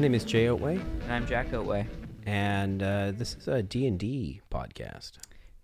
My 0.00 0.04
name 0.04 0.14
is 0.14 0.24
Jay 0.24 0.46
Oatway, 0.46 0.80
And 1.04 1.12
I'm 1.12 1.26
Jack 1.26 1.50
Oatway, 1.50 1.86
and 2.26 2.82
uh, 2.82 3.12
this 3.12 3.36
is 3.36 3.48
a 3.48 3.62
D&D 3.62 4.40
podcast. 4.74 5.12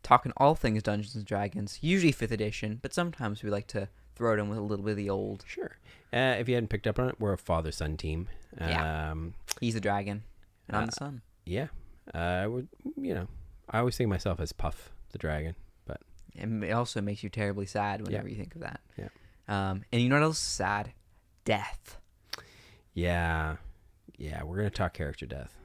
talking 0.03 0.33
all 0.37 0.55
things 0.55 0.83
Dungeons 0.83 1.15
and 1.15 1.25
Dragons, 1.25 1.79
usually 1.83 2.13
5th 2.13 2.31
edition, 2.31 2.79
but 2.83 2.93
sometimes 2.95 3.43
we 3.43 3.51
like 3.51 3.67
to 3.69 3.89
throw 4.15 4.35
it 4.35 4.39
in 4.39 4.49
with 4.49 4.59
a 4.59 4.63
little 4.63 4.85
bit 4.85 4.93
of 4.93 4.97
the 4.97 5.11
old. 5.11 5.45
Sure. 5.47 5.77
Uh, 6.13 6.37
if 6.39 6.49
you 6.49 6.55
hadn't 6.55 6.69
picked 6.69 6.87
up 6.87 6.99
on 6.99 7.09
it, 7.09 7.17
we're 7.19 7.33
a 7.33 7.39
father-son 7.39 7.97
team. 7.97 8.29
Yeah. 8.59 9.11
Um, 9.11 9.35
He's 9.61 9.75
the 9.75 9.81
dragon, 9.81 10.23
and 10.69 10.77
I'm 10.77 10.83
Uh, 10.85 10.87
the 10.87 10.93
sun. 10.93 11.23
yeah. 11.45 11.67
Uh, 12.15 12.19
I 12.19 12.47
would, 12.47 12.69
you 12.97 13.15
know, 13.15 13.27
I 13.69 13.81
always 13.81 13.97
think 13.97 14.07
of 14.07 14.11
myself 14.11 14.39
as 14.41 14.53
Puff 14.53 14.91
the 15.11 15.19
dragon. 15.19 15.55
And 16.39 16.63
it 16.63 16.73
also 16.73 17.01
makes 17.01 17.23
you 17.23 17.31
terribly 17.31 17.65
sad 17.65 18.03
whenever 18.07 18.29
you 18.29 18.37
think 18.37 18.55
of 18.55 18.61
that. 18.61 18.81
Yeah. 18.99 19.09
Um, 19.49 19.85
and 19.91 20.03
you 20.03 20.11
know 20.11 20.17
what 20.17 20.23
else 20.23 20.37
is 20.37 20.43
sad? 20.43 20.93
Death. 21.47 21.97
Yeah. 22.93 23.57
Yeah, 24.19 24.43
we're 24.45 24.57
going 24.59 24.69
to 24.69 24.75
talk 24.77 24.93
character 24.93 25.25
death. 25.25 25.57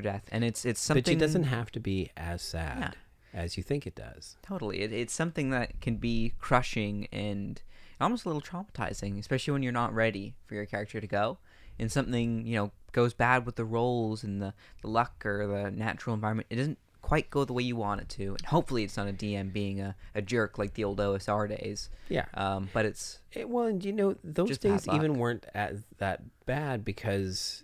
Death. 0.00 0.24
And 0.30 0.44
it's 0.44 0.64
it's 0.64 0.80
something 0.80 1.02
But 1.04 1.12
it 1.12 1.18
doesn't 1.18 1.44
have 1.44 1.70
to 1.72 1.80
be 1.80 2.10
as 2.16 2.42
sad 2.42 2.96
as 3.34 3.56
you 3.56 3.62
think 3.62 3.86
it 3.86 3.94
does. 3.94 4.36
Totally. 4.42 4.80
It, 4.80 4.92
it's 4.92 5.12
something 5.12 5.50
that 5.50 5.80
can 5.80 5.96
be 5.96 6.32
crushing 6.38 7.08
and 7.12 7.60
almost 8.00 8.24
a 8.24 8.28
little 8.28 8.42
traumatizing, 8.42 9.18
especially 9.18 9.52
when 9.52 9.62
you're 9.62 9.72
not 9.72 9.94
ready 9.94 10.34
for 10.46 10.54
your 10.54 10.66
character 10.66 11.00
to 11.00 11.06
go. 11.06 11.38
And 11.78 11.92
something, 11.92 12.46
you 12.46 12.56
know, 12.56 12.72
goes 12.92 13.14
bad 13.14 13.46
with 13.46 13.56
the 13.56 13.64
rolls 13.64 14.24
and 14.24 14.42
the, 14.42 14.54
the 14.82 14.88
luck 14.88 15.24
or 15.24 15.46
the 15.46 15.70
natural 15.70 16.14
environment. 16.14 16.48
It 16.50 16.56
doesn't 16.56 16.78
quite 17.02 17.30
go 17.30 17.44
the 17.44 17.52
way 17.52 17.62
you 17.62 17.76
want 17.76 18.00
it 18.00 18.08
to. 18.08 18.30
And 18.30 18.46
hopefully 18.46 18.82
it's 18.82 18.96
not 18.96 19.08
a 19.08 19.12
DM 19.12 19.52
being 19.52 19.80
a, 19.80 19.94
a 20.14 20.22
jerk 20.22 20.58
like 20.58 20.74
the 20.74 20.84
old 20.84 20.98
OSR 20.98 21.48
days. 21.48 21.88
Yeah. 22.08 22.26
Um, 22.34 22.68
but 22.72 22.84
it's 22.84 23.20
It, 23.32 23.48
well, 23.48 23.66
and 23.66 23.84
you 23.84 23.92
know, 23.92 24.16
those 24.24 24.58
days 24.58 24.88
even 24.92 25.14
weren't 25.14 25.46
at 25.54 25.76
that 25.98 26.22
bad 26.46 26.84
because 26.84 27.62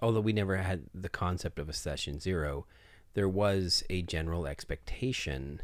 although 0.00 0.20
we 0.20 0.32
never 0.32 0.56
had 0.56 0.84
the 0.94 1.08
concept 1.08 1.58
of 1.58 1.68
a 1.68 1.72
session 1.72 2.20
zero, 2.20 2.66
there 3.14 3.28
was 3.28 3.84
a 3.88 4.02
general 4.02 4.46
expectation 4.46 5.60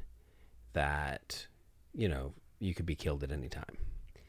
that, 0.73 1.47
you 1.95 2.09
know, 2.09 2.33
you 2.59 2.75
could 2.75 2.87
be 2.87 2.95
killed 2.95 3.23
at 3.23 3.33
any 3.33 3.49
time. 3.49 3.77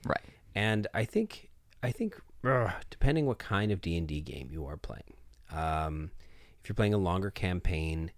right. 0.05 0.21
And 0.55 0.87
I 0.93 1.05
think, 1.05 1.49
I 1.81 1.91
think, 1.91 2.19
ugh, 2.43 2.71
depending 2.89 3.25
what 3.25 3.39
kind 3.39 3.71
of 3.71 3.79
D 3.79 3.95
and 3.95 4.07
D 4.07 4.21
game 4.21 4.49
you 4.51 4.65
are 4.65 4.77
playing, 4.77 5.13
um, 5.51 6.11
if 6.61 6.67
you're 6.67 6.75
playing 6.75 6.93
a 6.93 6.97
longer 6.97 7.31
campaign, 7.31 8.11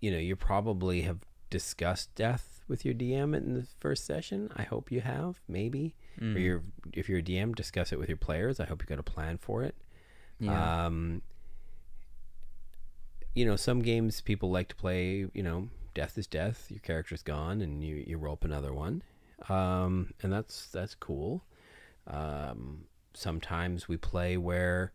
you 0.00 0.10
know, 0.10 0.18
you 0.18 0.36
probably 0.36 1.02
have 1.02 1.18
discussed 1.50 2.14
death 2.14 2.60
with 2.68 2.84
your 2.84 2.94
DM 2.94 3.36
in 3.36 3.54
the 3.54 3.66
first 3.80 4.04
session. 4.04 4.50
I 4.56 4.62
hope 4.62 4.90
you 4.90 5.00
have, 5.00 5.40
maybe. 5.48 5.94
Mm. 6.20 6.34
Or 6.34 6.38
you're, 6.38 6.62
if 6.92 7.08
you're 7.08 7.18
a 7.18 7.22
DM, 7.22 7.54
discuss 7.54 7.92
it 7.92 7.98
with 7.98 8.08
your 8.08 8.16
players. 8.16 8.60
I 8.60 8.66
hope 8.66 8.82
you 8.82 8.86
got 8.86 8.98
a 8.98 9.04
plan 9.04 9.38
for 9.38 9.62
it. 9.62 9.74
Yeah. 10.40 10.86
Um, 10.86 11.22
you 13.34 13.44
know, 13.44 13.56
some 13.56 13.82
games 13.82 14.20
people 14.20 14.50
like 14.50 14.68
to 14.68 14.74
play, 14.76 15.26
you 15.32 15.42
know, 15.42 15.68
death 15.94 16.16
is 16.18 16.26
death, 16.26 16.66
your 16.70 16.80
character's 16.80 17.22
gone 17.22 17.60
and 17.60 17.82
you, 17.82 18.04
you 18.06 18.16
roll 18.18 18.34
up 18.34 18.44
another 18.44 18.72
one. 18.72 19.02
Um, 19.48 20.12
and 20.22 20.32
that's 20.32 20.66
that's 20.68 20.94
cool. 20.94 21.42
Um, 22.06 22.84
sometimes 23.14 23.88
we 23.88 23.96
play 23.96 24.36
where 24.36 24.92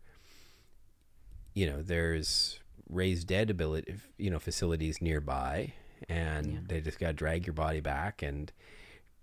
you 1.52 1.66
know, 1.66 1.82
there's 1.82 2.60
raised 2.88 3.26
dead 3.26 3.50
ability, 3.50 3.94
you 4.18 4.30
know, 4.30 4.38
facilities 4.38 5.02
nearby 5.02 5.72
and 6.08 6.52
Yeah. 6.52 6.58
they 6.66 6.80
just 6.80 6.98
got 6.98 7.08
to 7.08 7.12
drag 7.12 7.46
your 7.46 7.54
body 7.54 7.80
back 7.80 8.22
and 8.22 8.52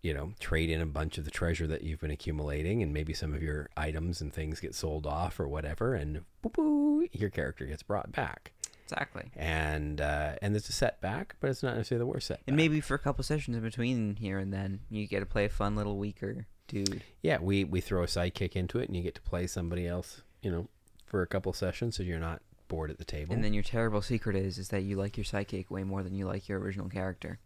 you 0.02 0.14
know, 0.14 0.34
trade 0.40 0.70
in 0.70 0.82
a 0.82 0.86
bunch 0.86 1.18
of 1.18 1.26
the 1.26 1.32
treasure 1.32 1.68
that 1.68 1.84
you've 1.84 2.00
been 2.00 2.12
accumulating, 2.12 2.82
and 2.84 2.94
maybe 2.94 3.14
some 3.14 3.34
of 3.34 3.42
your 3.42 3.70
items 3.76 4.22
and 4.22 4.34
things 4.34 4.60
get 4.60 4.76
sold 4.76 5.06
off 5.06 5.40
or 5.40 5.48
whatever, 5.48 5.96
and 5.96 6.24
boo 6.42 6.50
boo, 6.50 7.08
your 7.12 7.30
character 7.30 7.66
gets 7.66 7.84
brought 7.84 8.12
back. 8.12 8.52
exactly. 8.86 9.32
And 9.36 10.00
uh, 10.00 10.36
and 10.42 10.54
there's 10.54 10.70
a 10.70 10.74
setback, 10.74 11.36
but 11.40 11.50
it's 11.50 11.64
not 11.64 11.76
necessarily 11.76 12.04
the 12.04 12.12
worst 12.12 12.28
setback. 12.28 12.48
And 12.48 12.56
maybe 12.58 12.80
for 12.80 12.96
a 12.96 13.00
couple 13.00 13.24
sessions 13.24 13.58
in 13.58 13.64
between 13.64 14.16
here 14.16 14.38
and 14.40 14.54
then, 14.54 14.82
you 14.90 15.08
get 15.08 15.20
to 15.22 15.26
play 15.26 15.46
a 15.46 15.50
fun 15.50 15.76
little 15.76 15.98
weaker 15.98 16.46
dude. 16.68 17.02
yeah, 17.22 17.40
we 17.40 17.64
we 17.64 17.82
throw 17.82 18.04
a 18.04 18.08
sidekick 18.08 18.56
into 18.56 18.80
it, 18.80 18.88
and 18.88 18.96
you 18.96 19.04
get 19.04 19.16
to 19.16 19.22
play 19.22 19.48
somebody 19.48 19.88
else, 19.88 20.22
you 20.42 20.52
know, 20.52 20.68
for 21.06 21.22
a 21.22 21.28
couple 21.28 21.52
sessions, 21.54 21.96
so 21.98 22.04
you're 22.04 22.20
not 22.20 22.42
bored 22.68 22.92
at 22.92 22.98
the 22.98 23.06
table. 23.06 23.34
And 23.34 23.44
then 23.44 23.54
your 23.54 23.64
terrible 23.64 24.02
secret 24.02 24.36
is 24.36 24.58
is 24.58 24.70
that 24.70 24.84
you 24.84 24.96
like 24.96 25.18
your 25.18 25.24
sidekick 25.24 25.70
way 25.70 25.84
more 25.84 26.04
than 26.04 26.14
you 26.14 26.26
like 26.26 26.48
your 26.48 26.60
original 26.60 26.90
character. 26.90 27.40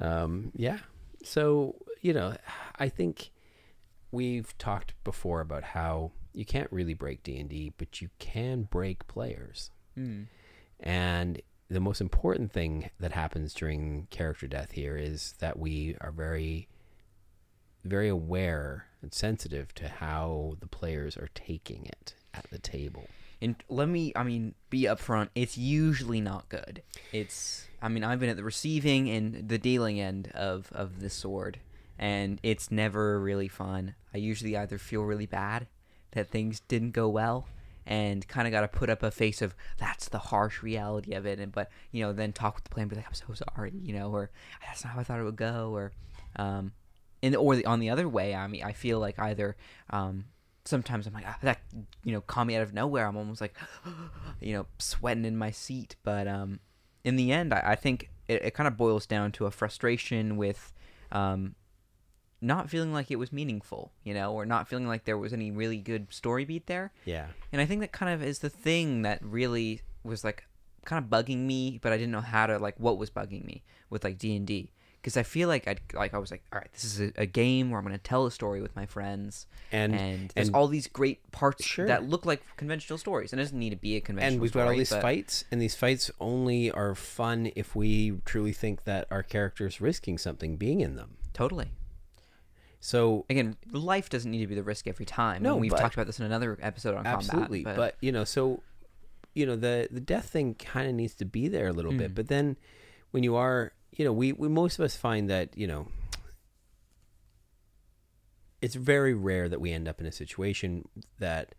Um, 0.00 0.52
yeah. 0.54 0.78
So, 1.24 1.76
you 2.00 2.12
know, 2.12 2.36
I 2.78 2.88
think 2.88 3.30
we've 4.10 4.56
talked 4.58 4.94
before 5.04 5.40
about 5.40 5.64
how 5.64 6.12
you 6.32 6.44
can't 6.44 6.70
really 6.70 6.94
break 6.94 7.22
D&D, 7.22 7.72
but 7.78 8.00
you 8.00 8.10
can 8.18 8.64
break 8.64 9.06
players. 9.06 9.70
Mm. 9.98 10.26
And 10.80 11.40
the 11.68 11.80
most 11.80 12.00
important 12.00 12.52
thing 12.52 12.90
that 13.00 13.12
happens 13.12 13.54
during 13.54 14.06
character 14.10 14.46
death 14.46 14.72
here 14.72 14.96
is 14.96 15.34
that 15.38 15.58
we 15.58 15.96
are 16.00 16.12
very 16.12 16.68
very 17.84 18.08
aware 18.08 18.86
and 19.02 19.12
sensitive 19.12 19.74
to 19.74 19.88
how 19.88 20.56
the 20.60 20.66
players 20.66 21.16
are 21.16 21.28
taking 21.34 21.84
it 21.86 22.14
at 22.32 22.46
the 22.50 22.58
table. 22.58 23.06
And 23.44 23.56
let 23.68 23.88
me, 23.90 24.10
I 24.16 24.22
mean, 24.22 24.54
be 24.70 24.84
upfront. 24.84 25.28
It's 25.34 25.58
usually 25.58 26.22
not 26.22 26.48
good. 26.48 26.82
It's, 27.12 27.66
I 27.82 27.88
mean, 27.88 28.02
I've 28.02 28.18
been 28.18 28.30
at 28.30 28.36
the 28.36 28.42
receiving 28.42 29.10
and 29.10 29.50
the 29.50 29.58
dealing 29.58 30.00
end 30.00 30.28
of 30.32 30.72
of 30.72 31.00
this 31.00 31.12
sword, 31.12 31.60
and 31.98 32.40
it's 32.42 32.70
never 32.70 33.20
really 33.20 33.48
fun. 33.48 33.96
I 34.14 34.16
usually 34.16 34.56
either 34.56 34.78
feel 34.78 35.02
really 35.02 35.26
bad 35.26 35.66
that 36.12 36.30
things 36.30 36.60
didn't 36.60 36.92
go 36.92 37.06
well, 37.10 37.46
and 37.86 38.26
kind 38.28 38.48
of 38.48 38.52
got 38.52 38.62
to 38.62 38.68
put 38.68 38.88
up 38.88 39.02
a 39.02 39.10
face 39.10 39.42
of 39.42 39.54
that's 39.76 40.08
the 40.08 40.18
harsh 40.18 40.62
reality 40.62 41.12
of 41.12 41.26
it, 41.26 41.38
and 41.38 41.52
but 41.52 41.68
you 41.92 42.02
know, 42.02 42.14
then 42.14 42.32
talk 42.32 42.54
with 42.54 42.64
the 42.64 42.70
player 42.70 42.86
be 42.86 42.96
like, 42.96 43.06
I'm 43.06 43.12
so 43.12 43.44
sorry, 43.54 43.74
you 43.74 43.92
know, 43.92 44.10
or 44.10 44.30
that's 44.66 44.84
not 44.84 44.94
how 44.94 45.00
I 45.00 45.04
thought 45.04 45.20
it 45.20 45.24
would 45.24 45.36
go, 45.36 45.70
or, 45.74 45.92
um, 46.36 46.72
and 47.22 47.36
or 47.36 47.56
the, 47.56 47.66
on 47.66 47.80
the 47.80 47.90
other 47.90 48.08
way, 48.08 48.34
I 48.34 48.46
mean, 48.46 48.64
I 48.64 48.72
feel 48.72 49.00
like 49.00 49.18
either, 49.18 49.54
um, 49.90 50.24
sometimes 50.64 51.06
I'm 51.06 51.12
like, 51.12 51.24
ah, 51.26 51.38
that, 51.42 51.60
you 52.04 52.12
know, 52.12 52.20
caught 52.20 52.46
me 52.46 52.56
out 52.56 52.62
of 52.62 52.72
nowhere. 52.72 53.06
I'm 53.06 53.16
almost 53.16 53.40
like, 53.40 53.54
you 54.40 54.54
know, 54.54 54.66
sweating 54.78 55.24
in 55.24 55.36
my 55.36 55.50
seat. 55.50 55.96
But 56.02 56.26
um, 56.26 56.60
in 57.04 57.16
the 57.16 57.32
end, 57.32 57.52
I, 57.52 57.62
I 57.64 57.74
think 57.74 58.10
it, 58.28 58.42
it 58.44 58.54
kind 58.54 58.66
of 58.66 58.76
boils 58.76 59.06
down 59.06 59.32
to 59.32 59.46
a 59.46 59.50
frustration 59.50 60.36
with 60.36 60.72
um, 61.12 61.54
not 62.40 62.70
feeling 62.70 62.92
like 62.92 63.10
it 63.10 63.16
was 63.16 63.32
meaningful, 63.32 63.92
you 64.02 64.14
know, 64.14 64.32
or 64.32 64.46
not 64.46 64.68
feeling 64.68 64.86
like 64.86 65.04
there 65.04 65.18
was 65.18 65.32
any 65.32 65.50
really 65.50 65.78
good 65.78 66.12
story 66.12 66.44
beat 66.44 66.66
there. 66.66 66.92
Yeah. 67.04 67.26
And 67.52 67.60
I 67.60 67.66
think 67.66 67.80
that 67.80 67.92
kind 67.92 68.12
of 68.12 68.22
is 68.22 68.38
the 68.38 68.50
thing 68.50 69.02
that 69.02 69.18
really 69.22 69.82
was 70.02 70.24
like 70.24 70.44
kind 70.84 71.02
of 71.02 71.10
bugging 71.10 71.40
me, 71.46 71.78
but 71.82 71.92
I 71.92 71.96
didn't 71.96 72.12
know 72.12 72.20
how 72.20 72.46
to 72.46 72.58
like 72.58 72.78
what 72.78 72.98
was 72.98 73.10
bugging 73.10 73.44
me 73.44 73.62
with 73.90 74.04
like 74.04 74.18
D 74.18 74.34
and 74.34 74.46
D 74.46 74.70
because 75.04 75.18
I 75.18 75.22
feel 75.22 75.48
like 75.48 75.68
I 75.68 75.76
like 75.92 76.14
I 76.14 76.18
was 76.18 76.30
like, 76.30 76.42
all 76.50 76.58
right, 76.58 76.72
this 76.72 76.82
is 76.82 76.98
a, 76.98 77.12
a 77.18 77.26
game 77.26 77.68
where 77.70 77.78
I'm 77.78 77.84
going 77.84 77.94
to 77.94 78.02
tell 78.02 78.24
a 78.24 78.30
story 78.30 78.62
with 78.62 78.74
my 78.74 78.86
friends, 78.86 79.46
And 79.70 79.94
and, 79.94 80.32
there's 80.34 80.48
and- 80.48 80.56
all 80.56 80.66
these 80.66 80.86
great 80.86 81.30
parts 81.30 81.62
Sure. 81.62 81.86
that 81.86 82.08
look 82.08 82.24
like 82.24 82.42
conventional 82.56 82.98
stories, 82.98 83.30
and 83.32 83.38
it 83.38 83.44
doesn't 83.44 83.58
need 83.58 83.70
to 83.70 83.76
be 83.76 83.96
a 83.96 84.00
conventional. 84.00 84.32
and 84.32 84.40
we've 84.40 84.52
got 84.52 84.66
all 84.66 84.72
these 84.74 84.88
but- 84.88 85.02
fights 85.02 85.44
and 85.50 85.60
these 85.60 85.74
fights 85.74 86.10
only 86.20 86.70
are 86.70 86.94
fun 86.94 87.52
if 87.54 87.76
we 87.76 88.18
truly 88.24 88.52
think 88.52 88.84
that 88.84 89.06
our 89.10 89.22
character's 89.22 89.78
risking 89.78 90.16
something 90.16 90.56
being 90.56 90.80
in 90.80 90.96
them. 90.96 91.18
Totally. 91.34 91.68
So 92.80 93.24
Again, 93.30 93.56
life 93.72 94.08
doesn't 94.10 94.30
need 94.30 94.40
to 94.40 94.46
be 94.46 94.54
the 94.54 94.62
risk 94.62 94.86
every 94.86 95.06
time. 95.06 95.42
No, 95.42 95.52
and 95.52 95.60
we've 95.60 95.70
but- 95.70 95.80
talked 95.80 95.94
about 95.94 96.06
this 96.06 96.18
in 96.18 96.26
another 96.26 96.58
episode 96.62 96.94
on 96.96 97.06
absolutely 97.06 97.62
combat. 97.64 97.76
but, 97.76 97.96
you 98.00 98.12
know 98.12 98.24
so 98.24 98.62
you 99.34 99.44
know 99.46 99.56
the 99.56 99.88
the 99.90 100.00
death 100.00 100.26
thing 100.30 100.54
kind 100.54 100.88
of 100.88 100.94
needs 100.94 101.14
to 101.14 101.24
be 101.24 101.48
there 101.48 101.66
a 101.66 101.72
little 101.72 101.92
bit 101.92 102.12
Mm. 102.12 102.14
but 102.14 102.28
then 102.28 102.56
when 103.10 103.22
you 103.22 103.34
are 103.36 103.72
you 103.96 104.04
know 104.04 104.12
we, 104.12 104.32
we 104.32 104.48
most 104.48 104.78
of 104.78 104.84
us 104.84 104.96
find 104.96 105.30
that 105.30 105.56
you 105.56 105.66
know 105.66 105.86
it's 108.60 108.74
very 108.74 109.14
rare 109.14 109.48
that 109.48 109.60
we 109.60 109.72
end 109.72 109.86
up 109.86 110.00
in 110.00 110.06
a 110.06 110.12
situation 110.12 110.88
that 111.18 111.54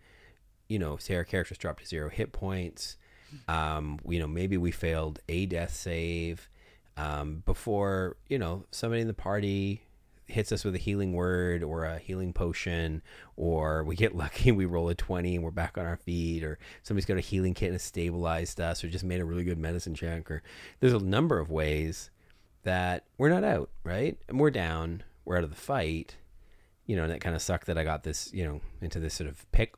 you 0.68 0.80
know 0.80 0.98
say 0.98 1.16
our 1.16 1.24
characters 1.24 1.58
drop 1.58 1.80
to 1.80 1.86
zero 1.86 2.10
hit 2.10 2.32
points 2.32 2.98
um 3.48 4.00
you 4.08 4.20
know 4.20 4.28
maybe 4.28 4.58
we 4.58 4.72
failed 4.72 5.20
a 5.28 5.46
death 5.46 5.74
save 5.74 6.50
um 6.98 7.44
before 7.46 8.18
you 8.30 8.38
know 8.38 8.66
somebody 8.72 9.02
in 9.02 9.08
the 9.08 9.14
party 9.14 9.82
hits 10.28 10.52
us 10.52 10.64
with 10.64 10.74
a 10.74 10.80
healing 10.80 11.14
word 11.14 11.64
or 11.64 11.86
a 11.86 12.00
healing 12.00 12.34
potion, 12.34 13.02
or 13.36 13.84
we 13.84 13.96
get 13.96 14.16
lucky 14.16 14.50
and 14.50 14.58
we 14.58 14.66
roll 14.66 14.90
a 14.90 14.96
20 14.96 15.36
and 15.36 15.44
we're 15.44 15.52
back 15.52 15.78
on 15.78 15.86
our 15.86 15.98
feet, 15.98 16.44
or 16.44 16.58
somebody's 16.84 17.06
got 17.06 17.18
a 17.18 17.22
healing 17.22 17.54
kit 17.54 17.68
and 17.68 17.76
has 17.76 17.84
stabilized 17.84 18.60
us, 18.60 18.84
or 18.84 18.88
just 18.88 19.04
made 19.04 19.22
a 19.22 19.26
really 19.26 19.44
good 19.44 19.60
medicine 19.60 19.94
check, 19.94 20.30
or 20.32 20.42
there's 20.80 20.94
a 20.94 21.00
number 21.00 21.40
of 21.40 21.50
ways 21.50 22.10
that 22.66 23.06
we're 23.18 23.30
not 23.30 23.44
out, 23.44 23.70
right? 23.84 24.18
And 24.28 24.40
we're 24.40 24.52
down, 24.52 25.04
we're 25.24 25.38
out 25.38 25.44
of 25.44 25.50
the 25.50 25.56
fight, 25.56 26.18
you 26.86 26.96
know, 26.96 27.04
and 27.04 27.12
it 27.12 27.20
kind 27.20 27.36
of 27.36 27.42
sucked 27.42 27.68
that 27.68 27.78
I 27.78 27.84
got 27.84 28.04
this, 28.04 28.32
you 28.34 28.46
know, 28.46 28.62
into 28.82 29.00
this 29.00 29.16
sort 29.16 29.30
of 29.30 29.50
pick, 29.52 29.74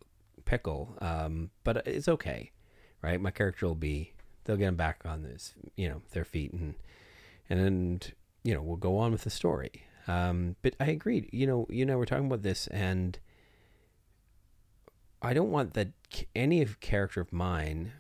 pickle, 0.46 0.98
um, 1.00 1.52
but 1.64 1.88
it's 1.88 2.08
okay, 2.08 2.52
right? 3.02 3.22
My 3.22 3.32
character 3.32 3.68
will 3.68 3.76
be, 3.76 4.14
they'll 4.44 4.58
get 4.58 4.66
them 4.66 4.76
back 4.76 5.04
on 5.06 5.24
this, 5.24 5.54
you 5.76 5.88
know, 5.88 6.02
their 6.12 6.26
feet 6.26 6.52
and, 6.52 6.76
and 7.50 8.12
you 8.44 8.54
know, 8.54 8.62
we'll 8.62 8.78
go 8.78 8.98
on 8.98 9.12
with 9.12 9.24
the 9.24 9.30
story. 9.30 9.84
Um, 10.08 10.56
but 10.62 10.74
I 10.80 10.86
agreed. 10.86 11.30
You 11.34 11.48
know, 11.48 11.68
you 11.70 11.86
know, 11.86 11.98
we're 11.98 12.06
talking 12.06 12.28
about 12.28 12.44
this, 12.44 12.68
and 12.68 13.20
I 15.22 15.34
don't 15.34 15.52
want 15.52 15.74
that 15.74 15.90
any 16.34 16.62
of 16.62 16.80
character 16.80 17.20
of 17.20 17.34
mine 17.34 17.92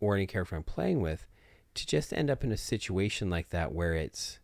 or 0.00 0.16
any 0.16 0.26
character 0.26 0.56
I'm 0.56 0.64
playing 0.64 1.00
with 1.00 1.26
to 1.74 1.86
just 1.86 2.12
end 2.12 2.30
up 2.30 2.44
in 2.44 2.52
a 2.52 2.56
situation 2.56 3.30
like 3.30 3.50
that 3.50 3.72
where 3.72 3.94
it's 3.94 4.38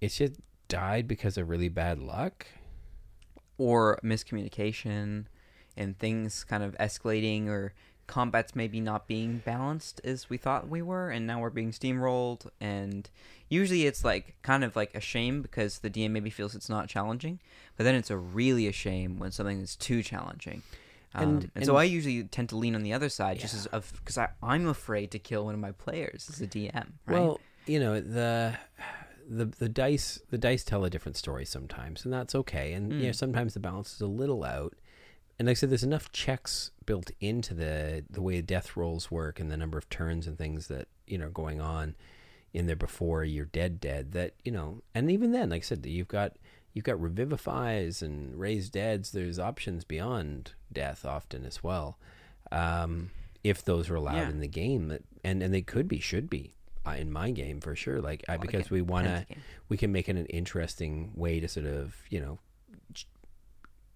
it's 0.00 0.18
just 0.18 0.40
died 0.68 1.06
because 1.06 1.36
of 1.36 1.48
really 1.48 1.68
bad 1.68 1.98
luck? 1.98 2.46
Or 3.58 3.98
miscommunication 4.02 5.26
and 5.76 5.98
things 5.98 6.44
kind 6.44 6.62
of 6.62 6.76
escalating 6.78 7.48
or 7.48 7.74
combats 8.06 8.56
maybe 8.56 8.80
not 8.80 9.06
being 9.06 9.38
balanced 9.44 10.00
as 10.02 10.28
we 10.28 10.36
thought 10.36 10.68
we 10.68 10.82
were 10.82 11.10
and 11.10 11.26
now 11.26 11.40
we're 11.40 11.50
being 11.50 11.70
steamrolled. 11.70 12.48
And 12.60 13.08
usually 13.50 13.84
it's 13.84 14.02
like 14.04 14.34
kind 14.42 14.64
of 14.64 14.74
like 14.74 14.94
a 14.94 15.00
shame 15.00 15.42
because 15.42 15.80
the 15.80 15.90
dm 15.90 16.12
maybe 16.12 16.30
feels 16.30 16.54
it's 16.54 16.70
not 16.70 16.88
challenging 16.88 17.38
but 17.76 17.84
then 17.84 17.94
it's 17.94 18.10
a 18.10 18.16
really 18.16 18.66
a 18.66 18.72
shame 18.72 19.18
when 19.18 19.30
something 19.30 19.60
is 19.60 19.76
too 19.76 20.02
challenging 20.02 20.62
um, 21.14 21.22
and, 21.22 21.50
and, 21.54 21.66
so 21.66 21.76
I 21.76 21.84
usually 21.84 22.22
tend 22.24 22.50
to 22.50 22.56
lean 22.56 22.74
on 22.74 22.82
the 22.82 22.92
other 22.92 23.08
side 23.08 23.36
yeah. 23.36 23.42
just 23.42 23.54
as 23.54 23.66
of 23.66 23.92
because 23.96 24.18
I'm 24.42 24.66
afraid 24.66 25.10
to 25.12 25.18
kill 25.18 25.44
one 25.44 25.54
of 25.54 25.60
my 25.60 25.72
players 25.72 26.28
as 26.32 26.40
a 26.40 26.46
DM. 26.46 26.72
Right? 26.74 26.92
Well, 27.06 27.40
you 27.66 27.80
know 27.80 28.00
the 28.00 28.56
the 29.28 29.46
the 29.46 29.68
dice 29.68 30.20
the 30.30 30.38
dice 30.38 30.64
tell 30.64 30.84
a 30.84 30.90
different 30.90 31.16
story 31.16 31.44
sometimes, 31.44 32.04
and 32.04 32.12
that's 32.12 32.34
okay. 32.34 32.72
And 32.74 32.92
mm. 32.92 33.00
you 33.00 33.06
know 33.06 33.12
sometimes 33.12 33.54
the 33.54 33.60
balance 33.60 33.94
is 33.94 34.00
a 34.00 34.06
little 34.06 34.44
out. 34.44 34.74
And 35.38 35.48
like 35.48 35.56
I 35.56 35.58
said, 35.60 35.70
there's 35.70 35.82
enough 35.82 36.12
checks 36.12 36.70
built 36.86 37.10
into 37.20 37.54
the 37.54 38.04
the 38.08 38.22
way 38.22 38.40
death 38.40 38.76
rolls 38.76 39.10
work 39.10 39.40
and 39.40 39.50
the 39.50 39.56
number 39.56 39.78
of 39.78 39.88
turns 39.88 40.26
and 40.26 40.38
things 40.38 40.68
that 40.68 40.86
you 41.06 41.18
know 41.18 41.30
going 41.30 41.60
on 41.60 41.96
in 42.52 42.66
there 42.66 42.76
before 42.76 43.24
you're 43.24 43.44
dead 43.44 43.80
dead 43.80 44.12
that 44.12 44.34
you 44.44 44.50
know 44.50 44.82
and 44.92 45.10
even 45.10 45.30
then 45.30 45.50
like 45.50 45.62
i 45.62 45.64
said 45.64 45.86
you've 45.86 46.08
got 46.08 46.32
you've 46.72 46.84
got 46.84 46.96
revivifies 46.96 48.02
and 48.02 48.38
raised 48.38 48.72
deads 48.72 49.12
there's 49.12 49.38
options 49.38 49.84
beyond 49.84 50.52
death 50.72 51.04
often 51.04 51.44
as 51.44 51.62
well 51.62 51.98
um, 52.52 53.10
if 53.44 53.64
those 53.64 53.88
are 53.90 53.94
allowed 53.94 54.16
yeah. 54.16 54.28
in 54.28 54.40
the 54.40 54.48
game 54.48 54.98
and 55.24 55.42
and 55.42 55.54
they 55.54 55.62
could 55.62 55.88
be 55.88 56.00
should 56.00 56.28
be 56.28 56.54
uh, 56.86 56.92
in 56.92 57.12
my 57.12 57.30
game 57.30 57.60
for 57.60 57.76
sure 57.76 58.00
like 58.00 58.24
I, 58.28 58.36
because 58.36 58.70
we 58.70 58.82
want 58.82 59.06
to 59.06 59.26
we 59.68 59.76
can 59.76 59.92
make 59.92 60.08
it 60.08 60.16
an 60.16 60.26
interesting 60.26 61.12
way 61.14 61.40
to 61.40 61.48
sort 61.48 61.66
of 61.66 61.96
you 62.08 62.20
know 62.20 62.38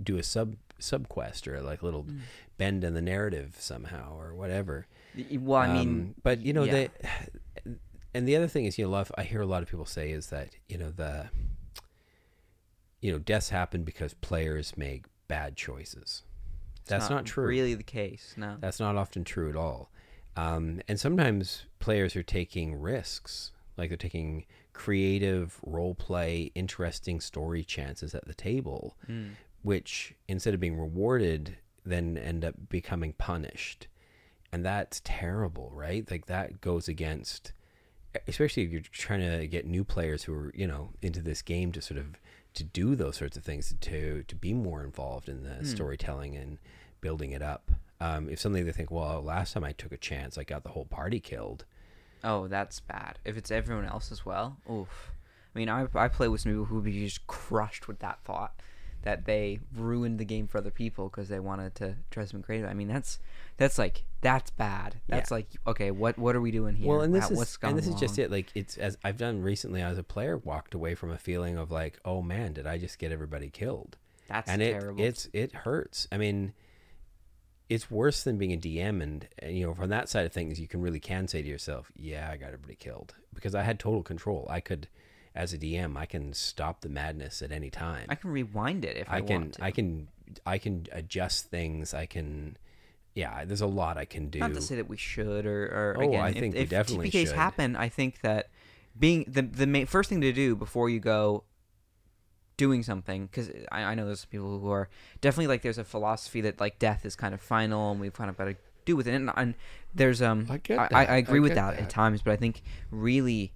do 0.03 0.19
a 0.19 0.23
sub 0.23 0.57
sub 0.79 1.09
quest 1.09 1.47
or 1.47 1.61
like 1.63 1.83
a 1.83 1.85
little 1.85 2.05
mm. 2.05 2.21
bend 2.59 2.85
in 2.85 2.95
the 2.95 3.01
narrative 3.01 3.57
somehow 3.59 4.19
or 4.19 4.35
whatever 4.35 4.87
well 5.41 5.61
i 5.61 5.73
mean 5.73 5.89
um, 5.89 6.15
but 6.23 6.41
you 6.41 6.53
know 6.53 6.65
yeah. 6.65 6.73
they 6.73 6.89
and 8.15 8.29
the 8.29 8.37
other 8.37 8.49
thing 8.49 8.65
is 8.65 8.77
you 8.77 8.85
know 8.85 8.91
love 8.91 9.11
i 9.17 9.23
hear 9.23 9.41
a 9.41 9.47
lot 9.47 9.63
of 9.63 9.69
people 9.69 9.87
say 9.87 10.11
is 10.11 10.27
that 10.29 10.51
you 10.69 10.77
know 10.77 10.91
the 10.91 11.29
you 13.05 13.13
know 13.13 13.19
deaths 13.19 13.51
happen 13.51 13.85
because 13.85 14.15
players 14.15 14.77
make 14.77 15.05
bad 15.29 15.57
choices 15.57 16.23
that's 16.87 17.09
not, 17.09 17.17
not, 17.17 17.27
true. 17.27 17.47
Really, 17.47 17.75
the 17.75 17.83
case? 17.83 18.35
No, 18.37 18.57
that's 18.61 18.81
not 18.81 18.97
often 18.97 19.25
true 19.25 19.49
at 19.49 19.57
all. 19.57 19.91
Um, 20.37 20.81
and 20.89 20.99
sometimes 20.99 21.65
players 21.79 22.17
are 22.17 22.23
taking 22.23 22.75
risks, 22.75 23.53
like 23.77 23.89
they're 23.89 23.97
taking 23.97 24.45
creative 24.73 25.59
role 25.65 25.95
play, 25.95 26.51
interesting 26.55 27.21
story 27.21 27.65
chances 27.65 28.15
at 28.15 28.27
the 28.27 28.35
table, 28.35 28.97
mm. 29.09 29.31
which 29.63 30.15
instead 30.29 30.53
of 30.53 30.61
being 30.61 30.79
rewarded, 30.79 31.57
then 31.87 32.19
end 32.19 32.45
up 32.45 32.55
becoming 32.69 33.13
punished, 33.15 33.87
and 34.53 34.65
that's 34.65 35.01
terrible, 35.05 35.71
right? 35.73 36.11
Like 36.11 36.27
that 36.27 36.61
goes 36.61 36.89
against, 36.89 37.53
especially 38.27 38.65
if 38.65 38.73
you're 38.73 38.83
trying 38.83 39.21
to 39.21 39.47
get 39.47 39.67
new 39.67 39.85
players 39.85 40.25
who 40.25 40.35
are 40.35 40.53
you 40.55 40.67
know 40.67 40.91
into 41.01 41.23
this 41.23 41.41
game 41.41 41.73
to 41.73 41.81
sort 41.81 41.99
of 41.99 42.19
to 42.55 42.65
do 42.65 42.95
those 42.95 43.17
sorts 43.17 43.37
of 43.37 43.45
things 43.45 43.75
to 43.81 44.25
to 44.25 44.35
be 44.35 44.53
more 44.55 44.83
involved 44.83 45.29
in 45.29 45.43
the 45.43 45.51
mm. 45.51 45.67
storytelling 45.67 46.37
and 46.37 46.59
building 47.01 47.33
it 47.33 47.43
up. 47.43 47.71
Um, 48.01 48.29
if 48.29 48.41
suddenly 48.41 48.63
they 48.63 48.73
think, 48.73 48.91
well, 48.91 49.23
last 49.23 49.53
time 49.53 49.65
I 49.65 49.73
took 49.73 49.93
a 49.93 49.97
chance, 49.97 50.37
I 50.37 50.45
got 50.45 50.63
the 50.63 50.71
whole 50.71 50.85
party 50.85 51.21
killed. 51.21 51.65
Oh, 52.23 52.49
that's 52.49 52.81
bad. 52.81 53.19
If 53.25 53.37
it's 53.37 53.51
everyone 53.51 53.85
else 53.85 54.11
as 54.11 54.25
well, 54.25 54.57
oof. 54.71 55.13
I 55.55 55.59
mean, 55.59 55.69
I 55.69 55.87
I 55.95 56.09
play 56.09 56.29
with 56.29 56.41
some 56.41 56.53
people 56.53 56.65
who 56.67 56.77
would 56.77 56.85
be 56.85 57.05
just 57.05 57.27
crushed 57.27 57.87
with 57.87 58.01
that 58.01 58.21
thought 58.25 58.55
that 59.05 59.27
they 59.27 59.61
ruined 59.77 60.19
the 60.19 60.25
game 60.25 60.47
for 60.47 60.59
other 60.59 60.71
people 60.71 61.11
because 61.11 61.29
they 61.29 61.39
wanted 61.39 61.75
to 61.75 61.95
try 62.11 62.25
something 62.25 62.43
creative. 62.43 62.69
I 62.69 62.73
mean, 62.73 62.89
that's 62.89 63.19
that's 63.59 63.79
like 63.79 64.05
that's 64.23 64.51
bad. 64.51 64.97
That's 65.09 65.31
yeah. 65.31 65.35
like 65.35 65.49
okay, 65.67 65.91
what 65.91 66.19
what 66.19 66.35
are 66.35 66.41
we 66.41 66.51
doing 66.51 66.75
here? 66.75 66.89
Well, 66.89 67.03
and 67.03 67.15
this 67.15 67.31
is 67.31 67.59
and 67.63 67.77
this 67.77 67.87
wrong? 67.87 67.95
is 67.95 68.01
just 68.01 68.19
it. 68.19 68.31
Like 68.31 68.51
it's 68.55 68.79
as 68.79 68.97
I've 69.05 69.19
done 69.19 69.43
recently 69.43 69.83
as 69.83 69.99
a 69.99 70.03
player, 70.03 70.39
walked 70.39 70.75
away 70.75 70.95
from 70.95 71.11
a 71.11 71.19
feeling 71.19 71.59
of 71.59 71.71
like, 71.71 71.99
oh 72.05 72.23
man, 72.23 72.55
did 72.55 72.67
I 72.67 72.79
just 72.79 72.99
get 72.99 73.13
everybody 73.13 73.51
killed? 73.51 73.99
That's 74.27 74.51
and 74.51 74.63
terrible. 74.63 75.03
It, 75.03 75.07
it's 75.07 75.29
it 75.35 75.55
hurts. 75.55 76.09
I 76.11 76.17
mean, 76.17 76.55
it's 77.69 77.91
worse 77.91 78.23
than 78.23 78.39
being 78.39 78.55
a 78.55 78.57
DM, 78.57 79.03
and, 79.03 79.29
and 79.39 79.55
you 79.55 79.67
know 79.67 79.75
from 79.75 79.91
that 79.91 80.09
side 80.09 80.25
of 80.25 80.33
things, 80.33 80.59
you 80.59 80.67
can 80.67 80.81
really 80.81 81.01
can 81.01 81.29
say 81.29 81.43
to 81.43 81.49
yourself, 81.49 81.93
yeah, 81.95 82.31
I 82.33 82.39
got 82.39 82.47
everybody 82.47 82.77
killed 82.77 83.15
because 83.35 83.55
I 83.55 83.65
had 83.65 83.79
total 83.79 84.03
control. 84.03 84.47
I 84.49 84.61
could 84.61 84.89
as 85.35 85.53
a 85.53 85.59
DM, 85.59 85.97
I 85.97 86.07
can 86.07 86.33
stop 86.33 86.81
the 86.81 86.89
madness 86.89 87.43
at 87.43 87.51
any 87.51 87.71
time. 87.71 88.07
I 88.09 88.15
can 88.15 88.31
rewind 88.31 88.85
it 88.85 88.97
if 88.97 89.11
I, 89.11 89.17
I 89.17 89.21
can. 89.21 89.41
Want 89.41 89.55
to. 89.55 89.65
I 89.65 89.71
can. 89.71 90.09
I 90.47 90.59
can 90.59 90.87
adjust 90.93 91.47
things. 91.47 91.93
I 91.93 92.07
can. 92.07 92.57
Yeah, 93.15 93.45
there's 93.45 93.61
a 93.61 93.67
lot 93.67 93.97
I 93.97 94.05
can 94.05 94.29
do. 94.29 94.41
Not 94.41 94.55
to 94.55 94.61
say 94.61 94.77
that 94.77 94.89
we 94.89 94.97
should, 94.97 95.47
or, 95.47 95.67
or 95.67 95.97
oh, 95.99 96.09
again, 96.09 96.21
I 96.21 96.33
think 96.33 96.55
if, 96.55 96.61
we 96.61 96.67
definitely 96.67 97.11
TPKs 97.11 97.27
should. 97.29 97.37
happen, 97.37 97.77
I 97.77 97.89
think 97.89 98.21
that 98.23 98.51
being 98.99 99.25
the 99.29 99.43
the 99.43 99.67
main, 99.67 99.87
first 99.87 100.09
thing 100.09 100.21
to 100.21 100.33
do 100.33 100.57
before 100.57 100.89
you 100.89 101.01
go 101.01 101.45
doing 102.57 102.83
something, 102.83 103.27
because 103.27 103.51
I, 103.73 103.83
I 103.83 103.95
know 103.95 104.07
there's 104.07 104.25
people 104.25 104.61
who 104.61 104.71
are 104.71 104.89
definitely 105.21 105.49
like 105.49 105.63
there's 105.63 105.79
a 105.79 105.85
philosophy 105.85 106.41
that 106.43 106.61
like 106.61 106.79
death 106.79 107.05
is 107.05 107.17
kind 107.17 107.35
of 107.35 107.41
final, 107.41 107.91
and 107.93 108.01
we've 108.01 108.13
kind 108.13 108.31
of 108.31 108.37
got 108.37 108.45
to 108.47 108.57
do 108.85 108.97
with 108.97 109.09
it. 109.09 109.15
And, 109.15 109.31
and 109.37 109.55
there's 109.95 110.23
um, 110.23 110.47
I, 110.49 110.59
get 110.59 110.79
I, 110.79 110.89
I, 110.93 111.05
I 111.05 111.17
agree 111.17 111.41
with 111.41 111.55
that, 111.55 111.77
that 111.77 111.83
at 111.83 111.91
times, 111.91 112.23
but 112.23 112.33
I 112.33 112.37
think 112.37 112.63
really 112.91 113.53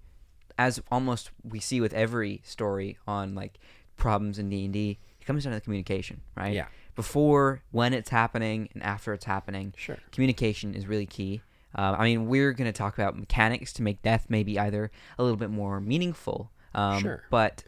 as 0.58 0.82
almost 0.90 1.30
we 1.42 1.60
see 1.60 1.80
with 1.80 1.94
every 1.94 2.42
story 2.44 2.98
on 3.06 3.34
like 3.34 3.58
problems 3.96 4.38
in 4.38 4.50
D 4.50 4.64
and 4.64 4.74
D, 4.74 4.98
it 5.20 5.24
comes 5.24 5.44
down 5.44 5.52
to 5.52 5.58
the 5.58 5.64
communication, 5.64 6.20
right? 6.36 6.52
Yeah. 6.52 6.66
Before, 6.96 7.62
when 7.70 7.94
it's 7.94 8.10
happening, 8.10 8.68
and 8.74 8.82
after 8.82 9.12
it's 9.14 9.24
happening, 9.24 9.72
sure. 9.76 9.98
Communication 10.10 10.74
is 10.74 10.88
really 10.88 11.06
key. 11.06 11.42
Uh, 11.76 11.94
I 11.96 12.04
mean, 12.04 12.26
we're 12.26 12.52
going 12.52 12.66
to 12.66 12.76
talk 12.76 12.94
about 12.94 13.16
mechanics 13.16 13.72
to 13.74 13.82
make 13.82 14.02
death 14.02 14.26
maybe 14.28 14.58
either 14.58 14.90
a 15.16 15.22
little 15.22 15.36
bit 15.36 15.50
more 15.50 15.80
meaningful. 15.80 16.50
Um, 16.74 17.00
sure. 17.00 17.22
But 17.30 17.62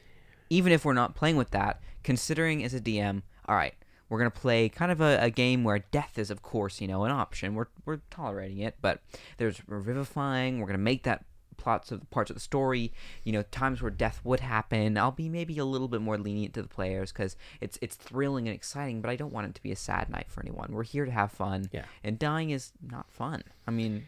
even 0.49 0.73
if 0.73 0.85
we're 0.85 0.95
not 0.95 1.15
playing 1.15 1.37
with 1.37 1.51
that, 1.51 1.81
considering 2.03 2.65
as 2.65 2.75
a 2.75 2.81
DM, 2.81 3.23
all 3.47 3.55
right, 3.55 3.75
we're 4.09 4.19
gonna 4.19 4.31
play 4.31 4.69
kind 4.69 4.91
of 4.91 5.01
a, 5.01 5.19
a, 5.21 5.31
game 5.31 5.63
where 5.63 5.79
death 5.79 6.19
is, 6.19 6.31
of 6.31 6.43
course, 6.43 6.81
you 6.81 6.89
know, 6.89 7.05
an 7.05 7.13
option. 7.13 7.55
We're 7.55 7.69
we're 7.85 8.01
tolerating 8.11 8.59
it, 8.59 8.75
but 8.83 9.01
there's 9.39 9.63
revivifying. 9.69 10.59
We're 10.59 10.67
gonna 10.67 10.79
make 10.79 11.05
that 11.05 11.25
plots 11.61 11.93
of 11.93 12.09
parts 12.11 12.31
of 12.31 12.37
the 12.37 12.41
story, 12.41 12.93
you 13.25 13.33
know, 13.33 13.43
times 13.51 13.83
where 13.83 13.91
death 13.91 14.21
would 14.25 14.41
happen, 14.41 14.99
I'll 14.99 15.13
be 15.13 15.29
maybe 15.29 15.59
a 15.59 15.65
little 15.65 15.89
bit 15.89 16.01
more 16.01 16.19
lenient 16.19 16.55
to 16.55 16.63
the 16.63 16.69
players 16.69 17.13
because 17.13 17.37
it's 17.61 17.79
it's 17.81 17.97
thrilling 17.97 18.49
and 18.49 18.55
exciting, 18.55 19.01
but 19.01 19.11
I 19.11 19.17
don't 19.17 19.33
want 19.33 19.47
it 19.47 19.55
to 19.55 19.63
be 19.63 19.71
a 19.71 19.77
sad 19.77 20.09
night 20.11 20.27
for 20.29 20.41
anyone. 20.41 20.73
We're 20.73 20.83
here 20.83 21.05
to 21.05 21.11
have 21.11 21.31
fun, 21.31 21.69
yeah. 21.73 21.85
And 22.03 22.19
dying 22.19 22.51
is 22.51 22.73
not 22.83 23.11
fun. 23.11 23.43
I 23.67 23.71
mean, 23.71 24.07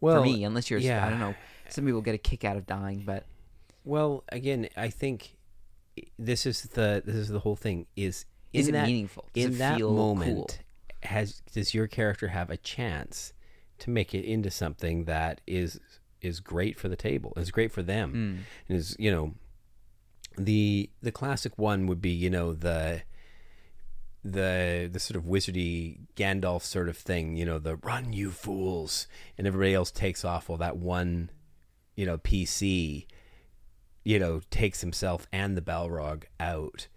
well, 0.00 0.22
for 0.22 0.28
me, 0.28 0.44
unless 0.44 0.70
you're, 0.70 0.80
yeah. 0.80 1.06
I 1.06 1.10
don't 1.10 1.20
know, 1.20 1.34
some 1.68 1.84
people 1.84 2.00
get 2.00 2.14
a 2.14 2.18
kick 2.18 2.44
out 2.44 2.56
of 2.56 2.66
dying, 2.66 3.02
but 3.04 3.24
well, 3.84 4.24
again, 4.30 4.68
I 4.76 4.88
think 4.88 5.36
this 6.18 6.46
is 6.46 6.62
the 6.62 7.02
this 7.04 7.16
is 7.16 7.28
the 7.28 7.40
whole 7.40 7.56
thing 7.56 7.86
is 7.96 8.24
is 8.52 8.68
it 8.68 8.72
that, 8.72 8.86
meaningful? 8.86 9.28
Does 9.32 9.44
in 9.44 9.58
that 9.58 9.80
moment, 9.80 10.36
cool? 10.36 11.08
has 11.08 11.42
does 11.52 11.74
your 11.74 11.86
character 11.86 12.28
have 12.28 12.50
a 12.50 12.56
chance 12.56 13.32
to 13.78 13.90
make 13.90 14.14
it 14.14 14.24
into 14.24 14.50
something 14.50 15.04
that 15.04 15.40
is 15.46 15.80
is 16.24 16.40
great 16.40 16.78
for 16.78 16.88
the 16.88 16.96
table. 16.96 17.32
Is 17.36 17.50
great 17.50 17.72
for 17.72 17.82
them. 17.82 18.46
Mm. 18.68 18.76
Is 18.76 18.96
you 18.98 19.10
know, 19.10 19.34
the 20.36 20.90
the 21.02 21.12
classic 21.12 21.58
one 21.58 21.86
would 21.86 22.00
be 22.00 22.10
you 22.10 22.30
know 22.30 22.52
the 22.52 23.02
the 24.24 24.88
the 24.90 25.00
sort 25.00 25.16
of 25.16 25.24
wizardy 25.24 25.98
Gandalf 26.16 26.62
sort 26.62 26.88
of 26.88 26.96
thing. 26.96 27.36
You 27.36 27.44
know, 27.44 27.58
the 27.58 27.76
run 27.76 28.12
you 28.12 28.30
fools, 28.30 29.06
and 29.36 29.46
everybody 29.46 29.74
else 29.74 29.90
takes 29.90 30.24
off 30.24 30.48
while 30.48 30.58
that 30.58 30.76
one 30.76 31.30
you 31.94 32.06
know 32.06 32.18
PC 32.18 33.06
you 34.04 34.18
know, 34.18 34.40
takes 34.50 34.82
himself 34.82 35.26
and 35.32 35.56
the 35.56 35.62
Balrog 35.62 36.24
out 36.38 36.88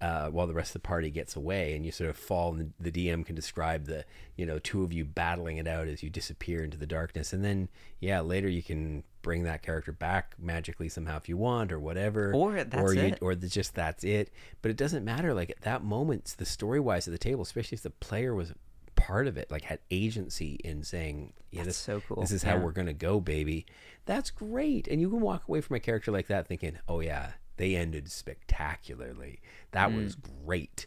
uh, 0.00 0.28
while 0.28 0.46
the 0.46 0.54
rest 0.54 0.70
of 0.70 0.82
the 0.82 0.86
party 0.86 1.10
gets 1.10 1.36
away, 1.36 1.74
and 1.74 1.84
you 1.84 1.92
sort 1.92 2.08
of 2.10 2.16
fall. 2.16 2.54
And 2.54 2.72
the, 2.80 2.90
the 2.90 3.08
DM 3.08 3.24
can 3.24 3.34
describe 3.34 3.84
the, 3.86 4.04
you 4.36 4.46
know, 4.46 4.58
two 4.58 4.82
of 4.82 4.92
you 4.92 5.04
battling 5.04 5.58
it 5.58 5.66
out 5.66 5.88
as 5.88 6.02
you 6.02 6.08
disappear 6.10 6.64
into 6.64 6.76
the 6.78 6.86
darkness, 6.86 7.32
and 7.32 7.44
then 7.44 7.68
yeah, 8.00 8.20
later 8.20 8.48
you 8.48 8.62
can 8.62 9.04
bring 9.22 9.42
that 9.42 9.62
character 9.62 9.92
back 9.92 10.34
magically 10.38 10.88
somehow 10.88 11.16
if 11.18 11.28
you 11.28 11.36
want, 11.36 11.70
or 11.72 11.78
whatever, 11.78 12.32
Or 12.34 12.64
that's 12.64 12.74
or 12.82 12.94
you, 12.94 13.00
it. 13.02 13.18
or 13.20 13.34
the, 13.34 13.48
just 13.48 13.74
that's 13.74 14.02
it. 14.04 14.30
But 14.62 14.70
it 14.70 14.76
doesn't 14.78 15.04
matter. 15.04 15.34
Like 15.34 15.50
at 15.50 15.60
that 15.62 15.84
moment, 15.84 16.34
the 16.38 16.46
story 16.46 16.80
wise 16.80 17.06
at 17.06 17.12
the 17.12 17.18
table, 17.18 17.42
especially 17.42 17.76
if 17.76 17.82
the 17.82 17.90
player 17.90 18.34
was 18.34 18.54
part 18.96 19.26
of 19.26 19.36
it, 19.36 19.50
like 19.50 19.62
had 19.64 19.80
agency 19.90 20.58
in 20.64 20.82
saying, 20.82 21.32
"Yeah, 21.50 21.58
That's 21.64 21.68
this 21.68 21.76
so 21.76 22.00
cool. 22.08 22.22
This 22.22 22.32
is 22.32 22.42
how 22.42 22.56
we're 22.58 22.72
gonna 22.72 22.92
go, 22.94 23.20
baby." 23.20 23.66
That's 24.06 24.30
great, 24.30 24.88
and 24.88 25.00
you 25.00 25.10
can 25.10 25.20
walk 25.20 25.46
away 25.48 25.60
from 25.60 25.76
a 25.76 25.80
character 25.80 26.10
like 26.10 26.26
that 26.28 26.46
thinking, 26.48 26.78
"Oh 26.88 27.00
yeah, 27.00 27.32
they 27.60 27.76
ended 27.76 28.10
spectacularly. 28.10 29.40
That 29.72 29.92
was 29.92 30.16
great." 30.16 30.86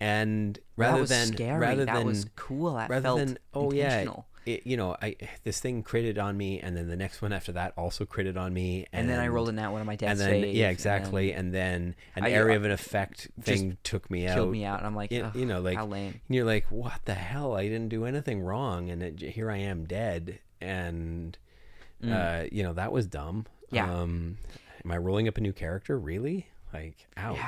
And 0.00 0.58
rather 0.76 1.04
Mm. 1.04 1.08
than 1.08 1.26
scary. 1.28 1.58
rather 1.60 1.84
that 1.84 1.94
than 1.94 2.06
was 2.06 2.26
cool. 2.36 2.74
That 2.74 2.90
rather 2.90 3.02
felt 3.02 3.18
than 3.20 3.38
oh 3.54 3.72
yeah 3.72 4.04
it, 4.46 4.66
you 4.66 4.76
know 4.76 4.94
i 5.00 5.16
this 5.44 5.58
thing 5.58 5.82
critted 5.82 6.22
on 6.22 6.36
me 6.36 6.60
and 6.60 6.76
then 6.76 6.86
the 6.88 6.96
next 6.96 7.22
one 7.22 7.32
after 7.32 7.50
that 7.52 7.72
also 7.78 8.04
critted 8.04 8.36
on 8.36 8.52
me 8.52 8.84
And, 8.92 9.08
then 9.08 9.18
I 9.18 9.28
rolled 9.28 9.48
in 9.48 9.56
that 9.56 9.72
one 9.72 9.80
of 9.80 9.86
my 9.86 9.96
death 9.96 10.10
and 10.10 10.20
then 10.20 10.28
saves, 10.42 10.58
yeah 10.58 10.66
and 10.66 10.72
exactly 10.72 11.30
then 11.30 11.38
and 11.38 11.54
then, 11.54 11.94
an 12.16 12.24
I- 12.24 12.30
area 12.32 12.52
I- 12.52 12.56
of 12.56 12.64
an 12.66 12.70
effect 12.72 13.28
thing 13.40 13.78
took 13.84 14.10
me 14.10 14.26
out 14.26 14.34
killed 14.34 14.50
me 14.52 14.66
out. 14.66 14.78
And 14.80 14.86
I'm 14.86 14.94
like, 14.94 15.10
you, 15.12 15.22
Ugh, 15.24 15.34
you 15.36 15.46
know 15.46 15.60
like 15.62 15.78
how 15.78 15.86
lame. 15.86 16.20
and 16.28 16.36
you're 16.36 16.44
like 16.44 16.66
what 16.70 17.00
the 17.06 17.14
hell 17.14 17.54
i 17.54 17.62
didn't 17.62 17.88
do 17.88 18.04
anything 18.04 18.40
wrong 18.42 18.90
and 18.90 19.02
it, 19.02 19.20
here 19.20 19.50
i 19.50 19.56
am 19.56 19.86
dead 19.86 20.40
and 20.60 21.38
uh 22.06 22.44
you 22.52 22.62
know 22.62 22.74
that 22.74 22.92
was 22.92 23.06
dumb 23.06 23.46
Mm. 23.72 23.76
Yeah. 23.76 23.94
um 23.94 24.36
am 24.84 24.90
i 24.92 24.96
rolling 24.96 25.28
up 25.28 25.36
a 25.36 25.40
new 25.40 25.52
character 25.52 25.98
really 25.98 26.46
like 26.72 27.06
ouch 27.16 27.38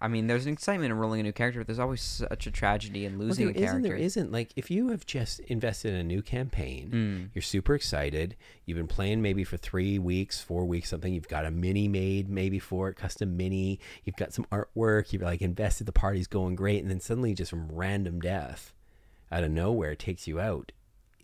I 0.00 0.08
mean, 0.08 0.26
there's 0.26 0.44
an 0.44 0.52
excitement 0.52 0.90
in 0.92 0.98
rolling 0.98 1.20
a 1.20 1.22
new 1.22 1.32
character, 1.32 1.60
but 1.60 1.66
there's 1.66 1.78
always 1.78 2.02
such 2.02 2.46
a 2.46 2.50
tragedy 2.50 3.06
in 3.06 3.16
Well, 3.16 3.28
losing 3.28 3.46
there 3.46 3.52
a 3.52 3.54
character. 3.54 3.70
isn't. 3.78 3.82
There 3.84 3.96
isn't. 3.96 4.32
Like, 4.32 4.50
if 4.54 4.70
you 4.70 4.88
have 4.90 5.06
just 5.06 5.40
invested 5.40 5.94
in 5.94 6.00
a 6.00 6.04
new 6.04 6.20
campaign, 6.20 6.90
mm. 6.92 7.28
you're 7.32 7.40
super 7.40 7.74
excited. 7.74 8.36
You've 8.66 8.76
been 8.76 8.88
playing 8.88 9.22
maybe 9.22 9.44
for 9.44 9.56
three 9.56 9.98
weeks, 9.98 10.42
four 10.42 10.66
weeks, 10.66 10.90
something. 10.90 11.14
You've 11.14 11.28
got 11.28 11.46
a 11.46 11.50
mini 11.50 11.88
made 11.88 12.28
maybe 12.28 12.58
for 12.58 12.90
it, 12.90 12.96
custom 12.96 13.34
mini. 13.38 13.80
You've 14.04 14.16
got 14.16 14.34
some 14.34 14.44
artwork. 14.52 15.10
You've 15.14 15.22
like 15.22 15.40
invested. 15.40 15.86
The 15.86 15.92
party's 15.92 16.26
going 16.26 16.54
great, 16.54 16.82
and 16.82 16.90
then 16.90 17.00
suddenly, 17.00 17.32
just 17.32 17.48
from 17.48 17.68
random 17.72 18.20
death 18.20 18.74
out 19.32 19.42
of 19.44 19.52
nowhere, 19.52 19.94
takes 19.94 20.26
you 20.28 20.38
out. 20.38 20.72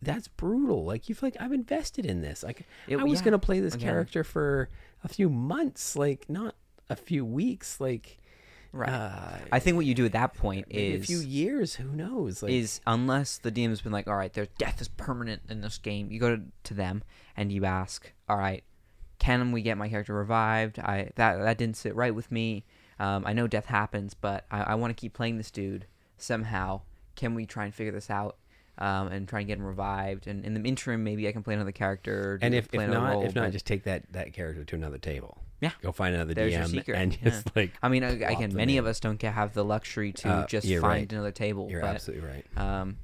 That's 0.00 0.29
brutal. 0.29 0.87
Like 0.87 1.11
you've 1.11 1.23
like 1.23 1.37
I've 1.38 1.52
invested 1.52 2.07
in 2.07 2.23
this. 2.23 2.43
Like 2.43 2.64
It- 2.88 2.99
I 2.99 3.05
was 3.05 3.19
yeah. 3.21 3.25
gonna 3.26 3.38
play 3.38 3.61
this 3.61 3.75
Okay. 3.75 3.85
character 3.85 4.25
for 4.25 4.71
a 5.04 5.09
few 5.09 5.28
months, 5.28 5.97
like 5.97 6.28
not 6.28 6.54
a 6.88 6.97
few 6.97 7.25
weeks. 7.25 7.80
Like 7.80 8.19
Right. 8.73 8.88
uh, 8.88 9.38
I 9.50 9.59
think 9.59 9.76
what 9.76 9.87
you 9.87 9.95
do 9.95 10.04
at 10.04 10.12
that 10.12 10.35
point 10.35 10.66
is 10.71 11.02
a 11.02 11.07
few 11.07 11.19
years. 11.19 11.75
Who 11.75 11.88
knows? 11.88 12.42
Like, 12.42 12.52
is 12.52 12.80
unless 12.87 13.38
the 13.38 13.50
DM's 13.50 13.80
been 13.80 13.90
like, 13.92 14.07
all 14.07 14.14
right, 14.14 14.33
their 14.33 14.47
death 14.59 14.80
is 14.80 14.87
permanent 14.87 15.42
in 15.49 15.61
this 15.61 15.78
game. 15.78 16.11
You 16.12 16.21
go 16.21 16.37
to, 16.37 16.42
to 16.64 16.75
them 16.75 17.02
and 17.37 17.50
you 17.50 17.64
ask, 17.64 18.12
all 18.28 18.37
right, 18.37 18.62
can 19.19 19.50
we 19.50 19.62
get 19.62 19.76
my 19.76 19.88
character 19.88 20.14
revived? 20.14 20.78
I 20.78 21.11
that 21.16 21.38
that 21.38 21.59
didn't 21.59 21.76
sit 21.76 21.97
right 21.97 22.14
with 22.14 22.30
me. 22.30 22.64
Um, 23.00 23.25
I 23.26 23.33
know 23.33 23.47
death 23.47 23.66
happens, 23.66 24.14
but 24.14 24.45
I, 24.50 24.62
I 24.62 24.75
want 24.76 24.97
to 24.97 25.00
keep 25.00 25.14
playing 25.14 25.37
this 25.37 25.50
dude 25.50 25.87
somehow. 26.16 26.83
Can 27.16 27.35
we 27.35 27.47
try 27.47 27.64
and 27.64 27.75
figure 27.75 27.92
this 27.92 28.09
out? 28.11 28.37
Um, 28.79 29.09
and 29.09 29.29
try 29.29 29.41
and 29.41 29.47
get 29.47 29.59
him 29.59 29.65
revived. 29.65 30.27
And 30.27 30.43
in 30.45 30.55
the 30.55 30.67
interim, 30.67 31.05
maybe 31.05 31.29
I 31.29 31.33
can 31.33 31.43
play 31.43 31.53
another 31.55 31.73
character. 31.73 32.39
and 32.41 32.55
if, 32.55 32.69
if 32.73 32.89
not, 32.89 33.12
role, 33.12 33.25
if 33.27 33.35
not, 33.35 33.45
but- 33.47 33.53
just 33.53 33.67
take 33.67 33.83
that 33.85 34.11
that 34.12 34.33
character 34.33 34.65
to 34.65 34.75
another 34.77 34.99
table. 34.99 35.39
Yeah. 35.61 35.73
go 35.83 35.93
find 35.93 36.15
another 36.15 36.33
There's 36.33 36.55
DM 36.55 36.95
and 36.95 37.19
yeah. 37.23 37.43
like. 37.55 37.73
I 37.83 37.91
mean, 37.91 38.03
again, 38.03 38.55
many 38.55 38.75
in. 38.77 38.79
of 38.79 38.87
us 38.87 38.99
don't 38.99 39.19
get, 39.19 39.35
have 39.35 39.53
the 39.53 39.62
luxury 39.65 40.12
to 40.15 40.29
Uh, 40.31 40.47
just 40.47 40.67
find 40.67 40.83
right. 40.83 41.12
another 41.12 41.33
table. 41.33 41.69
You're 41.71 41.83
but, 41.83 41.97
absolutely 41.97 42.27
right. 42.27 42.47
Um, 42.57 42.97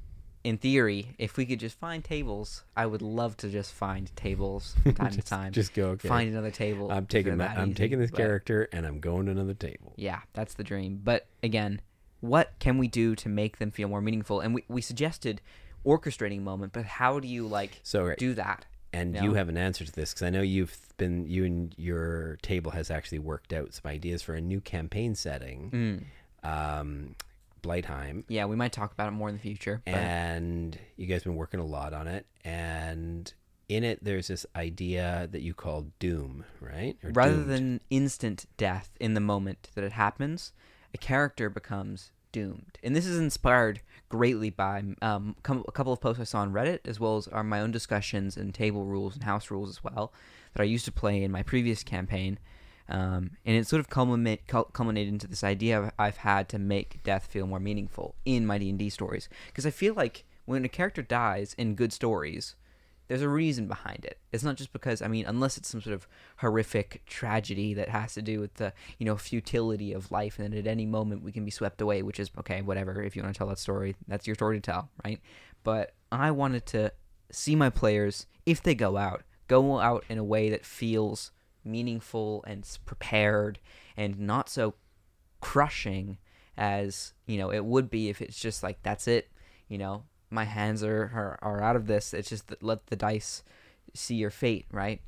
in 0.43 0.57
theory, 0.57 1.13
if 1.19 1.37
we 1.37 1.45
could 1.45 1.59
just 1.59 1.77
find 1.77 2.03
tables, 2.03 2.63
I 2.75 2.87
would 2.87 3.03
love 3.03 3.37
to 3.37 3.49
just 3.49 3.73
find 3.73 4.09
tables 4.15 4.75
from 4.81 4.93
time 4.95 5.11
to 5.11 5.21
time. 5.21 5.51
Just 5.51 5.75
go. 5.75 5.89
Okay, 5.89 6.07
Find 6.07 6.31
another 6.31 6.49
table. 6.49 6.89
I'm 6.91 7.05
taking 7.05 7.37
my, 7.37 7.45
I'm 7.47 7.69
easy, 7.69 7.75
taking 7.75 7.99
this 7.99 8.09
but- 8.09 8.17
character 8.17 8.67
and 8.71 8.87
I'm 8.87 8.99
going 9.01 9.25
to 9.27 9.33
another 9.33 9.53
table. 9.53 9.93
Yeah, 9.95 10.21
that's 10.33 10.55
the 10.55 10.63
dream. 10.63 10.99
But 11.03 11.27
again, 11.43 11.79
what 12.19 12.53
can 12.59 12.77
we 12.77 12.87
do 12.87 13.15
to 13.15 13.29
make 13.29 13.57
them 13.59 13.71
feel 13.71 13.87
more 13.89 14.01
meaningful? 14.01 14.39
And 14.39 14.53
we, 14.53 14.63
we 14.67 14.81
suggested 14.81 15.41
orchestrating 15.85 16.41
moment, 16.41 16.73
but 16.73 16.85
how 16.85 17.19
do 17.19 17.27
you 17.27 17.47
like 17.47 17.79
So 17.83 18.03
right. 18.05 18.17
do 18.17 18.33
that? 18.35 18.65
and 18.93 19.15
Yeah. 19.15 19.23
you 19.23 19.33
have 19.33 19.49
an 19.49 19.57
answer 19.57 19.83
to 19.85 19.91
this 19.91 20.13
because 20.13 20.25
I 20.25 20.29
know 20.29 20.41
you've 20.41 20.75
been 20.97 21.27
you 21.27 21.43
and 21.45 21.75
your 21.77 22.37
table 22.41 22.71
has 22.71 22.89
actually 22.89 23.19
worked 23.19 23.51
out 23.53 23.73
some 23.73 23.89
ideas 23.91 24.21
for 24.21 24.33
a 24.33 24.41
new 24.41 24.61
campaign 24.61 25.13
setting, 25.13 26.05
Mm. 26.43 26.49
um, 26.49 27.15
Blightheim, 27.61 28.23
Yeah, 28.29 28.45
we 28.45 28.55
might 28.55 28.71
talk 28.71 28.91
about 28.93 29.07
it 29.09 29.11
more 29.11 29.27
in 29.29 29.35
the 29.35 29.41
future. 29.41 29.81
But 29.85 29.93
and 29.95 30.79
you 30.95 31.05
guys 31.05 31.15
have 31.17 31.25
been 31.25 31.35
working 31.35 31.59
a 31.59 31.65
lot 31.65 31.93
on 31.93 32.07
it. 32.07 32.25
And 32.45 33.31
in 33.67 33.83
it, 33.83 34.01
there's 34.03 34.27
this 34.27 34.45
idea 34.55 35.27
that 35.31 35.41
you 35.41 35.53
call 35.53 35.87
Doom, 35.99 36.45
right? 36.61 36.95
Or 37.03 37.11
rather 37.11 37.33
Doomed. 37.35 37.49
than 37.49 37.81
instant 37.89 38.45
death 38.55 38.91
in 39.01 39.15
the 39.15 39.19
moment 39.19 39.69
that 39.75 39.83
it 39.83 39.91
happens, 39.91 40.53
a 40.93 40.97
character 40.97 41.49
becomes 41.49 42.11
doomed. 42.31 42.77
And 42.83 42.95
this 42.95 43.05
is 43.05 43.17
inspired 43.17 43.81
greatly 44.09 44.49
by 44.49 44.83
um, 45.01 45.35
a 45.43 45.71
couple 45.71 45.93
of 45.93 46.01
posts 46.01 46.21
I 46.21 46.23
saw 46.23 46.39
on 46.39 46.53
Reddit, 46.53 46.87
as 46.87 46.99
well 46.99 47.17
as 47.17 47.27
my 47.43 47.61
own 47.61 47.71
discussions 47.71 48.37
and 48.37 48.53
table 48.53 48.85
rules 48.85 49.15
and 49.15 49.23
house 49.23 49.51
rules 49.51 49.69
as 49.69 49.83
well, 49.83 50.13
that 50.53 50.61
I 50.61 50.65
used 50.65 50.85
to 50.85 50.91
play 50.91 51.23
in 51.23 51.31
my 51.31 51.43
previous 51.43 51.83
campaign. 51.83 52.39
Um, 52.89 53.31
and 53.45 53.57
it 53.57 53.67
sort 53.67 53.81
of 53.81 53.89
culminate, 53.89 54.47
culminated 54.47 55.11
into 55.11 55.27
this 55.27 55.43
idea 55.43 55.91
I've- 55.99 56.19
had 56.19 56.47
to 56.49 56.59
make 56.59 57.03
death 57.03 57.27
feel 57.27 57.45
more 57.45 57.59
meaningful 57.59 58.15
in 58.23 58.45
my 58.45 58.57
D&D 58.57 58.89
stories. 58.89 59.27
Because 59.47 59.65
I 59.65 59.71
feel 59.71 59.93
like 59.93 60.23
when 60.45 60.63
a 60.63 60.69
character 60.69 61.01
dies 61.01 61.53
in 61.57 61.75
good 61.75 61.91
stories, 61.91 62.55
there's 63.07 63.21
a 63.21 63.29
reason 63.29 63.67
behind 63.67 64.05
it. 64.05 64.19
It's 64.31 64.43
not 64.43 64.55
just 64.55 64.73
because 64.73 65.01
I 65.01 65.07
mean, 65.07 65.25
unless 65.25 65.57
it's 65.57 65.69
some 65.69 65.81
sort 65.81 65.93
of 65.93 66.07
horrific 66.37 67.03
tragedy 67.05 67.73
that 67.73 67.89
has 67.89 68.13
to 68.15 68.21
do 68.21 68.39
with 68.39 68.55
the 68.55 68.73
you 68.97 69.05
know 69.05 69.15
futility 69.17 69.93
of 69.93 70.11
life, 70.11 70.39
and 70.39 70.53
that 70.53 70.57
at 70.57 70.67
any 70.67 70.85
moment 70.85 71.23
we 71.23 71.31
can 71.31 71.45
be 71.45 71.51
swept 71.51 71.81
away. 71.81 72.01
Which 72.01 72.19
is 72.19 72.29
okay, 72.39 72.61
whatever. 72.61 73.01
If 73.01 73.15
you 73.15 73.23
want 73.23 73.33
to 73.33 73.37
tell 73.37 73.47
that 73.47 73.59
story, 73.59 73.95
that's 74.07 74.27
your 74.27 74.35
story 74.35 74.57
to 74.57 74.61
tell, 74.61 74.89
right? 75.05 75.21
But 75.63 75.93
I 76.11 76.31
wanted 76.31 76.65
to 76.67 76.91
see 77.31 77.55
my 77.55 77.69
players, 77.69 78.25
if 78.45 78.61
they 78.63 78.75
go 78.75 78.97
out, 78.97 79.23
go 79.47 79.79
out 79.79 80.03
in 80.09 80.17
a 80.17 80.23
way 80.23 80.49
that 80.49 80.65
feels 80.65 81.31
meaningful 81.63 82.43
and 82.47 82.65
prepared, 82.85 83.59
and 83.95 84.19
not 84.19 84.49
so 84.49 84.75
crushing 85.39 86.17
as 86.57 87.13
you 87.27 87.37
know 87.37 87.51
it 87.51 87.63
would 87.63 87.89
be 87.89 88.09
if 88.09 88.21
it's 88.21 88.39
just 88.39 88.63
like 88.63 88.81
that's 88.81 89.07
it 89.07 89.29
you 89.67 89.77
know 89.77 90.03
my 90.29 90.43
hands 90.43 90.83
are 90.83 91.11
are, 91.13 91.39
are 91.41 91.61
out 91.61 91.75
of 91.75 91.87
this. 91.87 92.13
It's 92.13 92.29
just 92.29 92.53
let 92.61 92.87
the 92.87 92.95
dice 92.95 93.43
see 93.93 94.15
your 94.15 94.29
fate 94.29 94.65
right? 94.71 95.01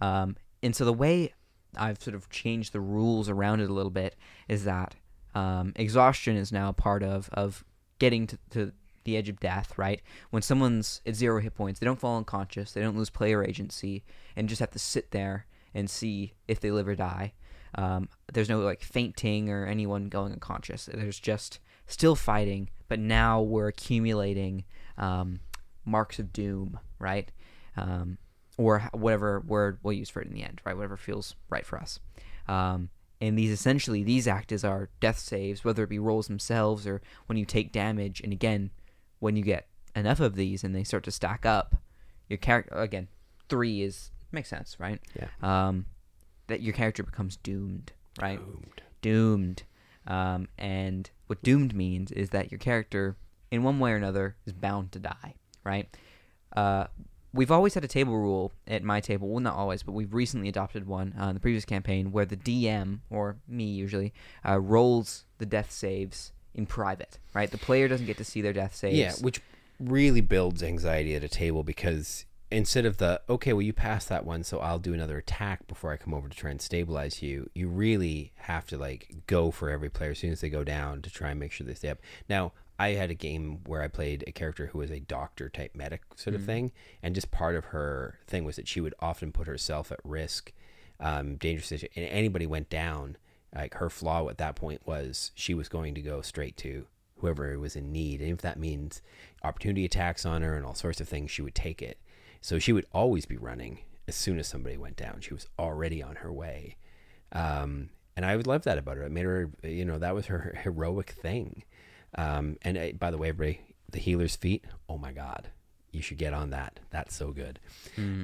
Um, 0.00 0.36
and 0.62 0.74
so 0.74 0.84
the 0.84 0.92
way 0.92 1.32
i've 1.76 2.02
sort 2.02 2.16
of 2.16 2.28
changed 2.30 2.72
the 2.72 2.80
rules 2.80 3.28
around 3.28 3.60
it 3.60 3.70
a 3.70 3.72
little 3.72 3.92
bit 3.92 4.16
is 4.48 4.64
that 4.64 4.96
um, 5.36 5.72
exhaustion 5.76 6.36
is 6.36 6.50
now 6.50 6.72
part 6.72 7.02
of 7.02 7.30
of 7.32 7.64
getting 8.00 8.26
to, 8.26 8.38
to 8.50 8.72
the 9.04 9.16
edge 9.16 9.28
of 9.28 9.38
death 9.40 9.78
right? 9.78 10.00
When 10.30 10.42
someone's 10.42 11.00
at 11.06 11.14
zero 11.14 11.40
hit 11.40 11.54
points 11.54 11.80
they 11.80 11.86
don't 11.86 12.00
fall 12.00 12.16
unconscious 12.16 12.72
they 12.72 12.80
don't 12.80 12.96
lose 12.96 13.10
player 13.10 13.44
agency 13.44 14.02
and 14.36 14.48
just 14.48 14.60
have 14.60 14.72
to 14.72 14.78
sit 14.78 15.10
there 15.10 15.46
and 15.74 15.88
see 15.88 16.34
if 16.48 16.60
they 16.60 16.70
live 16.70 16.88
or 16.88 16.96
die. 16.96 17.32
Um, 17.76 18.08
there's 18.32 18.48
no 18.48 18.60
like 18.60 18.82
fainting 18.82 19.48
or 19.48 19.64
anyone 19.64 20.08
going 20.08 20.32
unconscious. 20.32 20.88
There's 20.92 21.20
just 21.20 21.60
still 21.92 22.14
fighting, 22.14 22.70
but 22.88 22.98
now 22.98 23.40
we're 23.40 23.68
accumulating 23.68 24.64
um, 24.98 25.40
marks 25.84 26.18
of 26.18 26.32
doom, 26.32 26.78
right? 26.98 27.30
Um, 27.76 28.18
or 28.56 28.80
whatever 28.92 29.40
word 29.40 29.78
we'll 29.82 29.94
use 29.94 30.10
for 30.10 30.20
it 30.20 30.28
in 30.28 30.34
the 30.34 30.42
end, 30.42 30.60
right? 30.64 30.76
Whatever 30.76 30.96
feels 30.96 31.34
right 31.48 31.64
for 31.64 31.78
us. 31.78 31.98
Um, 32.46 32.90
and 33.20 33.38
these 33.38 33.50
essentially 33.50 34.02
these 34.02 34.26
act 34.26 34.52
as 34.52 34.64
our 34.64 34.90
death 35.00 35.18
saves, 35.18 35.64
whether 35.64 35.84
it 35.84 35.90
be 35.90 35.98
rolls 35.98 36.26
themselves 36.26 36.86
or 36.86 37.00
when 37.26 37.38
you 37.38 37.44
take 37.44 37.72
damage. 37.72 38.20
And 38.20 38.32
again, 38.32 38.70
when 39.18 39.36
you 39.36 39.42
get 39.42 39.66
enough 39.94 40.20
of 40.20 40.34
these 40.34 40.64
and 40.64 40.74
they 40.74 40.84
start 40.84 41.04
to 41.04 41.10
stack 41.10 41.44
up, 41.44 41.76
your 42.28 42.38
character 42.38 42.74
again 42.74 43.08
three 43.48 43.82
is 43.82 44.10
makes 44.32 44.48
sense, 44.48 44.78
right? 44.78 45.00
Yeah. 45.14 45.28
Um, 45.42 45.86
that 46.46 46.60
your 46.60 46.74
character 46.74 47.02
becomes 47.02 47.36
doomed, 47.36 47.92
right? 48.20 48.38
Doomed. 48.38 48.82
Doomed. 49.02 49.62
Um, 50.06 50.48
and 50.58 51.10
what 51.26 51.42
doomed 51.42 51.74
means 51.74 52.10
is 52.12 52.30
that 52.30 52.50
your 52.50 52.58
character, 52.58 53.16
in 53.50 53.62
one 53.62 53.78
way 53.78 53.92
or 53.92 53.96
another, 53.96 54.36
is 54.46 54.52
bound 54.52 54.92
to 54.92 54.98
die, 54.98 55.34
right? 55.64 55.88
Uh, 56.56 56.86
we've 57.32 57.50
always 57.50 57.74
had 57.74 57.84
a 57.84 57.88
table 57.88 58.16
rule 58.16 58.52
at 58.66 58.82
my 58.82 59.00
table. 59.00 59.28
Well, 59.28 59.40
not 59.40 59.56
always, 59.56 59.82
but 59.82 59.92
we've 59.92 60.14
recently 60.14 60.48
adopted 60.48 60.86
one 60.86 61.14
uh, 61.20 61.28
in 61.28 61.34
the 61.34 61.40
previous 61.40 61.64
campaign 61.64 62.12
where 62.12 62.24
the 62.24 62.36
DM, 62.36 63.00
or 63.10 63.36
me 63.46 63.64
usually, 63.64 64.12
uh, 64.46 64.58
rolls 64.58 65.24
the 65.38 65.46
death 65.46 65.70
saves 65.70 66.32
in 66.54 66.66
private, 66.66 67.18
right? 67.34 67.50
The 67.50 67.58
player 67.58 67.88
doesn't 67.88 68.06
get 68.06 68.16
to 68.18 68.24
see 68.24 68.40
their 68.40 68.52
death 68.52 68.74
saves. 68.74 68.96
Yeah, 68.96 69.12
which 69.20 69.40
really 69.78 70.20
builds 70.20 70.62
anxiety 70.62 71.14
at 71.14 71.24
a 71.24 71.28
table 71.28 71.62
because 71.62 72.26
instead 72.50 72.84
of 72.84 72.96
the 72.98 73.20
okay, 73.28 73.52
well 73.52 73.62
you 73.62 73.72
passed 73.72 74.08
that 74.08 74.24
one, 74.24 74.42
so 74.42 74.58
I'll 74.58 74.78
do 74.78 74.94
another 74.94 75.18
attack 75.18 75.66
before 75.66 75.92
I 75.92 75.96
come 75.96 76.14
over 76.14 76.28
to 76.28 76.36
try 76.36 76.50
and 76.50 76.60
stabilize 76.60 77.22
you. 77.22 77.50
You 77.54 77.68
really 77.68 78.32
have 78.36 78.66
to 78.68 78.78
like 78.78 79.14
go 79.26 79.50
for 79.50 79.70
every 79.70 79.88
player 79.88 80.12
as 80.12 80.18
soon 80.18 80.32
as 80.32 80.40
they 80.40 80.50
go 80.50 80.64
down 80.64 81.02
to 81.02 81.10
try 81.10 81.30
and 81.30 81.40
make 81.40 81.52
sure 81.52 81.66
they 81.66 81.74
stay 81.74 81.90
up. 81.90 81.98
Now 82.28 82.52
I 82.78 82.90
had 82.90 83.10
a 83.10 83.14
game 83.14 83.60
where 83.66 83.82
I 83.82 83.88
played 83.88 84.24
a 84.26 84.32
character 84.32 84.68
who 84.68 84.78
was 84.78 84.90
a 84.90 85.00
doctor 85.00 85.50
type 85.50 85.76
medic 85.76 86.00
sort 86.16 86.34
of 86.34 86.44
thing, 86.44 86.72
and 87.02 87.14
just 87.14 87.30
part 87.30 87.54
of 87.54 87.66
her 87.66 88.18
thing 88.26 88.44
was 88.44 88.56
that 88.56 88.68
she 88.68 88.80
would 88.80 88.94
often 89.00 89.32
put 89.32 89.46
herself 89.46 89.92
at 89.92 90.00
risk, 90.02 90.52
um, 90.98 91.36
dangerous 91.36 91.66
situation. 91.66 91.92
And 91.94 92.06
anybody 92.06 92.46
went 92.46 92.70
down, 92.70 93.18
like 93.54 93.74
her 93.74 93.90
flaw 93.90 94.28
at 94.30 94.38
that 94.38 94.56
point 94.56 94.86
was 94.86 95.30
she 95.34 95.52
was 95.52 95.68
going 95.68 95.94
to 95.94 96.00
go 96.00 96.22
straight 96.22 96.56
to 96.58 96.86
whoever 97.18 97.58
was 97.58 97.76
in 97.76 97.92
need, 97.92 98.22
and 98.22 98.32
if 98.32 98.40
that 98.40 98.58
means 98.58 99.02
opportunity 99.44 99.84
attacks 99.84 100.24
on 100.24 100.40
her 100.40 100.56
and 100.56 100.64
all 100.64 100.74
sorts 100.74 101.02
of 101.02 101.08
things, 101.08 101.30
she 101.30 101.42
would 101.42 101.54
take 101.54 101.82
it. 101.82 101.98
So 102.40 102.58
she 102.58 102.72
would 102.72 102.86
always 102.92 103.26
be 103.26 103.36
running 103.36 103.80
as 104.08 104.16
soon 104.16 104.38
as 104.38 104.48
somebody 104.48 104.76
went 104.76 104.96
down. 104.96 105.20
She 105.20 105.34
was 105.34 105.46
already 105.58 106.02
on 106.02 106.16
her 106.16 106.32
way. 106.32 106.76
Um, 107.32 107.90
and 108.16 108.24
I 108.26 108.36
would 108.36 108.46
love 108.46 108.64
that 108.64 108.78
about 108.78 108.96
her. 108.96 109.04
It 109.04 109.12
made 109.12 109.24
her, 109.24 109.50
you 109.62 109.84
know, 109.84 109.98
that 109.98 110.14
was 110.14 110.26
her 110.26 110.58
heroic 110.62 111.10
thing. 111.10 111.64
Um, 112.16 112.56
and 112.62 112.76
uh, 112.76 112.88
by 112.98 113.10
the 113.10 113.18
way, 113.18 113.28
everybody, 113.28 113.60
the 113.90 113.98
healer's 113.98 114.36
feat, 114.36 114.64
oh 114.88 114.98
my 114.98 115.12
God, 115.12 115.48
you 115.92 116.02
should 116.02 116.18
get 116.18 116.32
on 116.32 116.50
that. 116.50 116.80
That's 116.90 117.14
so 117.14 117.30
good. 117.30 117.60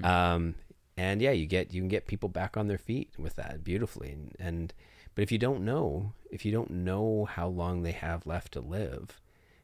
Um, 0.04 0.54
and 0.96 1.20
yeah, 1.20 1.30
you 1.32 1.46
get, 1.46 1.73
you 1.73 1.80
can 1.80 1.88
get 1.88 2.06
people 2.06 2.28
back 2.28 2.56
on 2.56 2.68
their 2.68 2.78
feet 2.78 3.11
with 3.18 3.37
that 3.37 3.62
beautifully. 3.62 4.11
And, 4.11 4.35
and, 4.38 4.75
but 5.14 5.23
if 5.23 5.30
you 5.30 5.38
don't 5.38 5.62
know, 5.62 6.12
if 6.30 6.44
you 6.44 6.52
don't 6.52 6.70
know 6.70 7.26
how 7.26 7.49
long 7.49 7.82
they 7.82 7.92
have 7.92 8.26
left 8.26 8.52
to 8.52 8.61
live, 8.61 9.20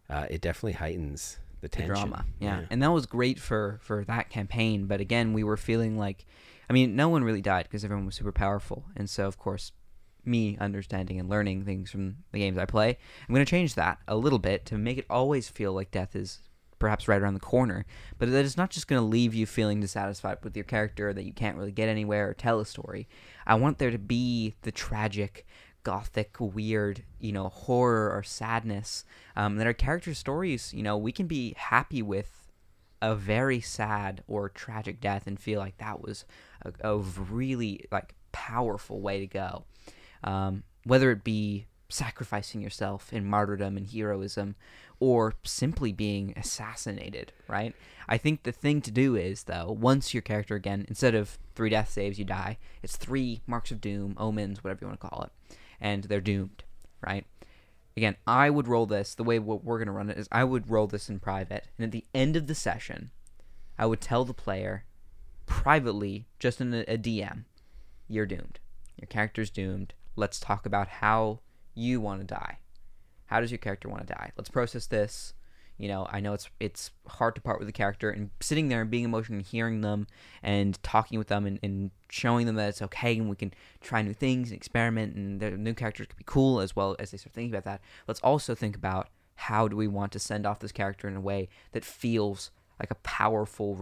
uh, 0.09 0.27
it 0.31 0.41
definitely 0.41 0.73
heightens 0.73 1.39
the 1.63 1.69
the 1.69 1.83
drama. 1.85 2.27
Yeah. 2.39 2.63
and 2.71 2.83
that 2.83 2.93
was 2.93 3.07
great 3.07 3.39
for 3.39 3.81
for 3.83 4.05
that 4.05 4.29
campaign. 4.29 4.87
But 4.87 5.01
again, 5.01 5.33
we 5.33 5.43
were 5.43 5.57
feeling 5.57 5.97
like, 5.97 6.27
I 6.69 6.73
mean, 6.73 6.95
no 6.95 7.09
one 7.09 7.25
really 7.25 7.41
died 7.41 7.65
because 7.65 7.85
everyone 7.85 8.07
was 8.07 8.17
super 8.17 8.33
powerful, 8.33 8.85
and 8.95 9.09
so 9.09 9.27
of 9.27 9.39
course, 9.39 9.73
me 10.25 10.57
understanding 10.61 11.19
and 11.19 11.29
learning 11.29 11.65
things 11.65 11.91
from 11.91 12.17
the 12.33 12.39
games 12.39 12.59
I 12.59 12.67
play, 12.67 12.99
I'm 13.29 13.35
going 13.35 13.45
to 13.45 13.51
change 13.51 13.75
that 13.75 13.99
a 14.07 14.17
little 14.17 14.39
bit 14.39 14.67
to 14.67 14.79
make 14.79 14.99
it 14.99 15.07
always 15.09 15.49
feel 15.49 15.73
like 15.73 15.91
death 15.91 16.15
is 16.15 16.41
perhaps 16.83 17.07
right 17.07 17.23
around 17.23 17.35
the 17.35 17.41
corner, 17.41 17.87
but 18.19 18.29
that 18.33 18.45
it's 18.45 18.57
not 18.57 18.71
just 18.71 18.89
going 18.89 19.01
to 19.01 19.07
leave 19.07 19.35
you 19.35 19.47
feeling 19.47 19.79
dissatisfied 19.79 20.39
with 20.43 20.57
your 20.57 20.65
character 20.65 21.13
that 21.13 21.25
you 21.25 21.33
can't 21.33 21.57
really 21.57 21.71
get 21.71 21.89
anywhere 21.89 22.29
or 22.29 22.35
tell 22.35 22.59
a 22.59 22.67
story. 22.67 23.09
I 23.47 23.55
want 23.55 23.79
there 23.79 23.93
to 23.93 23.99
be 23.99 24.57
the 24.63 24.73
tragic, 24.73 25.47
gothic, 25.83 26.37
weird, 26.39 27.05
you 27.19 27.33
know, 27.33 27.49
horror 27.49 28.11
or 28.11 28.23
sadness. 28.23 29.05
Um, 29.37 29.57
that 29.57 29.67
our 29.67 29.73
character 29.73 30.15
stories, 30.15 30.73
you 30.75 30.83
know, 30.83 30.97
we 30.97 31.13
can 31.13 31.27
be 31.27 31.55
happy 31.57 32.03
with 32.03 32.43
a 33.01 33.15
very 33.15 33.61
sad 33.61 34.23
or 34.29 34.49
tragic 34.49 35.01
death 35.01 35.27
and 35.27 35.39
feel 35.39 35.59
like 35.59 35.77
that 35.79 36.01
was 36.01 36.25
a, 36.63 36.73
a 36.89 36.99
really 36.99 37.85
like 37.91 38.15
powerful 38.31 39.01
way 39.01 39.21
to 39.21 39.27
go. 39.27 39.65
Um, 40.25 40.63
whether 40.85 41.11
it 41.11 41.25
be 41.25 41.67
sacrificing 41.89 42.63
yourself 42.63 43.13
in 43.13 43.25
martyrdom 43.25 43.77
and 43.77 43.87
heroism 43.87 44.55
or 44.99 45.35
simply 45.43 45.93
being 45.93 46.33
assassinated, 46.37 47.33
right? 47.49 47.75
I 48.09 48.19
think 48.19 48.45
the 48.45 48.53
thing 48.53 48.81
to 48.83 48.91
do 48.91 49.17
is 49.17 49.45
though, 49.45 49.77
once 49.79 50.15
your 50.15 50.23
character 50.23 50.55
again, 50.55 50.87
instead 50.89 51.15
of 51.15 51.39
three 51.55 51.71
death 51.71 51.91
saves, 51.91 52.19
you 52.19 52.25
die, 52.25 52.59
it's 52.83 52.97
three 52.97 53.43
marks 53.47 53.71
of 53.73 53.81
doom, 53.81 54.15
omens, 54.17 54.63
whatever 54.63 54.79
you 54.83 54.87
want 54.87 55.01
to 55.01 55.09
call 55.09 55.23
it, 55.25 55.57
and 55.83 56.05
they're 56.05 56.21
doomed, 56.23 56.63
right? 57.07 57.27
Again, 57.95 58.17
I 58.27 58.49
would 58.49 58.69
roll 58.69 58.87
this 58.87 59.15
the 59.15 59.25
way 59.25 59.39
what 59.39 59.65
we're 59.65 59.79
going 59.79 59.87
to 59.87 59.93
run 59.93 60.09
it 60.09 60.17
is 60.17 60.29
I 60.33 60.45
would 60.45 60.71
roll 60.71 60.87
this 60.87 61.11
in 61.11 61.19
private, 61.19 61.69
and 61.77 61.85
at 61.85 61.91
the 61.91 62.07
end 62.15 62.37
of 62.37 62.47
the 62.47 62.55
session, 62.55 63.11
I 63.79 63.85
would 63.85 64.01
tell 64.01 64.25
the 64.25 64.33
player 64.33 64.85
privately, 65.45 66.27
just 66.39 66.61
in 66.61 66.73
a, 66.73 66.81
a 66.83 66.97
DM, 66.97 67.45
you're 68.09 68.25
doomed. 68.25 68.61
Your 68.97 69.09
character's 69.09 69.51
doomed. 69.51 69.93
Let's 70.17 70.41
talk 70.41 70.65
about 70.65 70.89
how 70.89 71.41
you 71.75 72.01
want 72.01 72.21
to 72.21 72.27
die. 72.27 72.59
How 73.27 73.41
does 73.41 73.51
your 73.51 73.59
character 73.59 73.89
want 73.89 74.07
to 74.07 74.15
die? 74.15 74.33
Let's 74.37 74.51
process 74.51 74.87
this. 74.87 75.35
You 75.79 75.89
know, 75.89 76.07
I 76.11 76.21
know 76.21 76.33
it's 76.35 76.49
it's 76.61 76.91
hard 77.09 77.35
to 77.35 77.41
part 77.41 77.59
with 77.59 77.67
the 77.67 77.73
character 77.73 78.11
and 78.11 78.31
sitting 78.41 78.69
there 78.69 78.83
and 78.83 78.91
being 78.91 79.05
emotional 79.05 79.39
and 79.39 79.47
hearing 79.47 79.81
them 79.81 80.07
and 80.43 80.81
talking 80.83 81.19
with 81.19 81.29
them 81.29 81.45
and, 81.45 81.59
and 81.63 81.91
showing 82.09 82.47
them 82.47 82.55
that 82.57 82.69
it's 82.69 82.83
okay 82.83 83.17
and 83.17 83.29
we 83.29 83.37
can 83.37 83.53
try 83.81 84.03
new 84.03 84.15
things 84.15 84.51
and 84.51 84.57
experiment 84.57 85.17
and 85.17 85.41
the 85.41 85.51
new 85.51 85.75
characters 85.75 86.07
could 86.07 86.17
be 86.17 86.25
cool 86.25 86.61
as 86.61 86.77
well 86.77 86.95
as 86.99 87.11
they 87.11 87.19
start 87.19 87.35
thinking 87.35 87.53
about 87.53 87.65
that. 87.65 87.81
Let's 88.07 88.21
also 88.21 88.55
think 88.55 88.77
about 88.77 89.09
how 89.35 89.67
do 89.67 89.77
we 89.77 89.89
want 89.89 90.13
to 90.13 90.19
send 90.19 90.47
off 90.47 90.61
this 90.61 90.73
character 90.73 91.09
in 91.09 91.17
a 91.17 91.21
way 91.21 91.49
that 91.73 91.85
feels 91.85 92.51
like 92.79 92.91
a 92.91 92.97
powerful, 92.97 93.77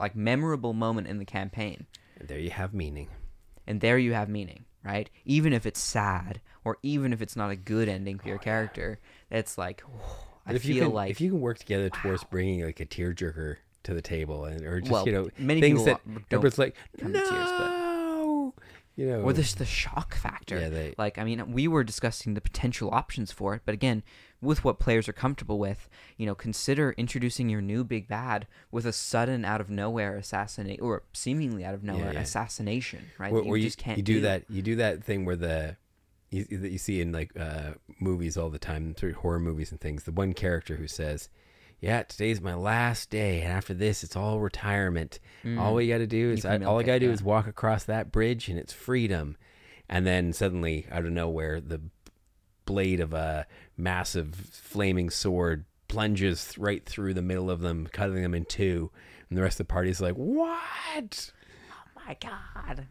like 0.00 0.16
memorable 0.16 0.72
moment 0.72 1.06
in 1.06 1.18
the 1.18 1.24
campaign. 1.24 1.86
And 2.18 2.28
there 2.28 2.38
you 2.38 2.50
have 2.50 2.72
meaning. 2.72 3.08
And 3.66 3.80
there 3.80 3.98
you 3.98 4.12
have 4.14 4.28
meaning, 4.28 4.64
right? 4.84 5.10
Even 5.24 5.52
if 5.52 5.66
it's 5.66 5.80
sad 5.80 6.40
or 6.64 6.78
even 6.82 7.12
if 7.12 7.20
it's 7.20 7.36
not 7.36 7.50
a 7.50 7.56
good 7.56 7.88
ending 7.88 8.18
for 8.18 8.28
your 8.28 8.38
oh, 8.38 8.40
character, 8.40 9.00
it's 9.30 9.58
like 9.58 9.82
I 10.46 10.54
if 10.54 10.62
feel 10.62 10.74
you 10.76 10.82
can, 10.82 10.92
like 10.92 11.10
if 11.10 11.20
you 11.20 11.30
can 11.30 11.40
work 11.40 11.58
together 11.58 11.90
towards 11.90 12.24
bringing 12.24 12.64
like 12.64 12.80
a 12.80 12.86
tearjerker 12.86 13.56
to 13.84 13.94
the 13.94 14.02
table, 14.02 14.44
and 14.44 14.64
or 14.64 14.80
just 14.80 14.92
Well, 14.92 15.06
you 15.06 15.12
know 15.12 15.28
many 15.38 15.60
things 15.60 15.84
that 15.84 16.00
don't 16.28 16.58
like 16.58 16.76
come 16.98 17.12
to 17.12 17.18
no, 17.18 17.30
tears, 17.30 17.50
but- 17.58 17.82
you 18.94 19.06
know, 19.06 19.22
or 19.22 19.32
this 19.32 19.54
the 19.54 19.64
shock 19.64 20.14
factor. 20.14 20.58
Yeah, 20.60 20.68
they- 20.68 20.94
like 20.98 21.18
I 21.18 21.24
mean, 21.24 21.52
we 21.52 21.66
were 21.66 21.82
discussing 21.82 22.34
the 22.34 22.40
potential 22.40 22.90
options 22.92 23.32
for 23.32 23.54
it, 23.54 23.62
but 23.64 23.72
again, 23.72 24.02
with 24.40 24.64
what 24.64 24.78
players 24.78 25.08
are 25.08 25.14
comfortable 25.14 25.58
with, 25.58 25.88
you 26.18 26.26
know, 26.26 26.34
consider 26.34 26.92
introducing 26.98 27.48
your 27.48 27.62
new 27.62 27.84
big 27.84 28.06
bad 28.08 28.46
with 28.70 28.84
a 28.84 28.92
sudden 28.92 29.44
out 29.44 29.60
of 29.60 29.70
nowhere 29.70 30.16
assassinate 30.16 30.80
or 30.82 31.04
seemingly 31.12 31.64
out 31.64 31.74
of 31.74 31.82
nowhere 31.82 32.12
yeah. 32.12 32.20
assassination, 32.20 33.06
right? 33.18 33.32
where 33.32 33.56
you 33.56 33.64
just 33.64 33.78
can't 33.78 33.96
you 33.96 34.02
do, 34.02 34.20
that 34.20 34.44
you 34.50 34.60
do 34.60 34.76
that 34.76 35.02
thing 35.02 35.24
where 35.24 35.36
the 35.36 35.76
you, 36.32 36.44
that 36.58 36.70
you 36.70 36.78
see 36.78 37.00
in 37.00 37.12
like 37.12 37.30
uh, 37.38 37.72
movies 38.00 38.36
all 38.36 38.48
the 38.48 38.58
time, 38.58 38.94
through 38.94 39.14
horror 39.14 39.38
movies 39.38 39.70
and 39.70 39.80
things. 39.80 40.04
The 40.04 40.12
one 40.12 40.32
character 40.32 40.76
who 40.76 40.88
says, 40.88 41.28
"Yeah, 41.80 42.02
today's 42.02 42.40
my 42.40 42.54
last 42.54 43.10
day, 43.10 43.42
and 43.42 43.52
after 43.52 43.74
this, 43.74 44.02
it's 44.02 44.16
all 44.16 44.40
retirement. 44.40 45.20
All 45.58 45.74
we 45.74 45.88
got 45.88 45.98
to 45.98 46.06
do 46.06 46.30
is 46.30 46.44
I, 46.44 46.58
all 46.58 46.80
I 46.80 46.82
got 46.82 46.94
to 46.94 47.00
do 47.00 47.06
yeah. 47.06 47.12
is 47.12 47.22
walk 47.22 47.46
across 47.46 47.84
that 47.84 48.10
bridge, 48.10 48.48
and 48.48 48.58
it's 48.58 48.72
freedom." 48.72 49.36
And 49.88 50.06
then 50.06 50.32
suddenly, 50.32 50.86
out 50.90 51.04
of 51.04 51.12
nowhere, 51.12 51.60
the 51.60 51.82
blade 52.64 53.00
of 53.00 53.12
a 53.12 53.46
massive 53.76 54.34
flaming 54.34 55.10
sword 55.10 55.66
plunges 55.88 56.56
right 56.56 56.86
through 56.86 57.12
the 57.12 57.20
middle 57.20 57.50
of 57.50 57.60
them, 57.60 57.86
cutting 57.92 58.22
them 58.22 58.34
in 58.34 58.46
two. 58.46 58.90
And 59.28 59.36
the 59.36 59.42
rest 59.42 59.60
of 59.60 59.66
the 59.66 59.72
party's 59.72 60.00
like, 60.00 60.14
"What?" 60.14 61.32
Oh 61.70 62.00
my 62.06 62.16
god. 62.20 62.86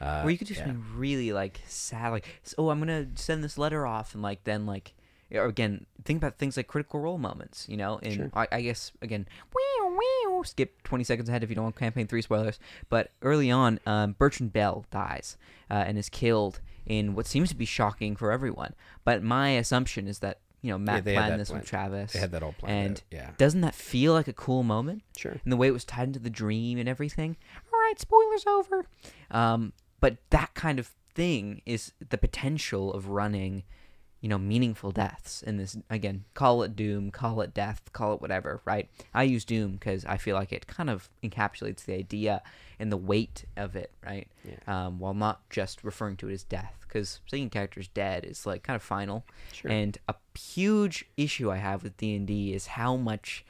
Uh, 0.00 0.22
or 0.24 0.30
you 0.30 0.38
could 0.38 0.46
just 0.46 0.60
yeah. 0.60 0.72
be 0.72 0.78
really 0.96 1.32
like 1.32 1.60
sad, 1.66 2.10
like, 2.10 2.26
oh, 2.58 2.70
I'm 2.70 2.78
gonna 2.78 3.06
send 3.14 3.42
this 3.42 3.56
letter 3.58 3.86
off, 3.86 4.14
and 4.14 4.22
like 4.22 4.44
then 4.44 4.66
like, 4.66 4.94
or 5.32 5.44
again, 5.46 5.86
think 6.04 6.18
about 6.18 6.38
things 6.38 6.56
like 6.56 6.66
critical 6.66 7.00
role 7.00 7.18
moments, 7.18 7.66
you 7.68 7.76
know. 7.76 7.98
And 8.02 8.12
Sure. 8.14 8.30
I, 8.34 8.46
I 8.52 8.60
guess 8.60 8.92
again, 9.02 9.26
wee, 9.54 9.88
wee, 9.96 10.42
skip 10.44 10.82
20 10.84 11.02
seconds 11.04 11.28
ahead 11.28 11.42
if 11.42 11.48
you 11.48 11.56
don't 11.56 11.64
want 11.64 11.76
campaign 11.76 12.06
three 12.06 12.22
spoilers. 12.22 12.58
But 12.88 13.10
early 13.22 13.50
on, 13.50 13.80
um, 13.86 14.14
Bertrand 14.18 14.52
Bell 14.52 14.84
dies 14.90 15.36
uh, 15.70 15.74
and 15.86 15.98
is 15.98 16.08
killed 16.08 16.60
in 16.84 17.14
what 17.14 17.26
seems 17.26 17.48
to 17.48 17.56
be 17.56 17.64
shocking 17.64 18.14
for 18.16 18.30
everyone. 18.30 18.74
But 19.04 19.22
my 19.22 19.50
assumption 19.50 20.06
is 20.06 20.18
that 20.20 20.40
you 20.62 20.70
know 20.70 20.78
Matt 20.78 21.04
had 21.06 21.14
planned 21.14 21.40
this 21.40 21.50
with. 21.50 21.64
Travis. 21.64 22.12
They 22.12 22.18
had 22.18 22.32
that 22.32 22.42
all 22.42 22.52
planned 22.52 22.86
And 22.86 22.96
out, 22.96 23.02
yeah. 23.10 23.30
doesn't 23.38 23.62
that 23.62 23.74
feel 23.74 24.12
like 24.12 24.28
a 24.28 24.32
cool 24.32 24.62
moment? 24.62 25.02
Sure. 25.16 25.32
and 25.42 25.52
the 25.52 25.56
way 25.56 25.68
it 25.68 25.72
was 25.72 25.84
tied 25.84 26.06
into 26.08 26.18
the 26.18 26.30
dream 26.30 26.78
and 26.78 26.88
everything. 26.88 27.36
All 27.72 27.78
right, 27.80 27.98
spoilers 27.98 28.46
over. 28.46 28.86
Um, 29.30 29.72
but 30.00 30.16
that 30.30 30.54
kind 30.54 30.78
of 30.78 30.90
thing 31.14 31.62
is 31.64 31.92
the 32.10 32.18
potential 32.18 32.92
of 32.92 33.08
running, 33.08 33.62
you 34.20 34.28
know, 34.28 34.38
meaningful 34.38 34.90
deaths 34.90 35.42
in 35.42 35.56
this. 35.56 35.76
Again, 35.88 36.24
call 36.34 36.62
it 36.62 36.76
doom, 36.76 37.10
call 37.10 37.40
it 37.40 37.54
death, 37.54 37.82
call 37.92 38.14
it 38.14 38.20
whatever. 38.20 38.60
Right? 38.64 38.88
I 39.14 39.24
use 39.24 39.44
doom 39.44 39.72
because 39.72 40.04
I 40.04 40.16
feel 40.16 40.36
like 40.36 40.52
it 40.52 40.66
kind 40.66 40.90
of 40.90 41.08
encapsulates 41.22 41.84
the 41.84 41.94
idea 41.94 42.42
and 42.78 42.92
the 42.92 42.96
weight 42.96 43.44
of 43.56 43.76
it. 43.76 43.90
Right? 44.04 44.28
Um, 44.66 44.98
while 44.98 45.14
not 45.14 45.48
just 45.50 45.82
referring 45.82 46.16
to 46.18 46.28
it 46.28 46.34
as 46.34 46.44
death, 46.44 46.76
because 46.86 47.20
a 47.32 47.48
character's 47.48 47.88
dead 47.88 48.24
is 48.24 48.46
like 48.46 48.62
kind 48.62 48.76
of 48.76 48.82
final. 48.82 49.24
Sure. 49.52 49.70
And 49.70 49.98
a 50.08 50.14
huge 50.38 51.06
issue 51.16 51.50
I 51.50 51.56
have 51.56 51.82
with 51.82 51.96
D 51.96 52.14
and 52.14 52.26
D 52.26 52.54
is 52.54 52.66
how 52.68 52.96
much 52.96 53.44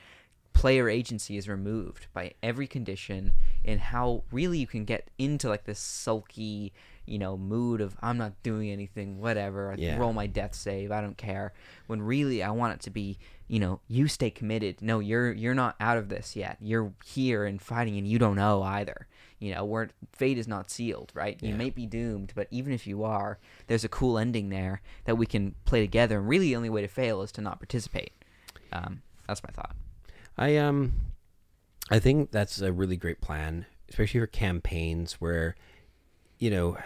player 0.57 0.89
agency 0.89 1.37
is 1.37 1.49
removed 1.49 2.07
by 2.15 2.33
every 2.43 2.67
condition 2.67 3.33
and 3.65 3.79
how 3.81 4.23
really 4.33 4.59
you 4.59 4.67
can 4.67 4.85
get 4.85 5.11
into 5.19 5.49
like 5.49 5.65
this 5.65 5.79
sulky 5.79 6.73
you 7.05 7.19
know 7.19 7.37
mood 7.37 7.81
of 7.81 7.95
i'm 8.03 8.17
not 8.17 8.33
doing 8.43 8.71
anything 8.71 9.19
whatever 9.21 9.71
i 9.73 9.75
Yeah. 9.77 9.99
roll 9.99 10.13
my 10.15 10.27
death 10.27 10.55
save 10.55 10.91
i 10.91 11.01
don't 11.01 11.19
care 11.19 11.53
when 11.87 12.01
really 12.03 12.43
i 12.43 12.51
want 12.51 12.73
it 12.75 12.81
to 12.81 12.91
be 12.91 13.19
you 13.49 13.61
know 13.61 13.79
you 13.87 14.09
stay 14.09 14.29
committed. 14.31 14.83
No 14.83 14.99
you're 14.99 15.31
you're 15.33 15.55
not 15.55 15.77
out 15.79 15.99
of 15.99 16.09
this 16.09 16.35
yet. 16.35 16.57
You're 16.61 16.93
here 17.05 17.45
and 17.45 17.63
fighting 17.63 17.97
and 17.97 18.05
you 18.09 18.19
don't 18.19 18.35
know 18.35 18.61
either. 18.65 19.07
You 19.39 19.55
know 19.55 19.65
where 19.65 19.91
fate 20.13 20.37
is 20.37 20.49
not 20.49 20.69
sealed 20.69 21.13
right? 21.15 21.41
You 21.41 21.51
Yeah. 21.51 21.57
may 21.57 21.71
be 21.71 21.87
doomed 21.87 22.33
but 22.35 22.49
even 22.51 22.73
if 22.73 22.89
you 22.89 23.05
are 23.05 23.39
there's 23.69 23.85
a 23.85 23.89
cool 23.89 24.19
ending 24.19 24.49
there 24.49 24.81
that 25.05 25.15
we 25.17 25.27
can 25.27 25.55
play 25.65 25.81
together. 25.81 26.19
And 26.19 26.29
really 26.29 26.47
the 26.47 26.57
only 26.57 26.71
way 26.71 26.81
to 26.83 26.89
fail 26.89 27.23
is 27.23 27.31
to 27.33 27.41
not 27.41 27.61
participate. 27.61 28.11
Um, 28.73 29.03
that's 29.29 29.45
my 29.45 29.51
thought 29.53 29.77
I 30.39 30.57
um 30.57 30.93
I 31.91 31.99
think 31.99 32.31
that's 32.31 32.61
a 32.61 32.73
really 32.73 32.97
great 32.97 33.21
plan, 33.21 33.67
especially 33.89 34.21
for 34.21 34.27
campaigns 34.27 35.15
where, 35.15 35.55
you 36.39 36.51
know, 36.51 36.77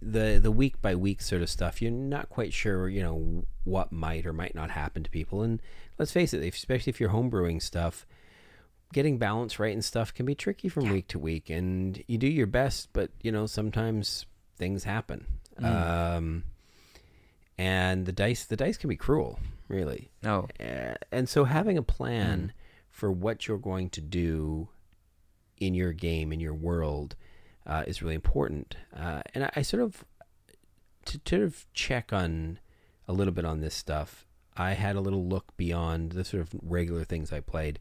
the 0.00 0.38
the 0.42 0.50
week 0.50 0.80
by 0.80 0.94
week 0.94 1.20
sort 1.22 1.42
of 1.42 1.50
stuff. 1.50 1.80
You're 1.82 1.90
not 1.90 2.28
quite 2.28 2.52
sure, 2.52 2.88
you 2.88 3.02
know, 3.02 3.44
what 3.64 3.92
might 3.92 4.26
or 4.26 4.32
might 4.32 4.54
not 4.54 4.70
happen 4.70 5.02
to 5.02 5.10
people. 5.10 5.42
And 5.42 5.60
let's 5.98 6.12
face 6.12 6.32
it, 6.32 6.42
especially 6.42 6.90
if 6.90 7.00
you're 7.00 7.10
homebrewing 7.10 7.62
stuff, 7.62 8.06
getting 8.92 9.18
balance 9.18 9.58
right 9.58 9.72
and 9.72 9.84
stuff 9.84 10.14
can 10.14 10.26
be 10.26 10.34
tricky 10.34 10.68
from 10.68 10.84
Yeah. 10.86 10.92
week 10.92 11.08
to 11.08 11.18
week. 11.18 11.50
And 11.50 12.02
you 12.06 12.18
do 12.18 12.26
your 12.28 12.46
best, 12.46 12.88
but 12.92 13.10
you 13.22 13.30
know, 13.30 13.46
sometimes 13.46 14.26
things 14.56 14.84
happen. 14.84 15.26
Um, 15.62 16.44
and 17.58 18.06
the 18.06 18.12
dice 18.12 18.44
the 18.44 18.56
dice 18.56 18.78
can 18.78 18.88
be 18.88 18.96
cruel, 18.96 19.38
really. 19.70 20.10
No. 20.22 20.48
Uh, 20.58 20.94
and 21.10 21.28
so 21.28 21.44
having 21.44 21.78
a 21.78 21.82
plan 21.82 22.52
for 22.90 23.10
what 23.10 23.46
you're 23.46 23.58
going 23.58 23.88
to 23.90 24.00
do 24.00 24.68
in 25.58 25.74
your 25.74 25.92
game 25.92 26.32
in 26.32 26.40
your 26.40 26.54
world 26.54 27.14
uh, 27.66 27.84
is 27.86 28.02
really 28.02 28.14
important 28.14 28.76
uh, 28.96 29.22
and 29.34 29.44
I, 29.44 29.50
I 29.56 29.62
sort 29.62 29.82
of 29.82 30.04
to, 31.06 31.20
sort 31.24 31.42
of 31.42 31.66
check 31.72 32.12
on 32.12 32.58
a 33.06 33.12
little 33.12 33.32
bit 33.32 33.44
on 33.44 33.60
this 33.60 33.74
stuff 33.74 34.26
i 34.56 34.72
had 34.72 34.96
a 34.96 35.00
little 35.00 35.24
look 35.24 35.56
beyond 35.56 36.12
the 36.12 36.24
sort 36.24 36.42
of 36.42 36.50
regular 36.62 37.04
things 37.04 37.32
i 37.32 37.40
played 37.40 37.78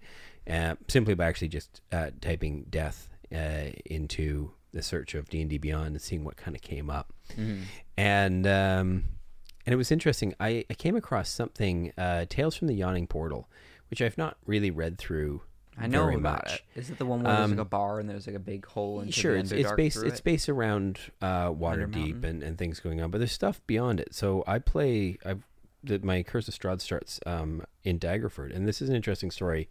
uh, 0.49 0.75
simply 0.87 1.13
by 1.15 1.25
actually 1.25 1.47
just 1.47 1.81
uh, 1.91 2.11
typing 2.21 2.65
death 2.69 3.09
uh, 3.33 3.71
into 3.85 4.51
the 4.71 4.81
search 4.81 5.15
of 5.15 5.29
d&d 5.29 5.57
beyond 5.57 5.87
and 5.87 6.01
seeing 6.01 6.23
what 6.23 6.37
kind 6.37 6.55
of 6.55 6.61
came 6.61 6.89
up 6.89 7.13
mhm. 7.35 7.61
and 7.97 8.45
um, 8.45 9.05
and 9.65 9.73
it 9.73 9.77
was 9.77 9.91
interesting. 9.91 10.33
I, 10.39 10.65
I 10.69 10.73
came 10.73 10.95
across 10.95 11.29
something, 11.29 11.91
uh, 11.97 12.25
Tales 12.29 12.55
from 12.55 12.67
the 12.67 12.75
Yawning 12.75 13.07
Portal, 13.07 13.49
which 13.89 14.01
I've 14.01 14.17
not 14.17 14.37
really 14.45 14.71
read 14.71 14.97
through. 14.97 15.41
I 15.77 15.87
know 15.87 16.03
very 16.03 16.15
about 16.15 16.43
much. 16.45 16.63
it. 16.75 16.79
Is 16.79 16.89
it 16.89 16.97
the 16.97 17.05
one 17.05 17.23
where 17.23 17.33
there's 17.33 17.49
like 17.51 17.57
Um, 17.57 17.59
a 17.59 17.65
bar 17.65 17.99
and 17.99 18.09
there's 18.09 18.27
like 18.27 18.35
a 18.35 18.39
big 18.39 18.65
hole 18.65 18.99
into 18.99 19.13
sure, 19.13 19.33
the 19.33 19.39
it's, 19.39 19.51
it's 19.51 19.71
based 19.71 20.03
it's 20.03 20.19
it? 20.19 20.23
based 20.25 20.49
around 20.49 20.99
uh, 21.21 21.51
Waterdeep 21.51 22.23
and, 22.25 22.43
and 22.43 22.57
things 22.57 22.81
going 22.81 23.01
on, 23.01 23.11
but 23.11 23.19
there's 23.19 23.31
stuff 23.31 23.61
beyond 23.65 23.99
it. 24.01 24.13
So 24.13 24.43
I 24.45 24.59
play. 24.59 25.17
I've 25.25 25.43
that 25.85 26.03
my 26.03 26.21
Curse 26.23 26.49
of 26.49 26.53
Strahd 26.53 26.81
starts 26.81 27.21
um, 27.25 27.63
in 27.85 27.97
Daggerford, 27.99 28.53
and 28.53 28.67
this 28.67 28.81
is 28.81 28.89
an 28.89 28.95
interesting 28.95 29.31
story 29.31 29.69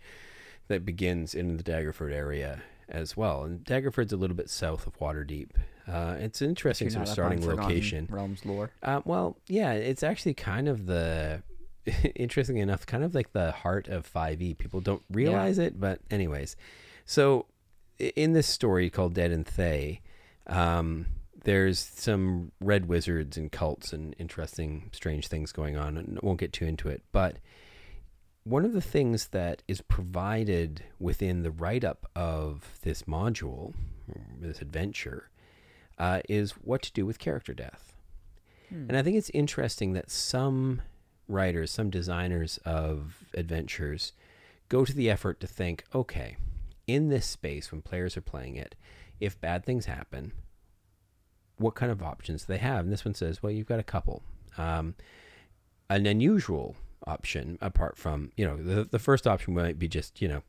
that 0.69 0.87
begins 0.87 1.35
in 1.35 1.59
the 1.59 1.63
Daggerford 1.63 2.15
area 2.15 2.63
as 2.89 3.17
well. 3.17 3.45
And 3.45 3.65
Daggerford's 3.65 4.13
a 4.13 4.17
little 4.17 4.37
bit 4.37 4.51
south 4.51 4.87
of 4.87 4.99
Waterdeep. 4.99 5.51
Uh, 5.87 6.17
it's 6.19 6.43
an 6.43 6.51
interesting 6.51 6.91
sort 6.91 7.09
of 7.09 7.09
not 7.09 7.19
up 7.19 7.31
on 7.33 7.41
starting 7.41 7.57
location. 7.63 8.09
Realms 8.11 8.45
lore. 8.45 8.71
Uh, 8.83 9.01
well, 9.05 9.37
yeah, 9.47 9.73
it's 9.73 10.03
actually 10.03 10.35
kind 10.35 10.69
of 10.69 10.87
the 10.87 11.43
interesting 12.15 12.59
enough, 12.59 12.87
kind 12.87 13.05
of 13.05 13.15
like 13.15 13.33
the 13.33 13.53
heart 13.53 13.89
of 13.89 14.11
5e. 14.11 14.59
People 14.59 14.81
don't 14.81 15.03
realize 15.11 15.59
it, 15.59 15.81
but 15.81 16.01
anyways. 16.11 16.57
So 17.05 17.47
in 17.99 18.33
this 18.33 18.47
story 18.47 18.91
called 18.91 19.15
Dead 19.15 19.33
in 19.33 19.45
Thay, 19.45 20.01
um, 20.47 21.07
there's 21.45 21.79
some 21.79 22.53
red 22.61 22.87
wizards 22.87 23.37
and 23.37 23.51
cults 23.51 23.93
and 23.93 24.15
interesting, 24.19 24.91
strange 24.93 25.29
things 25.29 25.53
going 25.53 25.77
on. 25.77 25.97
And 25.97 26.19
I 26.23 26.27
won't 26.27 26.41
get 26.41 26.53
too 26.53 26.67
into 26.67 26.89
it, 26.89 27.03
but 27.13 27.37
one 28.49 28.65
of 28.65 28.73
the 28.73 28.81
things 28.81 29.29
that 29.29 29.63
is 29.69 29.83
provided 29.83 30.83
within 30.99 31.43
the 31.43 31.51
write 31.51 31.85
up 31.85 32.11
of 32.17 32.79
this 32.83 33.03
module, 33.03 33.75
this 34.41 34.63
adventure, 34.63 35.29
uh, 35.99 36.21
is 36.29 36.53
what 36.53 36.81
to 36.81 36.93
do 36.93 37.05
with 37.05 37.19
character 37.19 37.53
death. 37.53 37.93
Hmm. 38.71 38.87
And 38.89 38.97
I 38.97 39.03
think 39.03 39.17
it's 39.17 39.31
interesting 39.31 39.93
that 39.93 40.11
some 40.11 40.81
writers, 41.29 41.71
some 41.71 41.91
designers 41.91 42.59
of 42.65 43.25
adventures 43.35 44.15
go 44.71 44.85
to 44.87 44.95
the 44.95 45.11
effort 45.11 45.41
to 45.41 45.47
think, 45.47 45.85
okay, 45.95 46.37
in 46.87 47.11
this 47.11 47.27
space 47.27 47.71
when 47.71 47.83
players 47.83 48.17
are 48.17 48.23
playing 48.23 48.57
it, 48.57 48.75
if 49.21 49.39
bad 49.39 49.67
things 49.67 49.85
happen, 49.85 50.33
what 51.59 51.75
kind 51.75 51.93
of 51.93 52.03
options 52.03 52.47
do 52.47 52.55
they 52.55 52.59
have? 52.59 52.85
And 52.85 52.93
this 52.93 53.05
one 53.05 53.15
says, 53.15 53.43
well, 53.43 53.53
you've 53.53 53.67
got 53.67 53.81
a 53.81 53.85
couple. 53.85 54.23
Um, 54.57 54.95
an 55.91 56.07
unusual 56.07 56.77
option, 57.09 57.59
apart 57.61 57.97
from, 57.97 58.33
you 58.37 58.47
know, 58.47 58.57
the, 58.57 58.85
the 58.85 58.99
first 58.99 59.27
option 59.27 59.55
might 59.55 59.79
be 59.79 59.89
just, 59.89 60.21
you 60.21 60.29
know, 60.29 60.43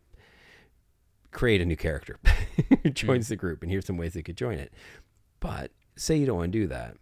create 1.32 1.62
a 1.62 1.66
new 1.66 1.76
character 1.76 2.20
joins 2.94 3.28
the 3.28 3.36
group, 3.36 3.62
and 3.62 3.72
here's 3.72 3.86
some 3.86 3.98
ways 3.98 4.14
they 4.14 4.24
could 4.24 4.38
join 4.38 4.58
it. 4.60 4.74
But 5.40 5.72
say 5.96 6.18
you 6.18 6.26
don't 6.26 6.38
want 6.38 6.52
to 6.52 6.60
do 6.60 6.68
that. 6.68 6.98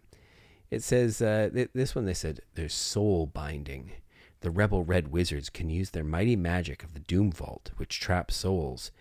It 0.70 0.82
says, 0.82 1.22
uh, 1.22 1.50
th- 1.52 1.70
this 1.74 1.94
one 1.94 2.04
they 2.04 2.14
said, 2.14 2.40
there's 2.54 2.74
soul 2.74 3.26
binding. 3.26 3.92
The 4.40 4.50
rebel 4.50 4.84
red 4.84 5.08
wizards 5.08 5.50
can 5.50 5.70
use 5.70 5.90
their 5.90 6.04
mighty 6.04 6.36
magic 6.36 6.84
of 6.84 6.94
the 6.94 7.00
Doom 7.00 7.32
Vault, 7.32 7.72
which 7.76 8.00
traps 8.00 8.36
souls, 8.36 8.92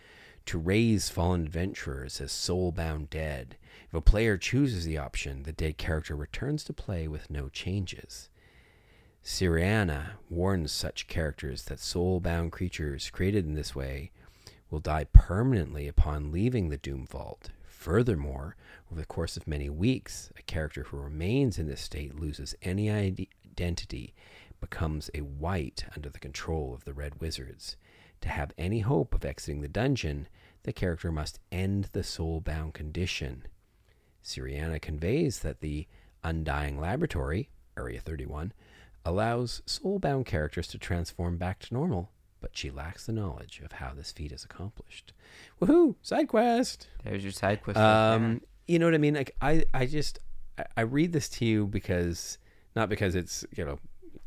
to 0.46 0.58
raise 0.58 1.10
fallen 1.10 1.42
adventurers 1.42 2.22
as 2.22 2.32
soul 2.32 2.72
bound 2.72 3.10
dead. 3.10 3.58
If 3.88 3.94
a 3.94 4.02
player 4.02 4.38
chooses 4.38 4.86
the 4.86 4.98
option, 4.98 5.44
the 5.44 5.52
dead 5.52 5.78
character 5.78 6.16
returns 6.16 6.64
to 6.66 6.74
play 6.74 7.08
with 7.08 7.30
no 7.30 7.50
changes. 7.50 8.30
Syranna 9.28 10.12
warns 10.30 10.72
such 10.72 11.08
characters 11.08 11.64
that 11.64 11.82
soul 11.82 12.22
bound 12.22 12.54
creatures 12.54 13.10
created 13.10 13.46
in 13.46 13.56
this 13.56 13.76
way 13.76 14.10
will 14.70 14.80
die 14.80 15.04
permanently 15.04 15.86
upon 15.86 16.32
leaving 16.32 16.70
the 16.70 16.78
Doom 16.78 17.06
Vault. 17.06 17.50
Furthermore, 17.66 18.56
over 18.90 19.02
the 19.02 19.06
course 19.06 19.36
of 19.36 19.46
many 19.46 19.70
weeks, 19.70 20.32
a 20.38 20.42
character 20.44 20.84
who 20.84 20.96
remains 20.96 21.60
in 21.60 21.68
this 21.68 21.82
state 21.82 22.18
loses 22.18 22.56
any 22.62 22.90
identity, 22.90 24.16
becomes 24.62 25.10
a 25.14 25.20
wight 25.20 25.84
under 25.94 26.08
the 26.10 26.20
control 26.20 26.74
of 26.74 26.86
the 26.86 26.94
Red 26.94 27.20
Wizards. 27.20 27.76
To 28.22 28.30
have 28.30 28.54
any 28.58 28.80
hope 28.80 29.14
of 29.14 29.26
exiting 29.26 29.60
the 29.60 29.68
dungeon, 29.68 30.30
the 30.64 30.72
character 30.72 31.12
must 31.12 31.42
end 31.52 31.90
the 31.92 32.02
soul 32.02 32.40
bound 32.40 32.76
condition. 32.76 33.44
Syranna 34.24 34.82
conveys 34.82 35.40
that 35.40 35.60
the 35.60 35.86
Undying 36.24 36.80
Laboratory, 36.80 37.50
Area 37.78 38.00
31, 38.00 38.54
allows 39.08 39.62
soul 39.66 40.00
bound 40.00 40.26
characters 40.26 40.68
to 40.68 40.78
transform 40.78 41.38
back 41.38 41.60
to 41.60 41.74
normal, 41.74 42.12
but 42.42 42.52
she 42.58 42.70
lacks 42.70 43.06
the 43.06 43.14
knowledge 43.14 43.62
of 43.64 43.72
how 43.72 43.94
this 43.96 44.12
feat 44.12 44.34
is 44.34 44.44
accomplished. 44.44 45.14
Woohoo! 45.62 45.96
Side 46.02 46.28
quest! 46.28 46.90
There's 47.06 47.24
your 47.24 47.32
side 47.32 47.64
quest. 47.64 47.78
right 47.78 48.14
Um, 48.14 48.42
you 48.68 48.78
know 48.80 48.86
what 48.86 48.94
I 48.94 48.98
mean? 48.98 49.14
Like 49.14 49.34
I, 49.42 49.64
I 49.74 49.86
just, 49.86 50.20
I, 50.58 50.66
I 50.76 50.82
read 50.82 51.14
this 51.14 51.30
to 51.30 51.46
you 51.46 51.68
because 51.68 52.38
not 52.76 52.90
because 52.90 53.16
it's 53.16 53.46
you 53.56 53.64
know 53.64 53.80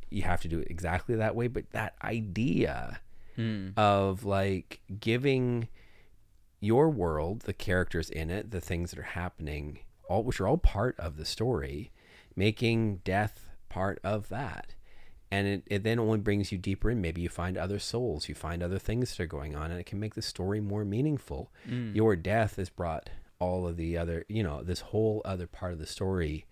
you 0.09 0.23
have 0.23 0.41
to 0.41 0.49
do 0.49 0.59
it 0.59 0.69
exactly 0.71 1.15
that 1.17 1.37
way, 1.37 1.47
but 1.47 1.71
that 1.73 1.95
idea. 2.03 3.01
Hmm. 3.37 3.69
of 3.77 4.25
like 4.25 4.81
giving 4.99 5.69
your 6.59 6.91
world, 6.91 7.43
the 7.43 7.53
characters 7.53 8.11
in 8.11 8.29
it, 8.29 8.51
the 8.51 8.61
things 8.61 8.91
that 8.91 8.99
are 8.99 9.03
happening, 9.03 9.79
all 10.09 10.25
which 10.25 10.41
are 10.41 10.49
all 10.49 10.59
part 10.59 10.99
of 10.99 11.17
the 11.17 11.25
story, 11.25 11.93
making 12.35 12.97
death 13.05 13.50
part 13.71 13.99
of 14.05 14.29
that. 14.29 14.75
And 15.33 15.47
it, 15.47 15.63
it 15.67 15.83
then 15.85 15.99
only 15.99 16.19
brings 16.19 16.51
you 16.53 16.59
deeper 16.59 16.91
in. 16.91 17.01
Maybe 17.01 17.23
you 17.23 17.29
find 17.29 17.57
other 17.57 17.79
souls, 17.79 18.29
you 18.29 18.35
find 18.35 18.63
other 18.63 18.79
things 18.79 19.17
that 19.17 19.23
are 19.23 19.27
going 19.27 19.55
on, 19.55 19.71
and 19.71 19.81
it 19.81 19.87
can 19.87 20.01
make 20.01 20.15
the 20.15 20.23
story 20.23 20.61
more 20.61 20.85
meaningful. 20.85 21.53
Mm. 21.69 21.95
Your 21.95 22.17
death 22.17 22.57
has 22.57 22.69
brought 22.69 23.11
all 23.39 23.67
of 23.67 23.77
the 23.77 23.97
other, 23.97 24.27
you 24.29 24.43
know, 24.43 24.63
this 24.63 24.81
whole 24.81 25.23
other 25.25 25.47
part 25.47 25.73
of 25.73 25.79
the 25.79 25.87
story 25.87 26.47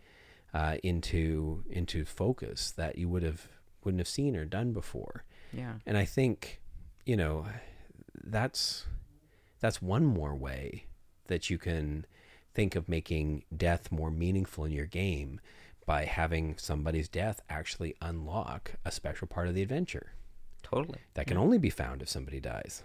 uh, 0.55 0.77
into 0.83 1.65
into 1.69 2.05
focus 2.05 2.71
that 2.71 2.97
you 2.97 3.09
would 3.09 3.23
have 3.23 3.49
wouldn't 3.85 4.01
have 4.01 4.09
seen 4.09 4.37
or 4.37 4.45
done 4.45 4.73
before. 4.73 5.25
Yeah. 5.53 5.75
And 5.85 5.97
I 5.97 6.05
think, 6.05 6.61
you 7.05 7.17
know, 7.17 7.47
that's 8.25 8.87
that's 9.61 9.83
one 9.83 10.05
more 10.05 10.35
way 10.35 10.85
that 11.27 11.51
you 11.51 11.59
can 11.59 12.07
think 12.55 12.75
of 12.77 12.89
making 12.89 13.45
death 13.55 13.93
more 13.93 14.11
meaningful 14.11 14.65
in 14.65 14.73
your 14.73 14.87
game 14.87 15.41
by 15.89 16.05
having 16.05 16.55
somebody's 16.59 17.09
death 17.09 17.41
actually 17.49 17.95
unlock 18.03 18.73
a 18.85 18.93
special 18.93 19.27
part 19.27 19.49
of 19.49 19.55
the 19.55 19.63
adventure 19.63 20.13
Totally. 20.63 20.99
that 21.15 21.27
can 21.27 21.39
only 21.39 21.57
be 21.57 21.71
found 21.71 22.03
if 22.03 22.09
somebody 22.11 22.41
dies. 22.41 22.83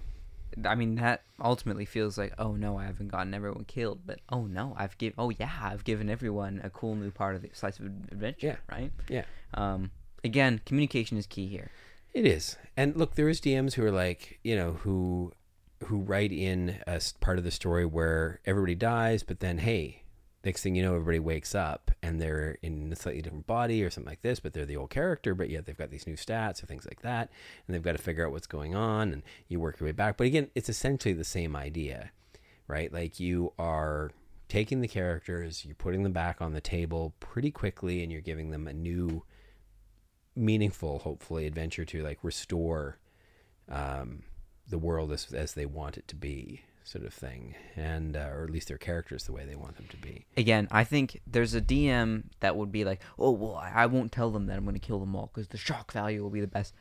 I 0.65 0.75
mean, 0.75 0.95
that 0.95 1.23
ultimately 1.43 1.83
feels 1.83 2.17
like, 2.17 2.33
oh 2.39 2.53
no, 2.55 2.77
I 2.77 2.85
haven't 2.85 3.09
gotten 3.09 3.33
everyone 3.33 3.65
killed, 3.65 3.99
but 4.05 4.19
oh 4.29 4.45
no, 4.45 4.73
I've 4.77 4.97
give, 4.97 5.13
oh 5.17 5.31
yeah, 5.31 5.51
I've 5.61 5.83
given 5.83 6.09
everyone 6.09 6.61
a 6.63 6.69
cool 6.69 6.95
new 6.95 7.11
part 7.11 7.35
of 7.35 7.41
the 7.41 7.49
slice 7.53 7.77
of 7.79 7.87
adventure, 7.87 8.47
Yeah. 8.47 8.55
right? 8.71 8.91
Yeah. 9.09 9.25
Um, 9.53 9.91
again, 10.23 10.61
communication 10.65 11.17
is 11.17 11.25
key 11.27 11.47
here. 11.47 11.71
It 12.13 12.25
is. 12.25 12.57
And 12.77 12.95
look, 12.95 13.15
there 13.15 13.27
is 13.27 13.41
DMs 13.41 13.73
who 13.73 13.83
are 13.83 13.91
like, 13.91 14.39
you 14.43 14.55
know, 14.55 14.73
who 14.73 15.33
who 15.87 15.97
write 15.97 16.31
in 16.31 16.77
a 16.87 17.01
part 17.19 17.37
of 17.37 17.43
the 17.43 17.51
story 17.51 17.85
where 17.85 18.39
everybody 18.45 18.75
dies, 18.75 19.23
but 19.23 19.41
then 19.41 19.57
hey, 19.57 20.02
next 20.43 20.61
thing 20.61 20.75
you 20.75 20.83
know, 20.83 20.95
everybody 20.95 21.19
wakes 21.19 21.55
up 21.55 21.91
and 22.01 22.19
they're 22.19 22.57
in 22.61 22.91
a 22.91 22.95
slightly 22.95 23.21
different 23.21 23.47
body 23.47 23.83
or 23.83 23.89
something 23.89 24.09
like 24.09 24.21
this, 24.21 24.39
but 24.39 24.53
they're 24.53 24.65
the 24.65 24.77
old 24.77 24.89
character, 24.89 25.33
but 25.33 25.49
yet 25.49 25.65
they've 25.65 25.77
got 25.77 25.89
these 25.89 26.07
new 26.07 26.15
stats 26.15 26.61
or 26.61 26.65
things 26.65 26.85
like 26.85 27.01
that, 27.01 27.29
and 27.65 27.73
they've 27.73 27.83
got 27.83 27.95
to 27.95 28.01
figure 28.01 28.25
out 28.25 28.31
what's 28.31 28.47
going 28.47 28.75
on, 28.75 29.13
and 29.13 29.23
you 29.47 29.59
work 29.59 29.79
your 29.79 29.87
way 29.87 29.93
back. 29.93 30.17
But 30.17 30.27
again, 30.27 30.49
it's 30.55 30.69
essentially 30.69 31.13
the 31.13 31.23
same 31.23 31.55
idea, 31.55 32.11
right? 32.67 32.91
Like 32.91 33.19
you 33.19 33.53
are 33.57 34.11
taking 34.49 34.81
the 34.81 34.87
characters, 34.87 35.65
you're 35.65 35.75
putting 35.75 36.03
them 36.03 36.13
back 36.13 36.41
on 36.41 36.53
the 36.53 36.61
table 36.61 37.13
pretty 37.19 37.51
quickly, 37.51 38.03
and 38.03 38.11
you're 38.11 38.21
giving 38.21 38.51
them 38.51 38.67
a 38.67 38.73
new 38.73 39.23
meaningful, 40.35 40.99
hopefully, 40.99 41.47
adventure 41.47 41.85
to 41.85 42.03
like 42.03 42.19
restore 42.21 42.97
um, 43.69 44.23
the 44.67 44.77
world 44.77 45.11
as 45.11 45.31
as 45.33 45.53
they 45.53 45.65
want 45.65 45.97
it 45.97 46.07
to 46.09 46.15
be, 46.15 46.61
sort 46.83 47.05
of 47.05 47.13
thing, 47.13 47.55
and 47.75 48.15
uh, 48.17 48.29
or 48.33 48.43
at 48.43 48.49
least 48.49 48.67
their 48.67 48.77
characters 48.77 49.23
the 49.23 49.31
way 49.31 49.45
they 49.45 49.55
want 49.55 49.77
them 49.77 49.87
to 49.89 49.97
be. 49.97 50.25
Again, 50.37 50.67
I 50.71 50.83
think 50.83 51.19
there's 51.25 51.53
a 51.55 51.61
DM 51.61 52.25
that 52.41 52.55
would 52.55 52.71
be 52.71 52.83
like, 52.83 53.01
"Oh, 53.17 53.31
well, 53.31 53.55
I 53.55 53.85
won't 53.85 54.11
tell 54.11 54.29
them 54.31 54.47
that 54.47 54.57
I'm 54.57 54.63
going 54.63 54.75
to 54.75 54.79
kill 54.79 54.99
them 54.99 55.15
all 55.15 55.29
because 55.33 55.47
the 55.47 55.57
shock 55.57 55.91
value 55.91 56.21
will 56.21 56.29
be 56.29 56.41
the 56.41 56.47
best." 56.47 56.73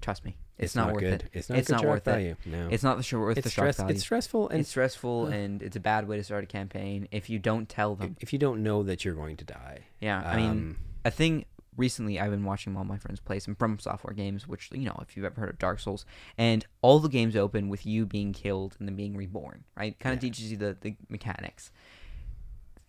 Trust 0.00 0.24
me, 0.24 0.36
it's, 0.58 0.74
not, 0.74 0.92
worth 0.92 1.00
good. 1.00 1.22
it. 1.24 1.30
It's 1.32 1.48
not, 1.50 1.58
It's 1.58 1.68
not 1.70 1.84
worth 1.84 2.06
it. 2.08 2.36
No, 2.46 2.68
It's 2.70 2.82
not 2.82 2.96
the 2.96 3.02
sh- 3.02 3.12
worth 3.14 3.36
it's 3.38 3.44
the 3.44 3.50
stress. 3.50 3.76
shock 3.76 3.84
value. 3.84 3.94
It's 3.94 4.02
stressful, 4.02 4.48
and 4.48 4.60
it's 4.60 4.68
stressful 4.70 5.26
and 5.26 5.62
it's 5.62 5.76
a 5.76 5.80
bad 5.80 6.08
way 6.08 6.16
to 6.16 6.24
start 6.24 6.44
a 6.44 6.46
campaign 6.46 7.06
if 7.10 7.28
you 7.30 7.38
don't 7.38 7.68
tell 7.68 7.94
them. 7.94 8.16
if 8.20 8.32
you 8.32 8.38
don't 8.38 8.62
know 8.62 8.82
that 8.82 9.04
you're 9.04 9.14
going 9.14 9.36
to 9.38 9.44
die. 9.44 9.80
Yeah, 10.00 10.22
I 10.24 10.36
mean, 10.36 10.50
Um, 10.50 10.76
a 11.04 11.10
thing 11.10 11.44
recently 11.76 12.18
I've 12.20 12.30
been 12.30 12.44
watching 12.44 12.76
all 12.76 12.84
my 12.84 12.98
friends 12.98 13.20
play 13.20 13.38
some 13.38 13.54
From 13.54 13.78
Software 13.78 14.14
games, 14.14 14.46
which 14.48 14.70
you 14.72 14.84
know 14.84 14.98
if 15.02 15.16
you've 15.16 15.26
ever 15.26 15.40
heard 15.40 15.50
of 15.50 15.58
Dark 15.58 15.80
Souls, 15.80 16.04
and 16.38 16.64
all 16.82 16.98
the 17.00 17.08
games 17.08 17.36
open 17.36 17.68
with 17.68 17.84
you 17.86 18.06
being 18.06 18.32
killed 18.32 18.76
and 18.78 18.88
then 18.88 18.96
being 18.96 19.16
reborn. 19.16 19.64
Right, 19.76 19.98
kind 19.98 20.16
of 20.16 20.22
Yeah. 20.22 20.28
teaches 20.30 20.50
you 20.50 20.56
the 20.56 20.76
the 20.80 20.96
mechanics. 21.08 21.70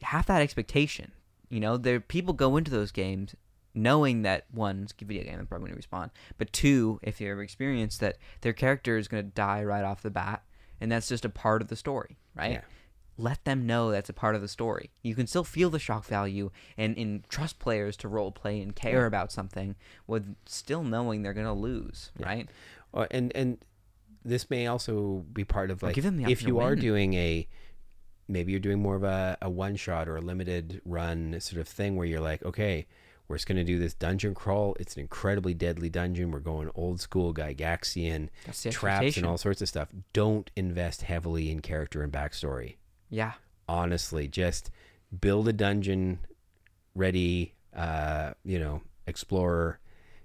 Have 0.02 0.26
that 0.28 0.42
expectation. 0.42 1.12
You 1.50 1.60
know, 1.60 1.78
there 1.78 2.00
people 2.00 2.34
go 2.34 2.58
into 2.58 2.72
those 2.72 2.92
games 2.92 3.36
knowing 3.78 4.22
that 4.22 4.46
one, 4.52 4.84
it's 4.84 4.94
a 5.02 5.06
video 5.06 5.24
game, 5.24 5.36
they're 5.36 5.46
probably 5.46 5.70
going 5.70 5.82
to 5.82 5.88
respawn, 5.88 6.10
but 6.38 6.52
two, 6.54 6.98
if 7.04 7.20
you 7.20 7.30
ever 7.30 7.44
experienced 7.44 8.00
that 8.00 8.18
their 8.40 8.54
character 8.54 8.98
is 8.98 9.10
going 9.10 9.22
to 9.22 9.30
die 9.32 9.62
right 9.62 9.84
off 9.84 10.02
the 10.02 10.10
bat, 10.10 10.44
and 10.80 10.90
that's 10.90 11.10
just 11.10 11.26
a 11.26 11.30
part 11.30 11.62
of 11.62 11.68
the 11.68 11.76
story, 11.76 12.18
right? 12.36 12.54
Yeah. 12.54 12.62
Let 13.18 13.44
them 13.46 13.66
know 13.66 13.92
that's 13.92 14.10
a 14.10 14.14
part 14.14 14.36
of 14.36 14.42
the 14.42 14.48
story. 14.48 14.92
You 15.02 15.16
can 15.16 15.26
still 15.28 15.44
feel 15.46 15.70
the 15.70 15.80
shock 15.80 16.06
value 16.06 16.52
and, 16.78 16.98
and 16.98 17.24
trust 17.30 17.60
players 17.60 17.96
to 17.98 18.08
role 18.08 18.32
play 18.32 18.60
and 18.62 18.76
care 18.76 19.02
Yeah. 19.02 19.08
about 19.08 19.32
something 19.32 19.76
with 20.08 20.36
still 20.46 20.84
knowing 20.84 21.22
they're 21.24 21.34
going 21.34 21.46
to 21.46 21.54
lose, 21.54 22.12
Yeah. 22.20 22.26
right? 22.26 22.50
Uh, 22.94 23.06
and 23.12 23.32
and 23.36 23.58
this 24.24 24.50
may 24.50 24.68
also 24.68 25.24
be 25.32 25.44
part 25.44 25.70
of 25.72 25.84
like 25.84 25.96
the 25.96 26.26
if 26.28 26.44
you 26.44 26.60
are 26.60 26.76
doing 26.76 27.14
a 27.14 27.48
maybe 28.28 28.52
you're 28.52 28.60
doing 28.60 28.82
more 28.82 28.96
of 28.96 29.04
a, 29.04 29.38
a 29.42 29.50
one 29.50 29.76
shot 29.76 30.08
or 30.10 30.16
a 30.18 30.22
limited 30.22 30.82
run 30.84 31.40
sort 31.40 31.62
of 31.62 31.68
thing 31.68 31.96
where 31.96 32.08
you're 32.08 32.20
like 32.22 32.44
okay 32.44 32.88
we're 33.28 33.36
just 33.36 33.48
going 33.48 33.58
to 33.58 33.64
do 33.64 33.78
this 33.78 33.94
dungeon 33.94 34.34
crawl 34.34 34.76
it's 34.80 34.96
an 34.96 35.02
incredibly 35.02 35.54
deadly 35.54 35.90
dungeon 35.90 36.32
we're 36.32 36.40
going 36.40 36.70
old 36.74 37.00
school 37.00 37.34
gygaxian 37.36 38.30
traps 38.72 39.18
and 39.18 39.26
all 39.28 39.38
sorts 39.38 39.62
of 39.62 39.68
stuff 39.70 39.90
don't 40.14 40.50
invest 40.56 41.04
heavily 41.04 41.52
in 41.52 41.60
character 41.60 42.02
and 42.02 42.12
backstory 42.12 42.78
Yeah. 43.10 43.34
honestly 43.68 44.28
just 44.28 44.70
build 45.22 45.48
a 45.48 45.54
dungeon 45.54 46.20
ready 46.94 47.54
uh 47.76 48.32
you 48.44 48.60
know 48.60 48.82
explorer 49.08 49.80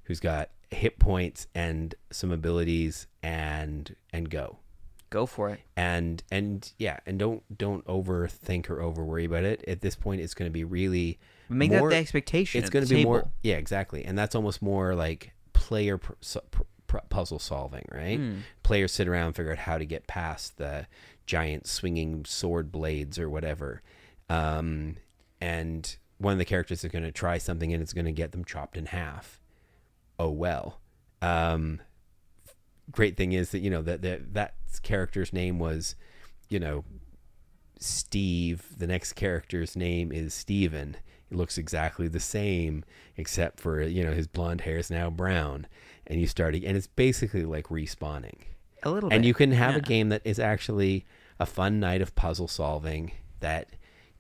who's 0.05 0.21
got 0.21 0.51
hit 0.71 0.99
points 0.99 1.47
and 1.55 1.95
some 2.11 2.31
abilities 2.31 3.07
and 3.23 3.95
and 4.12 4.31
go 4.31 4.59
Go 5.11 5.27
for 5.27 5.51
it. 5.51 5.61
and 5.77 6.23
and 6.31 6.73
yeah 6.79 7.01
and 7.07 7.19
don't 7.19 7.43
don't 7.59 7.85
overthink 7.87 8.71
or 8.71 8.81
over 8.81 9.05
worry 9.05 9.25
about 9.25 9.43
it 9.45 9.64
at 9.66 9.81
this 9.81 9.97
point 9.97 10.21
it's 10.21 10.35
going 10.35 10.49
to 10.49 10.53
be 10.53 10.62
really 10.64 11.19
Make 11.49 11.71
more- 11.73 11.88
that 11.90 11.97
the 11.97 12.01
expectation. 12.01 12.61
it's 12.62 12.71
going 12.71 12.83
going 12.83 12.88
to 12.88 12.95
to 12.95 13.01
be 13.01 13.05
more 13.05 13.29
yeah 13.43 13.57
exactly 13.57 14.05
and 14.05 14.16
that's 14.16 14.35
almost 14.37 14.62
more 14.62 14.95
like 14.95 15.33
player 15.53 15.99
pr- 15.99 16.12
so- 16.21 16.43
pr- 16.53 16.62
pr- 16.62 16.62
puzzle 17.09 17.38
solving 17.38 17.85
right? 17.92 18.18
Mm. 18.18 18.40
players 18.62 18.92
sit 18.92 19.09
around 19.09 19.26
and 19.26 19.37
figure 19.37 19.53
out 19.53 19.59
how 19.59 19.79
to 19.79 19.85
get 19.85 20.07
past 20.07 20.59
the 20.59 20.87
giant 21.26 21.66
swinging 21.66 22.24
sword 22.24 22.72
blades 22.72 23.18
or 23.18 23.31
whatever. 23.31 23.83
Um, 24.29 24.96
and 25.40 25.96
one 26.18 26.33
of 26.33 26.38
the 26.38 26.44
characters 26.44 26.85
is 26.85 26.90
going 26.90 27.05
to 27.05 27.12
try 27.12 27.38
something 27.38 27.72
and 27.72 27.83
it's 27.83 27.92
going 27.92 28.05
to 28.05 28.12
get 28.12 28.33
them 28.33 28.44
chopped 28.44 28.76
in 28.76 28.87
half. 28.87 29.40
Oh 30.18 30.31
well. 30.31 30.81
Um, 31.22 31.81
great 32.90 33.16
thing 33.16 33.33
is 33.33 33.50
that 33.50 33.61
you 33.61 33.70
know 33.70 33.83
that 33.83 34.03
that 34.03 34.35
that 34.35 34.55
character's 34.83 35.33
name 35.33 35.59
was 35.59 35.94
you 36.48 36.59
know 36.59 36.85
Steve. 37.79 38.64
The 38.76 38.87
next 38.87 39.14
character's 39.14 39.76
name 39.76 40.12
is 40.12 40.35
Steven. 40.35 40.96
He 41.29 41.37
looks 41.37 41.57
exactly 41.57 42.09
the 42.09 42.20
same 42.20 42.85
except 43.16 43.61
for 43.61 43.81
you 43.83 44.05
know 44.05 44.12
his 44.12 44.26
blonde 44.26 44.62
hair 44.62 44.79
is 44.79 44.90
now 44.90 45.11
brown 45.11 45.66
and 46.11 46.20
you 46.20 46.27
start 46.27 46.55
and 46.55 46.77
it's 46.77 46.87
basically 46.88 47.44
like 47.44 47.68
respawning 47.68 48.40
A 48.83 48.90
little 48.90 49.11
and 49.11 49.23
bit. 49.23 49.27
you 49.29 49.33
can 49.35 49.53
have 49.53 49.75
a 49.77 49.79
yeah. 49.79 49.81
game 49.85 50.09
that 50.11 50.20
is 50.25 50.38
actually 50.38 51.07
a 51.38 51.46
fun 51.46 51.81
night 51.81 52.03
of 52.03 52.14
puzzle 52.14 52.49
solving 52.49 53.12
that 53.40 53.70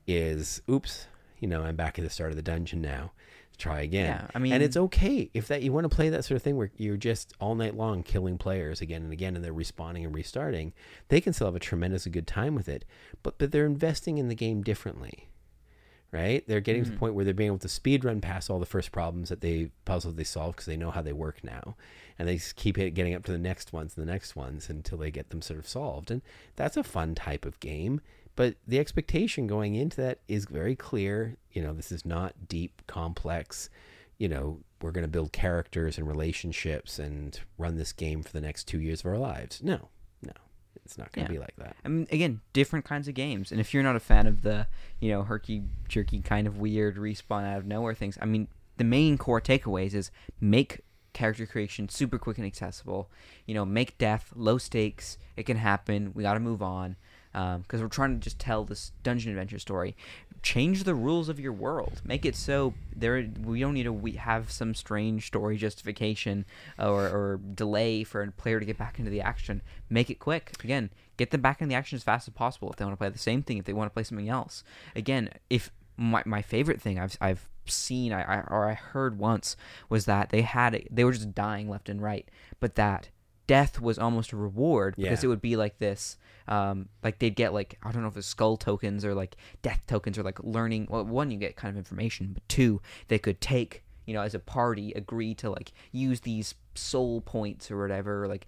is 0.06 0.62
oops 0.70 1.06
you 1.38 1.46
know 1.48 1.62
i'm 1.62 1.76
back 1.76 1.98
at 1.98 2.04
the 2.04 2.10
start 2.10 2.30
of 2.30 2.36
the 2.36 2.42
dungeon 2.42 2.80
now 2.80 3.12
try 3.58 3.82
again 3.82 4.06
Yeah, 4.06 4.26
I 4.34 4.38
mean- 4.38 4.54
and 4.54 4.62
it's 4.62 4.76
okay 4.76 5.28
if 5.34 5.48
that 5.48 5.62
you 5.62 5.70
want 5.70 5.84
to 5.84 5.94
play 5.94 6.08
that 6.08 6.24
sort 6.24 6.36
of 6.36 6.42
thing 6.42 6.56
where 6.56 6.70
you're 6.78 6.96
just 6.96 7.34
all 7.40 7.54
night 7.54 7.76
long 7.76 8.02
killing 8.02 8.38
players 8.38 8.80
again 8.80 9.02
and 9.02 9.12
again 9.12 9.36
and 9.36 9.44
they're 9.44 9.52
respawning 9.52 10.04
and 10.04 10.14
restarting 10.14 10.72
they 11.08 11.20
can 11.20 11.34
still 11.34 11.46
have 11.46 11.54
a 11.56 11.60
tremendously 11.60 12.10
good 12.10 12.26
time 12.26 12.54
with 12.54 12.68
it 12.70 12.86
but 13.22 13.36
but 13.36 13.50
they're 13.52 13.66
investing 13.66 14.16
in 14.16 14.28
the 14.28 14.34
game 14.34 14.62
differently 14.62 15.28
right? 16.12 16.46
They're 16.48 16.60
getting 16.60 16.84
to 16.84 16.90
the 16.90 16.96
Mhm. 16.96 16.98
point 17.00 17.14
where 17.14 17.24
they're 17.24 17.34
being 17.34 17.48
able 17.48 17.58
to 17.58 17.68
speed 17.68 18.04
run 18.04 18.20
past 18.20 18.50
all 18.50 18.58
the 18.58 18.66
first 18.66 18.90
problems 18.92 19.28
that 19.28 19.40
they 19.40 19.70
puzzles 19.84 20.14
they 20.16 20.24
solve 20.24 20.56
because 20.56 20.66
they 20.66 20.76
know 20.76 20.90
how 20.90 21.02
they 21.02 21.12
work 21.12 21.42
now. 21.44 21.76
And 22.18 22.28
they 22.28 22.36
just 22.36 22.56
keep 22.56 22.76
it, 22.78 22.90
getting 22.92 23.14
up 23.14 23.24
to 23.24 23.32
the 23.32 23.38
next 23.38 23.72
ones 23.72 23.96
and 23.96 24.06
the 24.06 24.12
next 24.12 24.36
ones 24.36 24.68
until 24.68 24.98
they 24.98 25.10
get 25.10 25.30
them 25.30 25.40
sort 25.40 25.58
of 25.58 25.68
solved. 25.68 26.10
And 26.10 26.20
that's 26.56 26.76
a 26.76 26.82
fun 26.84 27.14
type 27.14 27.44
of 27.44 27.58
game. 27.60 28.00
But 28.36 28.56
the 28.66 28.78
expectation 28.78 29.46
going 29.46 29.74
into 29.74 29.96
that 29.98 30.20
is 30.28 30.44
very 30.46 30.76
clear. 30.76 31.36
You 31.52 31.62
know 31.62 31.72
this 31.72 31.90
is 31.92 32.04
not 32.04 32.48
deep 32.48 32.82
complex 32.86 33.70
you 34.18 34.28
know 34.28 34.60
we're 34.82 34.90
going 34.92 35.04
to 35.04 35.08
build 35.08 35.32
characters 35.32 35.96
and 35.96 36.06
relationships 36.06 36.98
and 36.98 37.40
run 37.56 37.76
this 37.76 37.92
game 37.94 38.22
for 38.22 38.32
the 38.32 38.40
next 38.40 38.64
two 38.64 38.78
years 38.80 39.00
of 39.00 39.06
our 39.06 39.18
lives. 39.18 39.62
No 39.62 39.88
it's 40.84 40.96
not 40.98 41.12
going 41.12 41.26
to 41.26 41.32
Yeah. 41.32 41.38
be 41.38 41.40
like 41.40 41.54
that 41.56 41.76
I 41.84 41.88
mean, 41.88 42.06
again, 42.10 42.40
different 42.52 42.84
kinds 42.84 43.08
of 43.08 43.14
games. 43.14 43.50
And 43.52 43.60
if 43.60 43.72
you're 43.74 43.82
not 43.82 43.96
a 43.96 44.00
fan 44.00 44.26
of 44.26 44.42
the, 44.42 44.66
you 45.00 45.10
know, 45.10 45.22
herky 45.22 45.62
jerky 45.88 46.20
kind 46.20 46.46
of 46.46 46.58
weird 46.58 46.96
respawn 46.96 47.44
out 47.44 47.58
of 47.58 47.66
nowhere 47.66 47.94
things, 47.94 48.18
I 48.20 48.24
mean, 48.26 48.48
the 48.76 48.84
main 48.84 49.18
core 49.18 49.40
takeaways 49.40 49.94
is 49.94 50.10
make 50.40 50.80
character 51.12 51.44
creation 51.46 51.88
super 51.88 52.18
quick 52.18 52.38
and 52.38 52.46
accessible. 52.46 53.10
You 53.46 53.54
know, 53.54 53.64
make 53.64 53.98
death 53.98 54.32
low 54.34 54.58
stakes. 54.58 55.18
It 55.36 55.44
can 55.44 55.56
happen. 55.56 56.12
We 56.14 56.22
got 56.22 56.34
to 56.34 56.40
move 56.40 56.62
on 56.62 56.96
Um, 57.32 57.62
because 57.62 57.80
we're 57.80 57.88
trying 57.88 58.14
to 58.14 58.20
just 58.20 58.40
tell 58.40 58.64
this 58.64 58.90
dungeon 59.04 59.30
adventure 59.30 59.60
story. 59.60 59.96
Change 60.42 60.82
the 60.84 60.94
rules 60.94 61.28
of 61.28 61.38
your 61.38 61.52
world. 61.52 62.02
Make 62.04 62.24
it 62.24 62.34
so 62.34 62.74
there 62.96 63.28
we 63.44 63.60
don't 63.60 63.74
need 63.74 63.84
to 63.84 63.92
we 63.92 64.12
have 64.12 64.50
some 64.50 64.74
strange 64.74 65.26
story 65.26 65.56
justification 65.56 66.44
or, 66.78 67.06
or 67.06 67.40
delay 67.54 68.02
for 68.02 68.22
a 68.22 68.32
player 68.32 68.58
to 68.58 68.66
get 68.66 68.78
back 68.78 68.98
into 68.98 69.10
the 69.10 69.20
action. 69.20 69.62
Make 69.88 70.10
it 70.10 70.18
quick. 70.18 70.52
Again, 70.64 70.90
get 71.16 71.30
them 71.30 71.40
back 71.40 71.62
in 71.62 71.68
the 71.68 71.74
action 71.74 71.94
as 71.96 72.02
fast 72.02 72.26
as 72.26 72.34
possible 72.34 72.70
if 72.70 72.76
they 72.76 72.84
want 72.84 72.94
to 72.94 72.98
play 72.98 73.10
the 73.10 73.18
same 73.18 73.42
thing, 73.42 73.58
if 73.58 73.64
they 73.64 73.72
want 73.72 73.90
to 73.90 73.94
play 73.94 74.02
something 74.02 74.28
else. 74.28 74.64
Again, 74.96 75.28
if 75.48 75.70
my, 75.96 76.22
my 76.24 76.42
favorite 76.42 76.80
thing 76.80 76.98
I've 76.98 77.16
I've 77.20 77.48
seen 77.66 78.12
I, 78.12 78.22
I 78.22 78.40
or 78.48 78.68
I 78.68 78.74
heard 78.74 79.18
once 79.18 79.56
was 79.88 80.06
that 80.06 80.30
they 80.30 80.42
had 80.42 80.82
they 80.90 81.04
were 81.04 81.12
just 81.12 81.34
dying 81.34 81.68
left 81.68 81.88
and 81.88 82.02
right, 82.02 82.28
but 82.58 82.74
that 82.74 83.10
death 83.54 83.80
was 83.80 83.98
almost 83.98 84.32
a 84.32 84.36
reward 84.36 84.94
because 84.96 85.22
Yeah. 85.22 85.26
it 85.26 85.30
would 85.30 85.40
be 85.50 85.56
like 85.56 85.78
this 85.78 86.16
um, 86.48 86.88
like 87.04 87.18
they'd 87.20 87.36
get 87.36 87.52
like 87.52 87.78
I 87.82 87.92
don't 87.92 88.02
know 88.02 88.08
if 88.08 88.16
it's 88.16 88.26
skull 88.26 88.56
tokens 88.56 89.04
or 89.04 89.14
like 89.14 89.36
death 89.62 89.82
tokens 89.86 90.18
or 90.18 90.22
like 90.24 90.38
learning. 90.42 90.86
Well, 90.90 91.04
one 91.04 91.30
you 91.30 91.38
get 91.38 91.54
kind 91.56 91.70
of 91.72 91.76
information, 91.76 92.30
but 92.34 92.48
two 92.48 92.80
they 93.08 93.18
could 93.18 93.40
take 93.40 93.82
you 94.06 94.14
know 94.14 94.22
as 94.22 94.34
a 94.34 94.38
party 94.40 94.92
agree 95.02 95.34
to 95.42 95.50
like 95.50 95.72
use 95.92 96.20
these 96.20 96.54
soul 96.74 97.20
points 97.20 97.70
or 97.70 97.76
whatever 97.80 98.26
like 98.26 98.46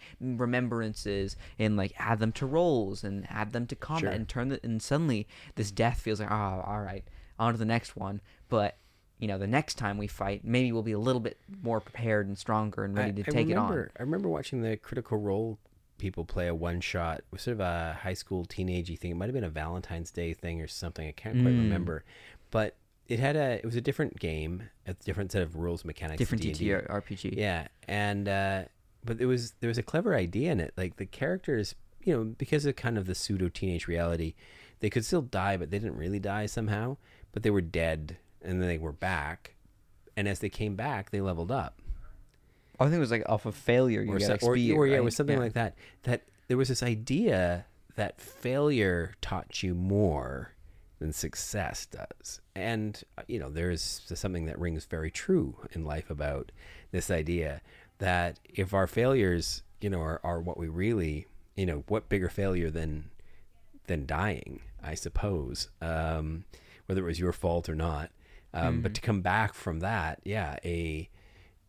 remembrances 0.52 1.36
and 1.58 1.76
like 1.76 1.92
add 1.98 2.18
them 2.18 2.32
to 2.32 2.46
rolls 2.46 3.02
and 3.04 3.26
add 3.30 3.52
them 3.52 3.66
to 3.66 3.76
combat 3.76 4.02
Sure. 4.02 4.10
and 4.12 4.28
turn 4.28 4.48
the 4.48 4.60
and 4.62 4.82
suddenly 4.82 5.26
this 5.56 5.70
death 5.70 6.00
feels 6.00 6.20
like 6.20 6.30
oh 6.30 6.62
all 6.66 6.80
right 6.80 7.04
on 7.38 7.52
to 7.52 7.58
the 7.58 7.64
next 7.64 7.96
one 7.96 8.20
but 8.48 8.76
you 9.22 9.28
know 9.28 9.38
the 9.38 9.46
next 9.46 9.74
time 9.78 9.96
we 9.98 10.08
fight 10.08 10.44
maybe 10.44 10.72
we'll 10.72 10.82
be 10.82 10.92
a 10.92 10.98
little 10.98 11.20
bit 11.20 11.38
more 11.62 11.80
prepared 11.80 12.26
and 12.26 12.36
stronger 12.36 12.82
and 12.84 12.96
ready 12.96 13.10
I, 13.10 13.14
to 13.14 13.22
take 13.22 13.48
remember, 13.48 13.84
it 13.84 13.86
on 13.86 13.90
I 13.98 14.02
remember 14.02 14.28
watching 14.28 14.62
the 14.62 14.76
Critical 14.76 15.16
Role 15.16 15.58
people 15.98 16.24
play 16.24 16.48
a 16.48 16.54
one 16.54 16.80
shot. 16.80 17.22
Was 17.30 17.42
sort 17.42 17.52
of 17.54 17.60
a 17.60 17.96
high 18.02 18.14
school 18.14 18.44
teenagey 18.44 18.98
thing. 18.98 19.12
It 19.12 19.14
might 19.14 19.26
have 19.26 19.34
been 19.34 19.44
a 19.44 19.48
Valentine's 19.48 20.10
Day 20.10 20.34
thing 20.34 20.60
or 20.60 20.66
something. 20.66 21.06
I 21.06 21.12
can't 21.12 21.40
quite 21.42 21.54
Mm. 21.54 21.58
remember. 21.58 22.04
But 22.50 22.74
it 23.06 23.20
had 23.20 23.36
a 23.36 23.52
it 23.60 23.64
was 23.64 23.76
a 23.76 23.80
different 23.80 24.18
game, 24.18 24.64
a 24.84 24.94
different 24.94 25.30
set 25.30 25.42
of 25.42 25.54
rules 25.54 25.84
mechanics. 25.84 26.18
different 26.18 26.42
D&D. 26.42 26.68
TTRPG 26.70 27.36
Yeah, 27.36 27.68
and 27.86 28.28
uh, 28.28 28.64
but 29.04 29.18
there 29.18 29.28
was 29.28 29.52
there 29.60 29.68
was 29.68 29.78
a 29.78 29.82
clever 29.84 30.16
idea 30.16 30.50
in 30.50 30.58
it. 30.58 30.72
Like 30.76 30.96
the 30.96 31.06
characters, 31.06 31.76
you 32.02 32.12
know, 32.16 32.24
because 32.24 32.66
of 32.66 32.74
kind 32.74 32.98
of 32.98 33.06
the 33.06 33.14
pseudo 33.14 33.48
teenage 33.48 33.86
reality, 33.86 34.34
they 34.80 34.90
could 34.90 35.04
still 35.04 35.22
die, 35.22 35.56
but 35.56 35.70
they 35.70 35.78
didn't 35.78 35.96
really 35.96 36.18
die 36.18 36.46
somehow. 36.46 36.96
But 37.30 37.44
they 37.44 37.50
were 37.50 37.60
dead, 37.60 38.16
and 38.44 38.60
then 38.60 38.68
they 38.68 38.78
were 38.78 38.92
back. 38.92 39.54
And 40.16 40.28
as 40.28 40.40
they 40.40 40.50
came 40.50 40.76
back, 40.76 41.10
they 41.10 41.20
leveled 41.20 41.50
up, 41.50 41.80
I 42.80 42.84
think 42.84 42.96
it 42.96 43.00
was 43.00 43.10
like 43.10 43.22
off 43.28 43.46
of 43.46 43.54
failure 43.54 44.02
you 44.02 44.12
or, 44.14 44.20
so- 44.20 44.34
or, 44.42 44.56
XP, 44.56 44.74
or 44.76 44.86
yeah, 44.86 44.96
it 44.96 45.04
was 45.04 45.14
something 45.16 45.36
Yeah. 45.36 45.42
like 45.42 45.52
that. 45.54 45.74
That 46.02 46.22
there 46.48 46.56
was 46.56 46.68
this 46.68 46.82
idea 46.82 47.66
that 47.96 48.20
failure 48.20 49.12
taught 49.20 49.62
you 49.62 49.74
more 49.74 50.52
than 50.98 51.12
success 51.12 51.86
does, 51.86 52.40
and 52.54 53.02
uh, 53.18 53.22
you 53.28 53.38
know, 53.38 53.50
there's 53.50 54.02
something 54.14 54.46
that 54.46 54.58
rings 54.58 54.84
very 54.86 55.10
true 55.10 55.56
in 55.72 55.84
life 55.84 56.10
about 56.10 56.52
this 56.90 57.10
idea 57.10 57.60
that 57.98 58.38
if 58.52 58.72
our 58.74 58.86
failures, 58.86 59.62
you 59.80 59.90
know, 59.90 60.00
are, 60.00 60.20
are 60.24 60.40
what 60.40 60.58
we 60.58 60.68
really 60.68 61.26
you 61.54 61.66
know, 61.66 61.84
what 61.88 62.08
bigger 62.08 62.28
failure 62.30 62.70
than 62.70 63.10
than 63.86 64.06
dying? 64.06 64.60
I 64.82 64.94
suppose, 64.94 65.68
um, 65.80 66.44
whether 66.86 67.02
it 67.02 67.06
was 67.06 67.20
your 67.20 67.32
fault 67.32 67.68
or 67.68 67.74
not. 67.74 68.10
Um, 68.54 68.82
But 68.82 68.94
to 68.94 69.00
come 69.00 69.22
back 69.22 69.54
from 69.54 69.80
that, 69.80 70.20
yeah, 70.24 70.58
a 70.64 71.08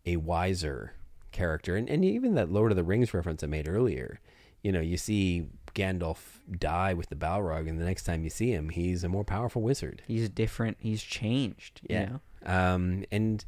a 0.06 0.17
wiser 0.17 0.93
character, 1.32 1.76
and 1.76 1.89
and 1.89 2.04
even 2.04 2.36
that 2.36 2.52
Lord 2.52 2.72
of 2.72 2.76
the 2.76 2.84
Rings 2.84 3.13
reference 3.13 3.43
I 3.43 3.48
made 3.48 3.67
earlier. 3.67 4.19
You 4.62 4.72
know, 4.72 4.80
you 4.82 4.98
see 4.98 5.48
Gandalf 5.76 6.39
die 6.58 6.93
with 6.93 7.10
the 7.10 7.15
Balrog, 7.15 7.67
and 7.67 7.80
the 7.80 7.86
next 7.86 8.04
time 8.04 8.24
you 8.24 8.30
see 8.30 8.52
him, 8.52 8.69
he's 8.69 9.04
a 9.04 9.10
more 9.10 9.24
powerful 9.26 9.62
wizard. 9.62 10.02
He's 10.08 10.30
different. 10.30 10.78
He's 10.80 11.04
changed. 11.04 11.82
You 11.89 11.96
Yeah. 11.96 12.06
know? 12.06 12.19
um, 12.46 13.04
and 13.12 13.43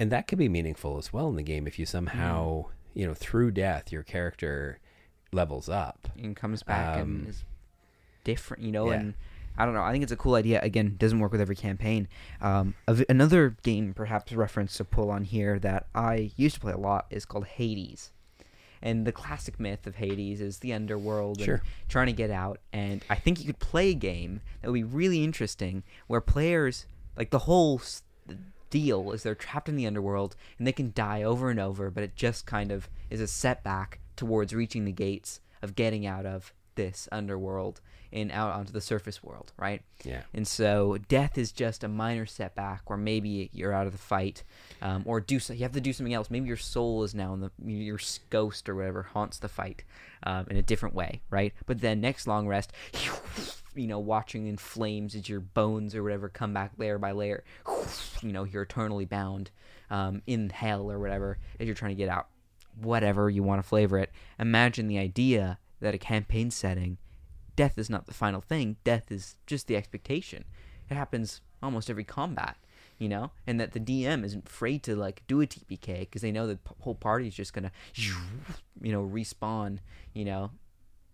and 0.00 0.10
that 0.12 0.26
could 0.26 0.38
be 0.38 0.48
meaningful 0.48 0.98
as 0.98 1.12
well 1.12 1.28
in 1.28 1.36
the 1.36 1.42
game 1.42 1.66
if 1.66 1.78
you 1.78 1.86
somehow 1.86 2.66
you 2.94 3.06
know 3.06 3.14
through 3.14 3.50
death 3.52 3.90
your 3.92 4.02
character 4.02 4.78
levels 5.32 5.68
up. 5.68 6.08
and 6.20 6.36
comes 6.36 6.62
back 6.62 6.96
Um, 6.96 7.00
and 7.20 7.28
is 7.28 7.44
different, 8.24 8.62
you 8.62 8.70
know. 8.72 8.90
yeah. 8.90 8.98
And 9.00 9.14
I 9.56 9.64
don't 9.64 9.74
know. 9.74 9.82
I 9.82 9.92
think 9.92 10.02
it's 10.02 10.12
a 10.12 10.16
cool 10.16 10.34
idea. 10.34 10.60
Again, 10.62 10.96
doesn't 10.98 11.18
work 11.20 11.32
with 11.32 11.40
every 11.40 11.56
campaign. 11.56 12.08
Um, 12.40 12.74
another 13.08 13.56
game, 13.62 13.94
perhaps 13.94 14.32
reference 14.32 14.76
to 14.78 14.84
pull 14.84 15.10
on 15.10 15.24
here 15.24 15.58
that 15.60 15.86
I 15.94 16.32
used 16.36 16.56
to 16.56 16.60
play 16.60 16.72
a 16.72 16.76
lot 16.78 17.06
is 17.10 17.24
called 17.24 17.46
Hades. 17.46 18.10
And 18.82 19.06
the 19.06 19.12
classic 19.12 19.58
myth 19.58 19.86
of 19.86 19.96
Hades 19.96 20.40
is 20.40 20.58
the 20.58 20.72
underworld 20.74 21.40
Sure. 21.40 21.54
and 21.54 21.62
trying 21.88 22.06
to 22.08 22.12
get 22.12 22.30
out. 22.30 22.60
And 22.72 23.02
I 23.08 23.14
think 23.14 23.38
you 23.40 23.46
could 23.46 23.58
play 23.60 23.90
a 23.90 23.94
game 23.94 24.40
that 24.60 24.68
would 24.70 24.74
be 24.74 24.82
really 24.84 25.24
interesting 25.24 25.84
where 26.06 26.20
players, 26.20 26.86
like 27.16 27.30
the 27.30 27.38
whole 27.40 27.80
deal 28.70 29.12
is 29.12 29.22
they're 29.22 29.34
trapped 29.34 29.68
in 29.68 29.76
the 29.76 29.86
underworld 29.86 30.36
and 30.58 30.66
they 30.66 30.72
can 30.72 30.92
die 30.94 31.22
over 31.22 31.48
and 31.48 31.60
over, 31.60 31.90
but 31.90 32.02
it 32.02 32.16
just 32.16 32.44
kind 32.44 32.72
of 32.72 32.90
is 33.08 33.20
a 33.20 33.26
setback 33.28 34.00
towards 34.16 34.52
reaching 34.54 34.84
the 34.84 34.92
gates 34.92 35.40
of 35.62 35.74
getting 35.76 36.04
out 36.04 36.26
of 36.26 36.52
this 36.74 37.08
underworld 37.12 37.80
and 38.14 38.30
out 38.30 38.52
onto 38.52 38.72
the 38.72 38.80
surface 38.80 39.22
world, 39.22 39.52
right? 39.58 39.82
Yeah. 40.04 40.22
And 40.32 40.46
so 40.46 40.98
death 41.08 41.36
is 41.36 41.50
just 41.50 41.82
a 41.82 41.88
minor 41.88 42.26
setback, 42.26 42.82
or 42.86 42.96
maybe 42.96 43.50
you're 43.52 43.72
out 43.72 43.86
of 43.86 43.92
the 43.92 43.98
fight, 43.98 44.44
um, 44.80 45.02
or 45.04 45.20
do 45.20 45.40
so, 45.40 45.52
you 45.52 45.62
have 45.62 45.72
to 45.72 45.80
do 45.80 45.92
something 45.92 46.14
else. 46.14 46.30
Maybe 46.30 46.46
your 46.46 46.56
soul 46.56 47.02
is 47.02 47.14
now 47.14 47.34
in 47.34 47.40
the 47.40 47.50
your 47.66 47.98
ghost 48.30 48.68
or 48.68 48.76
whatever 48.76 49.02
haunts 49.02 49.38
the 49.38 49.48
fight 49.48 49.82
um, 50.22 50.46
in 50.48 50.56
a 50.56 50.62
different 50.62 50.94
way, 50.94 51.22
right? 51.28 51.52
But 51.66 51.80
then 51.80 52.00
next 52.00 52.28
long 52.28 52.46
rest, 52.46 52.72
you 53.74 53.88
know, 53.88 53.98
watching 53.98 54.46
in 54.46 54.56
flames 54.56 55.16
as 55.16 55.28
your 55.28 55.40
bones 55.40 55.94
or 55.96 56.04
whatever 56.04 56.28
come 56.28 56.54
back 56.54 56.72
layer 56.78 56.98
by 56.98 57.12
layer. 57.12 57.44
You 58.22 58.32
know, 58.32 58.44
you're 58.44 58.62
eternally 58.62 59.04
bound 59.04 59.50
um, 59.90 60.22
in 60.26 60.48
hell 60.48 60.90
or 60.90 60.98
whatever 60.98 61.36
as 61.60 61.66
you're 61.66 61.74
trying 61.74 61.90
to 61.90 61.94
get 61.94 62.08
out. 62.08 62.28
Whatever 62.80 63.28
you 63.28 63.42
want 63.42 63.62
to 63.62 63.68
flavor 63.68 63.98
it. 63.98 64.10
Imagine 64.38 64.88
the 64.88 64.98
idea 64.98 65.58
that 65.80 65.94
a 65.94 65.98
campaign 65.98 66.50
setting 66.50 66.96
death 67.56 67.78
is 67.78 67.90
not 67.90 68.06
the 68.06 68.14
final 68.14 68.40
thing. 68.40 68.76
Death 68.84 69.10
is 69.10 69.36
just 69.46 69.66
the 69.66 69.76
expectation. 69.76 70.44
It 70.90 70.94
happens 70.94 71.40
almost 71.62 71.88
every 71.88 72.04
combat, 72.04 72.56
you 72.98 73.08
know, 73.08 73.30
and 73.46 73.58
that 73.58 73.72
the 73.72 73.80
DM 73.80 74.24
isn't 74.24 74.48
afraid 74.48 74.82
to 74.84 74.96
like 74.96 75.22
do 75.26 75.40
a 75.40 75.46
TPK 75.46 76.00
because 76.00 76.22
they 76.22 76.32
know 76.32 76.46
the 76.46 76.56
p- 76.56 76.74
whole 76.80 76.94
party 76.94 77.28
is 77.28 77.34
just 77.34 77.52
gonna, 77.52 77.72
you 78.82 78.92
know, 78.92 79.02
respawn, 79.04 79.78
you 80.12 80.24
know, 80.24 80.50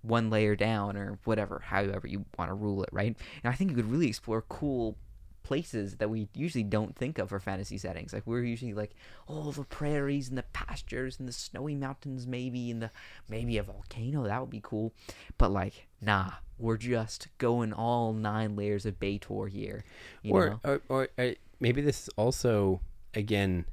one 0.03 0.31
layer 0.31 0.57
down 0.57 0.97
or 0.97 1.19
whatever, 1.25 1.63
however 1.65 2.07
you 2.07 2.25
want 2.39 2.51
to 2.51 2.55
rule 2.55 2.83
it, 2.83 2.89
right? 2.93 3.17
And 3.45 3.53
I 3.53 3.57
think 3.57 3.71
you 3.71 3.77
could 3.77 3.91
really 3.91 4.09
explore 4.09 4.43
cool 4.43 4.97
places 5.43 5.97
that 5.97 6.11
we 6.11 6.29
usually 6.35 6.65
don't 6.65 6.97
think 6.97 7.19
of 7.19 7.31
for 7.31 7.41
fantasy 7.41 7.79
settings. 7.79 8.13
Like 8.13 8.27
we're 8.27 8.45
usually 8.45 8.75
like, 8.75 8.95
oh, 9.29 9.51
the 9.53 9.65
prairies 9.65 10.29
and 10.29 10.39
the 10.39 10.45
pastures 10.53 11.19
and 11.19 11.29
the 11.29 11.33
snowy 11.33 11.75
mountains, 11.75 12.27
maybe, 12.27 12.71
and 12.71 12.83
the 12.83 12.91
maybe 13.29 13.59
a 13.59 13.63
volcano. 13.63 14.25
That 14.25 14.41
would 14.41 14.51
be 14.51 14.61
cool. 14.63 14.93
But 15.39 15.51
like, 15.51 15.87
nah, 16.01 16.31
we're 16.59 16.77
just 16.77 17.29
going 17.39 17.73
all 17.73 18.13
nine 18.13 18.57
layers 18.57 18.87
of 18.87 19.01
Baator 19.01 19.49
here. 19.49 19.85
You 20.23 20.33
or, 20.33 20.51
know? 20.51 20.61
or 20.65 20.81
or 20.89 21.09
uh, 21.19 21.31
maybe 21.61 21.81
this 21.81 22.05
is 22.05 22.11
also 22.17 22.81
again 23.15 23.67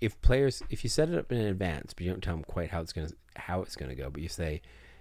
if 0.00 0.20
players 0.20 0.62
if 0.70 0.84
you 0.84 0.90
set 0.90 1.08
it 1.08 1.18
up 1.18 1.32
in 1.32 1.38
advance 1.38 1.94
but 1.94 2.04
you 2.04 2.10
don't 2.10 2.22
tell 2.22 2.34
them 2.34 2.44
quite 2.44 2.70
how 2.70 2.80
it's 2.80 2.92
going 2.92 3.08
to 3.08 3.14
how 3.36 3.62
it's 3.62 3.76
going 3.76 3.88
to 3.88 3.94
go 3.94 4.10
but 4.10 4.22
you 4.22 4.28
say 4.28 4.60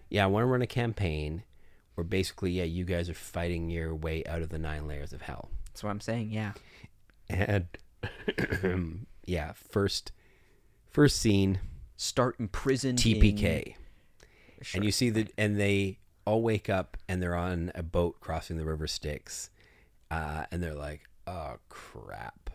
yeah 0.09 0.23
i 0.23 0.27
want 0.27 0.43
to 0.43 0.47
run 0.47 0.61
a 0.61 0.67
campaign 0.67 1.43
where 1.95 2.03
basically 2.05 2.51
yeah 2.51 2.63
you 2.63 2.83
guys 2.85 3.09
are 3.09 3.13
fighting 3.15 3.69
your 3.69 3.93
way 3.95 4.23
out 4.25 4.41
of 4.41 4.49
the 4.49 4.59
nine 4.59 4.87
layers 4.87 5.11
of 5.13 5.21
hell 5.21 5.49
That's 5.67 5.83
what 5.83 5.89
I'm 5.89 6.01
saying. 6.01 6.31
Yeah. 6.31 6.53
and 7.29 7.67
yeah 9.25 9.53
first 9.53 10.11
first 10.91 11.17
scene 11.19 11.59
Start 11.97 12.35
in 12.39 12.47
prison. 12.49 12.95
tpk 12.97 13.41
In... 13.41 13.73
and 14.73 14.83
you 14.85 14.91
see 14.91 15.09
the 15.09 15.27
and 15.37 15.59
they 15.59 15.97
all 16.25 16.41
wake 16.41 16.69
up 16.69 16.97
and 17.07 17.21
they're 17.21 17.35
on 17.35 17.71
a 17.75 17.83
boat 17.83 18.19
crossing 18.19 18.57
the 18.57 18.65
river 18.65 18.87
Styx, 18.87 19.49
uh, 20.11 20.45
and 20.51 20.61
they're 20.61 20.73
like, 20.73 21.01
"Oh 21.27 21.57
crap!" 21.69 22.49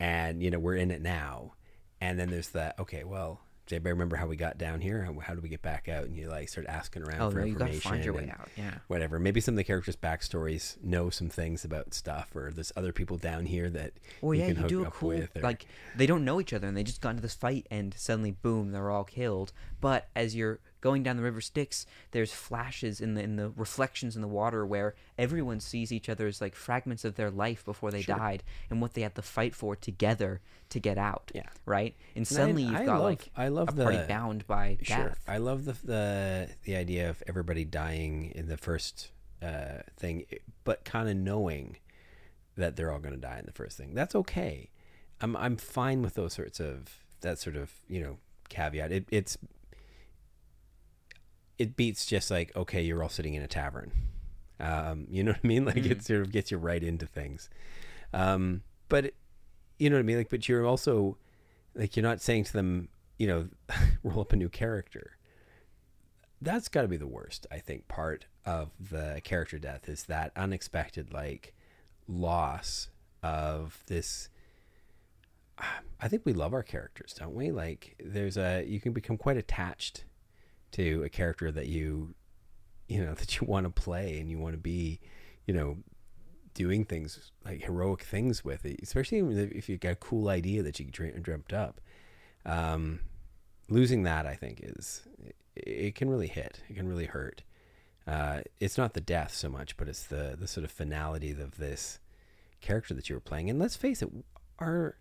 And 0.00 0.42
you 0.42 0.50
know 0.50 0.58
we're 0.58 0.74
in 0.74 0.90
it 0.90 1.00
now, 1.00 1.52
and 2.00 2.18
then 2.18 2.30
there's 2.30 2.48
that. 2.50 2.78
Okay, 2.80 3.04
well, 3.04 3.40
does 3.66 3.72
anybody 3.74 3.92
remember 3.94 4.14
how 4.14 4.28
we 4.28 4.36
got 4.36 4.58
down 4.58 4.80
here? 4.80 5.02
How, 5.02 5.18
how 5.18 5.34
do 5.34 5.40
we 5.40 5.48
get 5.48 5.60
back 5.60 5.88
out? 5.88 6.04
And 6.04 6.16
you 6.16 6.28
like 6.28 6.48
start 6.48 6.68
asking 6.68 7.02
around 7.02 7.20
Oh 7.20 7.30
for 7.30 7.40
no, 7.40 7.44
you 7.46 7.54
gotta 7.54 7.72
information. 7.72 7.90
find 7.90 8.04
your 8.04 8.14
way 8.14 8.30
out. 8.30 8.48
Yeah. 8.56 8.74
Whatever. 8.86 9.18
Maybe 9.18 9.40
some 9.40 9.54
of 9.54 9.56
the 9.56 9.64
characters' 9.64 9.96
backstories 9.96 10.80
know 10.84 11.10
some 11.10 11.28
things 11.28 11.64
about 11.64 11.92
stuff, 11.92 12.30
or 12.36 12.52
there's 12.52 12.72
other 12.76 12.92
people 12.92 13.16
down 13.16 13.46
here 13.46 13.68
that 13.70 13.92
Well, 14.20 14.34
you 14.34 14.42
yeah, 14.42 14.52
can 14.52 14.62
you 14.62 14.68
do 14.68 14.84
a 14.84 14.90
cool. 14.90 15.12
Or, 15.12 15.28
like 15.42 15.66
they 15.96 16.06
don't 16.06 16.24
know 16.24 16.40
each 16.40 16.52
other 16.52 16.68
and 16.68 16.76
they 16.76 16.84
just 16.84 17.00
got 17.00 17.10
into 17.10 17.22
this 17.22 17.34
fight 17.34 17.66
and 17.70 17.92
suddenly 17.94 18.30
boom, 18.30 18.70
they're 18.70 18.90
all 18.90 19.04
killed. 19.04 19.52
But 19.80 20.08
as 20.16 20.34
you're 20.34 20.60
going 20.80 21.02
down 21.02 21.16
the 21.16 21.22
river 21.22 21.40
Styx, 21.40 21.84
there's 22.12 22.32
flashes 22.32 23.00
in 23.00 23.14
the 23.14 23.22
in 23.22 23.36
the 23.36 23.50
reflections 23.50 24.14
in 24.16 24.22
the 24.22 24.28
water 24.28 24.64
where 24.64 24.94
everyone 25.18 25.60
sees 25.60 25.92
each 25.92 26.08
other 26.08 26.26
as 26.26 26.40
like 26.40 26.54
fragments 26.54 27.04
of 27.04 27.16
their 27.16 27.30
life 27.30 27.64
before 27.64 27.90
they 27.90 28.02
Sure. 28.02 28.16
died 28.16 28.42
and 28.70 28.80
what 28.80 28.94
they 28.94 29.02
had 29.02 29.14
to 29.16 29.22
fight 29.22 29.54
for 29.54 29.74
together 29.76 30.40
to 30.70 30.78
get 30.80 30.96
out. 30.98 31.30
Yeah. 31.34 31.48
Right? 31.64 31.94
And 32.14 32.18
And 32.18 32.26
I- 32.26 32.28
suddenly 32.28 32.62
you've 32.64 32.74
I 32.76 32.84
got 32.84 32.94
love- 33.00 33.02
like 33.04 33.30
I 33.36 33.48
love 33.48 33.68
a 33.68 33.72
party 33.72 33.98
the- 33.98 34.04
bound 34.06 34.46
by 34.46 34.78
Sure. 34.82 35.08
death. 35.08 35.24
I 35.28 35.38
love 35.38 35.64
the 35.64 35.72
the 35.84 36.50
the 36.64 36.76
idea 36.76 37.10
of 37.10 37.22
everybody 37.26 37.64
dying 37.64 38.30
in 38.34 38.48
the 38.48 38.56
first 38.56 39.10
uh, 39.42 39.82
thing, 39.98 40.24
but 40.64 40.84
kind 40.84 41.08
of 41.08 41.16
knowing 41.16 41.76
that 42.56 42.74
they're 42.76 42.90
all 42.90 42.98
going 42.98 43.14
to 43.14 43.20
die 43.20 43.38
in 43.38 43.44
the 43.44 43.52
first 43.52 43.76
thing. 43.76 43.92
That's 43.94 44.14
okay. 44.14 44.70
I'm 45.20 45.36
I'm 45.36 45.56
fine 45.56 46.00
with 46.02 46.14
those 46.14 46.32
sorts 46.34 46.58
of 46.60 47.04
that 47.20 47.38
sort 47.38 47.56
of 47.56 47.72
you 47.88 48.00
know 48.00 48.18
caveat. 48.48 48.92
It, 48.92 49.06
it's 49.10 49.36
it 51.58 51.76
beats 51.76 52.06
just 52.06 52.30
like 52.30 52.54
okay, 52.56 52.82
you're 52.82 53.02
all 53.02 53.08
sitting 53.08 53.34
in 53.34 53.42
a 53.42 53.48
tavern. 53.48 53.92
Um, 54.58 55.06
you 55.10 55.22
know 55.22 55.32
what 55.32 55.40
I 55.44 55.46
mean? 55.46 55.64
Like 55.66 55.84
it 55.84 56.02
sort 56.02 56.22
of 56.22 56.32
gets 56.32 56.50
you 56.50 56.58
right 56.58 56.82
into 56.82 57.06
things. 57.06 57.50
Um, 58.12 58.62
but 58.88 59.12
you 59.78 59.90
know 59.90 59.96
what 59.96 60.00
I 60.00 60.04
mean? 60.04 60.18
Like, 60.18 60.30
but 60.30 60.48
you're 60.48 60.64
also 60.66 61.18
like 61.74 61.96
you're 61.96 62.02
not 62.02 62.20
saying 62.20 62.44
to 62.44 62.52
them, 62.52 62.88
you 63.18 63.26
know, 63.26 63.48
roll 64.02 64.20
up 64.20 64.32
a 64.32 64.36
new 64.36 64.48
character. 64.48 65.16
That's 66.40 66.68
got 66.68 66.82
to 66.82 66.88
be 66.88 66.96
the 66.96 67.06
worst, 67.06 67.46
I 67.50 67.58
think. 67.58 67.88
Part 67.88 68.26
of 68.44 68.70
the 68.90 69.20
character 69.24 69.58
death 69.58 69.88
is 69.88 70.04
that 70.04 70.32
unexpected 70.36 71.12
like 71.12 71.54
loss 72.06 72.88
of 73.22 73.82
this. 73.86 74.28
I 75.98 76.08
think 76.08 76.22
we 76.26 76.34
love 76.34 76.52
our 76.52 76.62
characters, 76.62 77.14
don't 77.18 77.34
we? 77.34 77.50
Like, 77.50 77.96
there's 77.98 78.36
a 78.36 78.62
you 78.66 78.78
can 78.78 78.92
become 78.92 79.16
quite 79.16 79.38
attached 79.38 80.04
to 80.72 81.02
a 81.04 81.08
character 81.08 81.50
that 81.52 81.66
you, 81.66 82.14
you 82.88 83.04
know, 83.04 83.14
that 83.18 83.40
you 83.40 83.46
want 83.46 83.64
to 83.64 83.70
play 83.70 84.18
and 84.18 84.30
you 84.30 84.38
want 84.38 84.54
to 84.54 84.60
be, 84.60 85.00
you 85.46 85.54
know, 85.54 85.78
doing 86.54 86.84
things 86.84 87.30
like 87.44 87.62
heroic 87.62 88.02
things 88.02 88.44
with 88.44 88.64
it, 88.64 88.80
especially 88.82 89.18
if 89.18 89.68
you 89.68 89.76
got 89.76 89.92
a 89.92 89.96
cool 89.96 90.28
idea 90.28 90.62
that 90.62 90.80
you 90.80 90.86
dream, 90.86 91.12
dreamt 91.20 91.52
up. 91.52 91.80
Um, 92.46 93.00
losing 93.68 94.04
that, 94.04 94.26
I 94.26 94.34
think, 94.34 94.60
is 94.62 95.02
it, 95.24 95.36
it 95.54 95.94
can 95.94 96.08
really 96.08 96.28
hit. 96.28 96.62
It 96.68 96.76
can 96.76 96.88
really 96.88 97.06
hurt. 97.06 97.42
Uh, 98.06 98.40
it's 98.60 98.78
not 98.78 98.94
the 98.94 99.00
death 99.00 99.34
so 99.34 99.48
much, 99.48 99.76
but 99.76 99.88
it's 99.88 100.04
the 100.04 100.36
the 100.38 100.46
sort 100.46 100.64
of 100.64 100.70
finality 100.70 101.32
of 101.32 101.56
this 101.56 101.98
character 102.60 102.94
that 102.94 103.08
you 103.08 103.16
were 103.16 103.20
playing. 103.20 103.50
And 103.50 103.58
let's 103.58 103.76
face 103.76 104.00
it, 104.00 104.10
our 104.58 104.96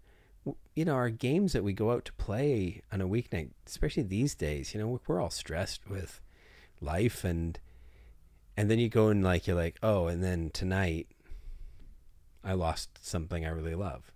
you 0.75 0.85
know 0.85 0.93
our 0.93 1.09
games 1.09 1.53
that 1.53 1.63
we 1.63 1.73
go 1.73 1.91
out 1.91 2.05
to 2.05 2.13
play 2.13 2.81
on 2.91 3.01
a 3.01 3.07
weeknight, 3.07 3.51
especially 3.65 4.03
these 4.03 4.35
days, 4.35 4.73
you 4.73 4.79
know, 4.79 4.99
we're 5.07 5.21
all 5.21 5.29
stressed 5.29 5.89
with 5.89 6.21
life 6.81 7.23
and 7.23 7.59
and 8.57 8.69
then 8.69 8.79
you 8.79 8.89
go 8.89 9.09
and 9.09 9.23
like 9.23 9.47
you're 9.47 9.55
like, 9.55 9.77
oh, 9.83 10.07
and 10.07 10.23
then 10.23 10.49
tonight 10.51 11.07
I 12.43 12.53
lost 12.53 13.05
something 13.05 13.45
I 13.45 13.49
really 13.49 13.75
love. 13.75 14.11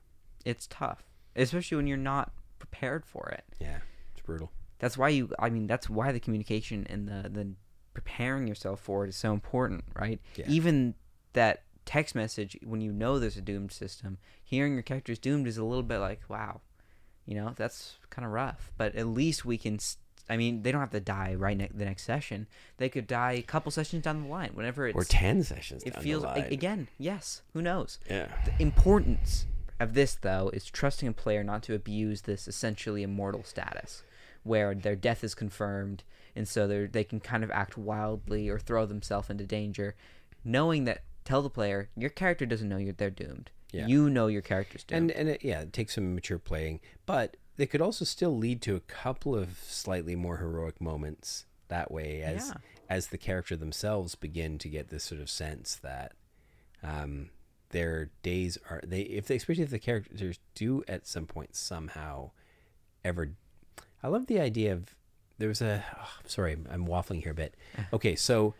It's 0.46 0.68
tough, 0.68 1.04
especially 1.36 1.78
when 1.78 1.88
you're 1.88 1.98
not 1.98 2.32
prepared 2.60 3.06
for 3.06 3.30
it. 3.30 3.44
Yeah, 3.60 3.80
it's 4.12 4.22
brutal. 4.22 4.52
That's 4.80 4.98
why 4.98 5.10
you. 5.10 5.32
I 5.40 5.50
mean, 5.50 5.68
that's 5.68 5.90
why 5.90 6.12
the 6.12 6.20
communication 6.20 6.86
and 6.90 7.08
the 7.08 7.30
the 7.30 7.54
preparing 7.94 8.48
yourself 8.48 8.80
for 8.80 9.06
it 9.06 9.10
is 9.10 9.16
so 9.16 9.34
important, 9.34 9.84
right? 9.94 10.22
Yeah. 10.36 10.46
Even 10.48 10.96
that 11.34 11.64
text 11.90 12.14
message 12.14 12.56
when 12.64 12.82
you 12.82 12.92
know 12.92 13.18
there's 13.18 13.36
a 13.36 13.42
doomed 13.42 13.72
system, 13.72 14.20
hearing 14.44 14.74
your 14.74 14.84
character's 14.84 15.18
doomed 15.18 15.48
is 15.48 15.58
a 15.58 15.64
little 15.64 15.82
bit 15.82 15.98
like, 15.98 16.22
wow, 16.30 16.62
you 17.26 17.34
know, 17.34 17.54
that's 17.56 17.96
kind 18.12 18.28
of 18.28 18.32
rough. 18.32 18.72
But 18.78 18.94
at 18.94 19.08
least 19.08 19.44
we 19.44 19.58
can 19.58 19.80
I 20.30 20.38
mean, 20.38 20.62
they 20.62 20.72
don't 20.72 20.82
have 20.82 20.92
to 20.92 21.00
die 21.00 21.34
right 21.34 21.58
ne- 21.58 21.72
the 21.74 21.86
next 21.86 22.04
session. 22.04 22.46
They 22.78 22.90
could 22.90 23.08
die 23.08 23.32
a 23.32 23.42
couple 23.42 23.72
sessions 23.72 24.04
down 24.04 24.22
the 24.22 24.30
line. 24.30 24.52
Whenever 24.54 24.88
it's 24.88 24.96
or 24.96 25.04
ten 25.04 25.44
sessions. 25.44 25.82
it 25.82 25.96
down 25.96 26.04
feels 26.04 26.22
the 26.22 26.30
a- 26.30 26.38
line. 26.42 26.54
again. 26.54 26.88
Yes, 27.00 27.42
who 27.54 27.62
knows? 27.64 27.98
Yeah. 28.08 28.28
The 28.46 28.62
importance 28.62 29.48
of 29.80 29.96
this 29.96 30.14
though 30.14 30.52
is 30.54 30.66
trusting 30.66 31.10
a 31.10 31.14
player 31.14 31.44
not 31.44 31.64
to 31.64 31.74
abuse 31.74 32.22
this 32.22 32.48
essentially 32.48 33.02
immortal 33.02 33.44
status, 33.44 34.04
where 34.44 34.76
their 34.76 34.96
death 34.96 35.24
is 35.24 35.34
confirmed, 35.34 36.04
and 36.36 36.48
so 36.48 36.68
they 36.68 36.86
they 36.86 37.04
can 37.04 37.20
kind 37.20 37.44
of 37.44 37.50
act 37.50 37.80
wildly 37.80 38.48
or 38.48 38.60
throw 38.60 38.86
themselves 38.86 39.32
into 39.32 39.46
danger, 39.46 39.96
knowing 40.44 40.86
that 40.86 41.02
tell 41.30 41.42
the 41.42 41.50
player 41.50 41.90
your 41.96 42.10
character 42.10 42.46
doesn't 42.46 42.68
know 42.68 42.78
you're 42.78 42.94
they're 42.94 43.10
doomed. 43.10 43.52
Yeah. 43.72 43.86
You 43.86 44.10
know 44.10 44.28
your 44.28 44.42
character's 44.42 44.84
doomed. 44.84 45.12
And 45.12 45.12
and 45.12 45.30
it, 45.30 45.44
yeah, 45.44 45.62
it 45.62 45.74
takes 45.74 45.96
some 45.96 46.16
mature 46.16 46.40
playing, 46.40 46.80
but 47.06 47.38
they 47.58 47.68
could 47.68 47.82
also 47.82 48.04
still 48.04 48.36
lead 48.36 48.62
to 48.64 48.76
a 48.76 48.80
couple 48.80 49.36
of 49.36 49.60
slightly 49.68 50.16
more 50.16 50.38
heroic 50.38 50.82
moments 50.82 51.46
that 51.68 51.92
way 51.92 52.22
as 52.24 52.48
Yeah. 52.48 52.54
as 52.90 53.08
the 53.08 53.18
character 53.18 53.56
themselves 53.56 54.16
begin 54.16 54.58
to 54.58 54.70
get 54.70 54.90
this 54.90 55.04
sort 55.04 55.22
of 55.22 55.30
sense 55.30 55.76
that 55.76 56.14
um, 56.82 57.30
their 57.70 58.10
days 58.24 58.58
are 58.70 58.82
they 58.84 59.02
if 59.02 59.28
they 59.28 59.36
especially 59.36 59.64
if 59.64 59.70
the 59.70 59.78
characters 59.80 60.40
do 60.56 60.84
at 60.88 61.06
some 61.06 61.28
point 61.28 61.56
somehow 61.56 62.32
ever 63.06 63.34
I 64.02 64.08
love 64.08 64.26
the 64.28 64.40
idea 64.40 64.74
of 64.74 64.96
there 65.38 65.48
was 65.50 65.62
a 65.62 65.84
oh, 65.98 66.10
sorry 66.26 66.58
I'm 66.72 66.88
waffling 66.88 67.22
here 67.22 67.32
a 67.34 67.36
bit. 67.36 67.56
Okay, 67.94 68.16
so 68.16 68.56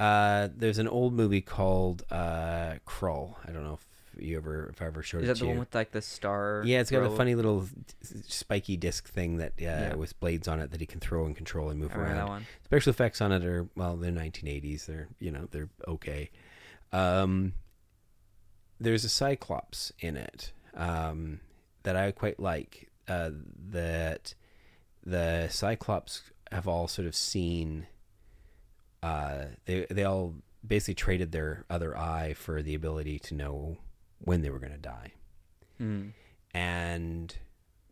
uh, 0.00 0.48
there's 0.56 0.78
an 0.78 0.88
old 0.88 1.12
movie 1.14 1.40
called 1.40 2.04
uh, 2.10 2.74
Krull. 2.86 3.34
I 3.46 3.52
don't 3.52 3.64
know 3.64 3.74
if 3.74 3.86
you 4.22 4.36
ever 4.38 4.68
if 4.72 4.80
I 4.80 4.86
ever 4.86 5.02
showed 5.02 5.22
is 5.22 5.24
it 5.24 5.26
that 5.28 5.34
to 5.36 5.40
the 5.40 5.44
you. 5.46 5.50
one 5.50 5.58
with 5.60 5.74
like 5.74 5.92
the 5.92 6.00
star? 6.02 6.62
Yeah, 6.64 6.80
it's 6.80 6.90
got 6.90 7.02
a 7.02 7.10
funny 7.16 7.34
little 7.34 7.66
spiky 8.02 8.76
disc 8.76 9.08
thing 9.08 9.36
that 9.38 9.52
uh, 9.58 9.62
Yeah. 9.64 9.94
with 9.94 10.18
blades 10.20 10.48
on 10.48 10.60
it 10.60 10.70
that 10.70 10.80
he 10.80 10.86
can 10.86 11.00
throw 11.00 11.26
and 11.26 11.36
control 11.36 11.68
and 11.70 11.78
move 11.80 11.92
I 11.94 11.98
around. 11.98 12.16
that 12.16 12.28
one. 12.28 12.46
Special 12.64 12.90
effects 12.90 13.20
on 13.20 13.32
it 13.32 13.44
are 13.44 13.68
well, 13.76 13.96
they're 13.96 14.10
1980s. 14.12 14.86
They're 14.86 15.08
you 15.18 15.30
know 15.30 15.48
they're 15.50 15.68
okay. 15.86 16.30
Um, 16.92 17.52
there's 18.80 19.04
a 19.04 19.08
Cyclops 19.08 19.92
in 20.00 20.16
it 20.16 20.52
um, 20.74 21.40
that 21.82 21.96
I 21.96 22.10
quite 22.12 22.38
like. 22.40 22.90
Uh, 23.08 23.30
that 23.70 24.34
the 25.04 25.48
Cyclops 25.48 26.22
have 26.52 26.66
all 26.68 26.88
sort 26.88 27.06
of 27.06 27.14
seen. 27.14 27.86
Uh, 29.06 29.46
they 29.66 29.86
they 29.90 30.04
all 30.04 30.34
basically 30.66 30.94
traded 30.94 31.30
their 31.30 31.64
other 31.70 31.96
eye 31.96 32.34
for 32.34 32.60
the 32.60 32.74
ability 32.74 33.18
to 33.20 33.34
know 33.34 33.76
when 34.18 34.42
they 34.42 34.50
were 34.50 34.58
going 34.58 34.72
to 34.72 34.78
die. 34.78 35.12
Mm. 35.80 36.12
and 36.54 37.36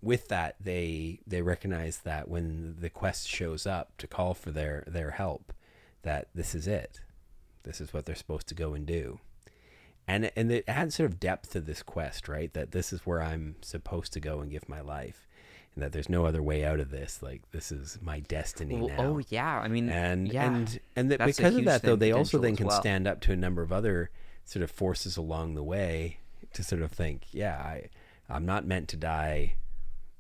with 0.01 0.29
that 0.29 0.57
they 0.59 1.21
they 1.27 1.43
recognize 1.43 1.99
that 1.99 2.29
when 2.29 2.77
the 2.81 2.89
quest 2.89 3.29
shows 3.29 3.67
up 3.67 3.97
to 3.99 4.07
call 4.07 4.33
for 4.33 4.51
their 4.51 4.85
their 4.87 5.11
help 5.13 5.53
that 6.03 6.29
this 6.35 6.55
is 6.55 6.67
it. 6.67 7.01
This 7.63 7.81
is 7.81 7.93
what 7.93 8.05
they're 8.07 8.15
supposed 8.15 8.47
to 8.49 8.55
go 8.55 8.73
and 8.75 8.87
do. 8.87 9.21
And 10.09 10.31
and 10.35 10.51
it 10.51 10.65
adds 10.67 10.95
sort 10.95 11.11
of 11.11 11.21
depth 11.21 11.51
to 11.53 11.61
this 11.61 11.83
quest 11.83 12.27
right? 12.27 12.53
That 12.55 12.73
this 12.73 12.93
is 12.93 13.07
where 13.07 13.23
i'm 13.23 13.57
supposed 13.61 14.13
to 14.15 14.21
go 14.21 14.41
and 14.41 14.51
give 14.51 14.69
my 14.69 14.81
life 14.81 15.27
and 15.75 15.83
that 15.83 15.93
there's 15.93 16.09
no 16.09 16.25
other 16.25 16.43
way 16.43 16.65
out 16.65 16.81
of 16.81 16.91
this 16.91 17.23
like 17.23 17.43
this 17.51 17.73
is 17.73 17.99
my 18.03 18.21
destiny 18.21 18.77
Well, 18.77 18.89
now 18.89 18.97
oh 19.01 19.21
yeah, 19.29 19.59
I 19.61 19.69
mean, 19.69 19.89
and 19.89 20.33
yeah. 20.33 20.47
and 20.47 20.81
and 20.97 21.11
that 21.11 21.19
That's 21.19 21.37
because 21.37 21.57
of 21.57 21.65
that 21.65 21.83
though 21.83 21.97
they 21.97 22.13
also 22.13 22.39
then 22.39 22.57
can 22.57 22.67
well. 22.69 22.81
stand 22.81 23.07
up 23.09 23.21
to 23.23 23.33
a 23.33 23.37
number 23.37 23.63
of 23.63 23.73
other 23.73 24.11
sort 24.45 24.63
of 24.63 24.71
forces 24.71 25.17
along 25.17 25.55
the 25.55 25.63
way 25.63 26.19
to 26.53 26.63
sort 26.63 26.83
of 26.83 26.93
think 26.93 27.23
yeah 27.33 27.57
i 27.57 27.89
i'm 28.29 28.45
not 28.47 28.65
meant 28.67 28.89
to 28.89 28.97
die 28.97 29.55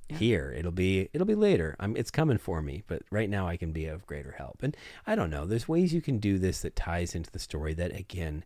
Yeah. 0.09 0.17
here 0.17 0.55
it'll 0.57 0.73
be 0.73 1.09
it'll 1.13 1.27
be 1.27 1.35
later 1.35 1.77
i'm 1.79 1.95
it's 1.97 2.11
coming 2.11 2.39
for 2.39 2.61
me 2.63 2.83
but 2.89 3.03
right 3.11 3.29
now 3.31 3.47
i 3.47 3.57
can 3.57 3.71
be 3.73 3.87
of 3.87 4.05
greater 4.07 4.33
help 4.33 4.63
and 4.63 4.77
i 5.07 5.15
don't 5.15 5.31
know 5.31 5.45
there's 5.47 5.69
ways 5.69 5.93
you 5.95 6.01
can 6.03 6.19
do 6.19 6.39
this 6.39 6.63
that 6.63 6.75
ties 6.75 7.15
into 7.15 7.31
the 7.31 7.39
story 7.39 7.75
that 7.75 7.95
again 7.95 8.45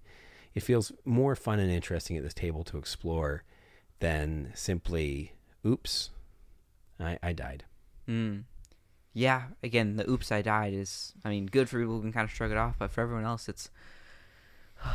it 0.55 0.63
feels 0.65 0.91
more 1.05 1.35
fun 1.37 1.59
and 1.61 1.71
interesting 1.71 2.17
at 2.17 2.23
this 2.25 2.35
table 2.35 2.65
to 2.65 2.77
explore 2.77 3.45
than 4.01 4.51
simply 4.55 5.33
oops 5.65 6.11
i 7.01 7.19
i 7.23 7.33
died 7.33 7.65
Mm. 8.09 8.45
Yeah, 9.13 9.43
again, 9.63 9.97
the 9.97 10.09
oops 10.09 10.31
I 10.33 10.41
died 10.43 10.73
is 10.73 11.13
I 11.25 11.29
mean, 11.29 11.47
good 11.47 11.69
for 11.69 11.79
people 11.79 11.97
who 11.97 12.01
can 12.03 12.13
kind 12.13 12.25
of 12.25 12.31
shrug 12.31 12.51
it 12.53 12.57
off, 12.57 12.77
but 12.79 12.91
for 12.91 13.01
everyone 13.03 13.25
else 13.25 13.49
it's 13.49 13.69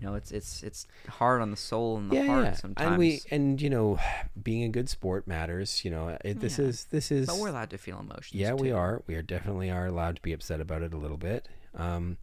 you 0.00 0.06
know, 0.06 0.14
it's 0.14 0.30
it's 0.32 0.62
it's 0.62 0.86
hard 1.08 1.40
on 1.42 1.50
the 1.50 1.56
soul 1.56 1.96
and 1.98 2.10
the 2.10 2.26
heart 2.26 2.44
yeah. 2.44 2.52
sometimes. 2.54 2.88
and 2.88 2.98
we 2.98 3.20
and 3.30 3.60
you 3.62 3.70
know 3.70 3.98
being 4.42 4.64
a 4.64 4.68
good 4.68 4.88
sport 4.88 5.26
matters 5.26 5.84
you 5.84 5.90
know 5.90 6.16
it, 6.24 6.40
this 6.40 6.58
Yeah. 6.58 6.66
is 6.66 6.84
this 6.86 7.10
is 7.10 7.26
but 7.26 7.36
we're 7.38 7.48
allowed 7.48 7.70
to 7.70 7.78
feel 7.78 8.00
emotions. 8.00 8.32
yeah 8.32 8.52
we 8.54 8.70
are 8.72 9.02
we 9.06 9.14
are 9.14 9.22
definitely 9.22 9.70
are 9.70 9.86
allowed 9.86 10.16
to 10.16 10.22
be 10.22 10.32
upset 10.32 10.60
about 10.60 10.82
it 10.82 10.92
a 10.92 10.96
little 10.96 11.16
bit 11.16 11.48
um 11.76 12.16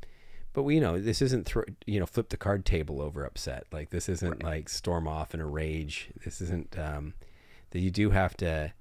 but 0.54 0.64
we 0.64 0.76
you 0.76 0.82
know 0.82 1.00
this 1.00 1.22
isn't 1.22 1.52
you 1.86 2.00
know 2.00 2.06
flip 2.06 2.30
the 2.30 2.38
card 2.38 2.66
table 2.66 3.02
over 3.02 3.24
upset 3.26 3.66
like 3.72 3.90
this 3.90 4.10
isn't 4.10 4.44
like 4.44 4.68
storm 4.70 5.08
off 5.08 5.34
in 5.34 5.40
a 5.40 5.48
rage 5.48 6.10
this 6.26 6.42
isn't 6.42 6.78
um 6.78 7.14
that 7.72 7.80
you 7.80 7.90
do 7.90 8.10
have 8.10 8.36
to 8.38 8.74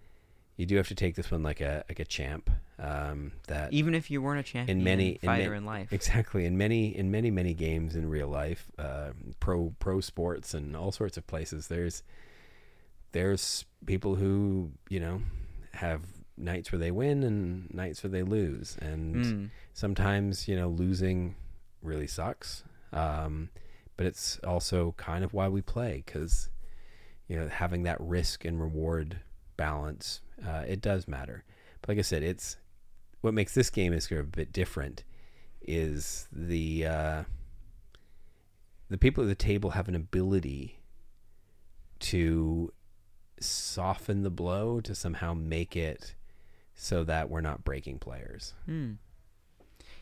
you 0.60 0.66
do 0.66 0.76
have 0.76 0.88
to 0.88 0.94
take 0.94 1.14
this 1.14 1.30
one 1.30 1.42
like 1.42 1.60
a 1.60 1.84
like 1.88 1.98
a 2.00 2.04
champ 2.04 2.50
um 2.78 3.32
that 3.46 3.72
Even 3.72 3.94
if 3.94 4.10
you 4.10 4.20
weren't 4.22 4.40
a 4.40 4.42
champion 4.52 4.78
in 4.78 4.84
many- 4.84 5.12
in 5.22 5.26
fighter 5.30 5.50
ma- 5.50 5.56
in 5.56 5.64
life. 5.64 5.92
Exactly. 5.92 6.44
In 6.44 6.56
many 6.56 6.94
in 6.96 7.10
many 7.10 7.30
many 7.30 7.54
games 7.54 7.96
in 7.96 8.08
real 8.08 8.28
life, 8.28 8.70
uh, 8.78 9.10
pro 9.40 9.74
pro 9.78 10.00
sports 10.00 10.54
and 10.54 10.76
all 10.76 10.92
sorts 10.92 11.16
of 11.16 11.26
places, 11.26 11.68
there's 11.68 12.02
there's 13.12 13.64
people 13.86 14.16
who 14.16 14.70
you 14.88 15.00
know 15.00 15.22
have 15.72 16.02
nights 16.36 16.72
where 16.72 16.78
they 16.78 16.90
win 16.90 17.22
and 17.22 17.72
nights 17.74 18.02
where 18.02 18.10
they 18.10 18.22
lose, 18.22 18.76
and 18.80 19.16
Mm. 19.24 19.50
sometimes 19.72 20.48
you 20.48 20.56
know 20.56 20.68
losing 20.68 21.34
really 21.82 22.06
sucks. 22.06 22.64
Um, 22.92 23.50
but 23.96 24.06
it's 24.06 24.38
also 24.40 24.94
kind 24.96 25.22
of 25.24 25.32
why 25.34 25.48
we 25.48 25.60
play 25.60 26.02
because 26.06 26.48
you 27.28 27.36
know 27.36 27.48
having 27.48 27.82
that 27.84 28.00
risk 28.00 28.44
and 28.44 28.60
reward 28.60 29.20
balance 29.56 30.20
uh, 30.46 30.64
it 30.66 30.80
does 30.80 31.08
matter. 31.08 31.44
But 31.80 31.90
like 31.90 31.98
I 31.98 32.02
said, 32.02 32.22
it's 32.22 32.56
what 33.20 33.34
makes 33.34 33.54
this 33.54 33.70
game 33.70 33.92
is 33.92 34.10
a 34.10 34.22
bit 34.22 34.52
different 34.52 35.04
is 35.62 36.26
the 36.32 36.86
uh, 36.86 37.22
the 38.88 38.98
people 38.98 39.24
at 39.24 39.28
the 39.28 39.34
table 39.34 39.70
have 39.70 39.88
an 39.88 39.94
ability 39.94 40.80
to 42.00 42.72
soften 43.38 44.22
the 44.22 44.30
blow 44.30 44.80
to 44.80 44.94
somehow 44.94 45.34
make 45.34 45.76
it 45.76 46.14
so 46.74 47.04
that 47.04 47.28
we're 47.28 47.40
not 47.40 47.64
breaking 47.64 47.98
players. 47.98 48.54
Hmm. 48.66 48.92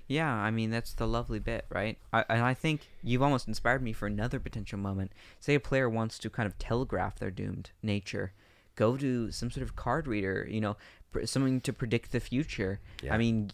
Yeah, 0.07 0.33
I 0.33 0.51
mean 0.51 0.71
that's 0.71 0.95
the 0.95 1.07
lovely 1.07 1.39
bit, 1.39 1.67
right? 1.69 1.99
I, 2.13 2.25
and 2.31 2.43
I 2.43 2.55
think 2.55 2.89
you've 3.03 3.23
almost 3.23 3.47
inspired 3.47 3.83
me 3.83 3.93
for 3.93 4.07
another 4.07 4.41
potential 4.41 4.79
moment. 4.79 5.13
Say 5.39 5.55
a 5.55 5.61
player 5.61 5.89
wants 5.89 6.19
to 6.21 6.31
kind 6.31 6.47
of 6.47 6.59
telegraph 6.59 7.19
their 7.19 7.31
doomed 7.31 7.73
nature, 7.83 8.33
go 8.79 8.97
to 8.97 9.31
some 9.33 9.51
sort 9.51 9.63
of 9.65 9.75
card 9.75 10.07
reader, 10.07 10.47
you 10.49 10.61
know, 10.61 10.77
pr- 11.13 11.27
something 11.27 11.61
to 11.63 11.73
predict 11.73 12.13
the 12.13 12.21
future. 12.21 12.81
Yeah. 13.03 13.15
I 13.15 13.19
mean, 13.19 13.51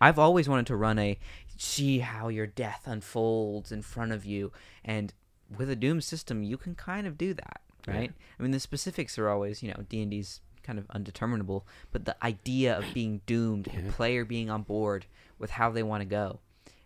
I've 0.00 0.18
always 0.18 0.48
wanted 0.48 0.66
to 0.68 0.76
run 0.76 0.98
a 0.98 1.18
see 1.58 1.98
how 2.00 2.28
your 2.28 2.46
death 2.46 2.82
unfolds 2.86 3.72
in 3.72 3.82
front 3.82 4.12
of 4.12 4.24
you, 4.24 4.52
and 4.84 5.12
with 5.58 5.68
a 5.70 5.76
doom 5.76 6.00
system, 6.00 6.42
you 6.42 6.56
can 6.56 6.74
kind 6.74 7.06
of 7.06 7.16
do 7.18 7.34
that, 7.34 7.60
Yeah. 7.86 7.94
right? 7.96 8.12
I 8.38 8.42
mean, 8.42 8.52
the 8.52 8.60
specifics 8.60 9.18
are 9.18 9.28
always, 9.28 9.62
you 9.62 9.70
know, 9.70 9.84
D 9.88 10.02
and 10.02 10.10
D's 10.10 10.40
kind 10.62 10.78
of 10.78 10.86
undeterminable, 10.90 11.66
but 11.92 12.04
the 12.04 12.16
idea 12.24 12.76
of 12.78 12.84
being 12.94 13.20
doomed, 13.26 13.68
Yeah. 13.72 13.80
the 13.82 13.92
player 13.92 14.24
being 14.24 14.50
on 14.50 14.62
board 14.62 15.06
with 15.38 15.50
how 15.50 15.70
they 15.70 15.82
want 15.82 16.02
to 16.02 16.06
go, 16.20 16.40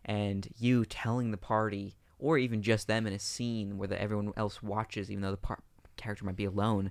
and 0.04 0.48
you 0.58 0.84
telling 0.84 1.30
the 1.30 1.36
party, 1.54 1.96
or 2.18 2.36
even 2.38 2.62
just 2.62 2.86
them 2.86 3.06
in 3.06 3.12
a 3.12 3.18
scene 3.18 3.76
where 3.78 3.88
the, 3.88 4.00
everyone 4.00 4.32
else 4.36 4.62
watches, 4.62 5.10
even 5.10 5.22
though 5.22 5.30
the 5.30 5.36
par- 5.48 5.62
character 5.96 6.24
might 6.26 6.36
be 6.36 6.44
alone, 6.44 6.90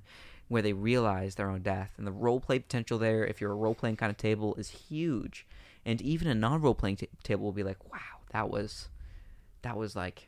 where 0.49 0.61
they 0.61 0.73
realize 0.73 1.35
their 1.35 1.49
own 1.49 1.61
death, 1.61 1.93
and 1.97 2.05
the 2.05 2.11
role 2.11 2.39
play 2.39 2.59
potential 2.59 2.97
there, 2.97 3.25
if 3.25 3.39
you're 3.39 3.51
a 3.51 3.55
role 3.55 3.75
playing 3.75 3.95
kind 3.95 4.09
of 4.09 4.17
table, 4.17 4.55
is 4.55 4.69
huge, 4.69 5.47
and 5.85 6.01
even 6.01 6.27
a 6.27 6.35
non 6.35 6.61
role 6.61 6.75
playing 6.75 6.97
t- 6.97 7.07
table 7.23 7.45
will 7.45 7.53
be 7.53 7.63
like, 7.63 7.91
wow, 7.91 8.19
that 8.31 8.49
was, 8.49 8.89
that 9.61 9.77
was 9.77 9.95
like, 9.95 10.27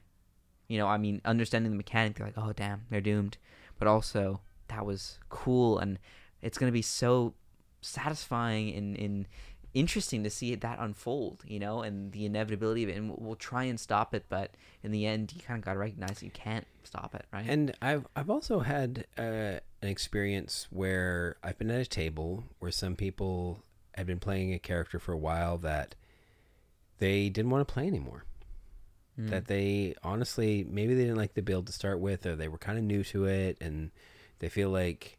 you 0.67 0.78
know, 0.78 0.88
I 0.88 0.97
mean, 0.97 1.22
understanding 1.26 1.72
the 1.72 1.78
mechanic, 1.78 2.15
they're 2.15 2.28
like, 2.28 2.38
oh 2.38 2.53
damn, 2.53 2.84
they're 2.89 3.01
doomed, 3.01 3.38
but 3.78 3.88
also 3.88 4.39
that 4.69 4.86
was 4.86 5.17
cool, 5.30 5.80
and 5.80 5.99
it's 6.41 6.57
gonna 6.57 6.72
be 6.72 6.84
so 6.84 7.34
satisfying 7.82 8.69
in, 8.69 8.95
and 8.95 9.28
interesting 9.74 10.24
to 10.24 10.30
see 10.30 10.53
that 10.55 10.80
unfold, 10.80 11.43
you 11.47 11.59
know, 11.59 11.82
and 11.82 12.11
the 12.11 12.26
inevitability 12.26 12.84
of 12.84 12.89
it. 12.89 12.97
And 12.97 13.09
we'll, 13.09 13.17
we'll 13.19 13.36
try 13.36 13.63
and 13.63 13.80
stop 13.80 14.13
it, 14.13 14.26
but 14.30 14.51
in 14.84 14.91
the 14.91 15.05
end, 15.05 15.34
you 15.34 15.41
kind 15.41 15.57
of 15.57 15.65
got 15.65 15.74
to 15.74 15.80
recognize 15.80 16.22
you 16.22 16.32
can't 16.32 16.65
stop 16.84 17.15
it, 17.15 17.26
right? 17.32 17.45
And 17.47 17.76
I've 17.82 18.07
I've 18.15 18.30
also 18.30 18.59
had 18.59 19.05
uh, 19.17 19.59
an 19.82 19.89
experience 19.89 20.67
where 20.69 21.38
I've 21.43 21.57
been 21.57 21.72
at 21.72 21.82
a 21.82 21.86
table 21.86 22.43
where 22.59 22.72
some 22.72 22.95
people 22.95 23.63
had 23.95 24.07
been 24.07 24.19
playing 24.19 24.53
a 24.53 24.59
character 24.59 24.99
for 24.99 25.13
a 25.13 25.17
while 25.17 25.57
that 25.59 25.95
they 26.99 27.30
didn't 27.30 27.51
want 27.51 27.67
to 27.67 27.74
play 27.74 27.88
anymore. 27.88 28.26
Mm. 29.19 29.30
That 29.30 29.47
they 29.47 29.95
honestly 30.03 30.65
maybe 30.69 30.93
they 30.93 31.03
didn't 31.03 31.17
like 31.17 31.34
the 31.34 31.41
build 31.41 31.67
to 31.67 31.74
start 31.74 31.99
with, 31.99 32.26
or 32.26 32.36
they 32.36 32.47
were 32.47 32.57
kind 32.57 32.78
of 32.78 32.84
new 32.84 33.03
to 33.05 33.26
it, 33.26 33.57
and 33.61 33.91
they 34.39 34.49
feel 34.49 34.69
like 34.69 35.17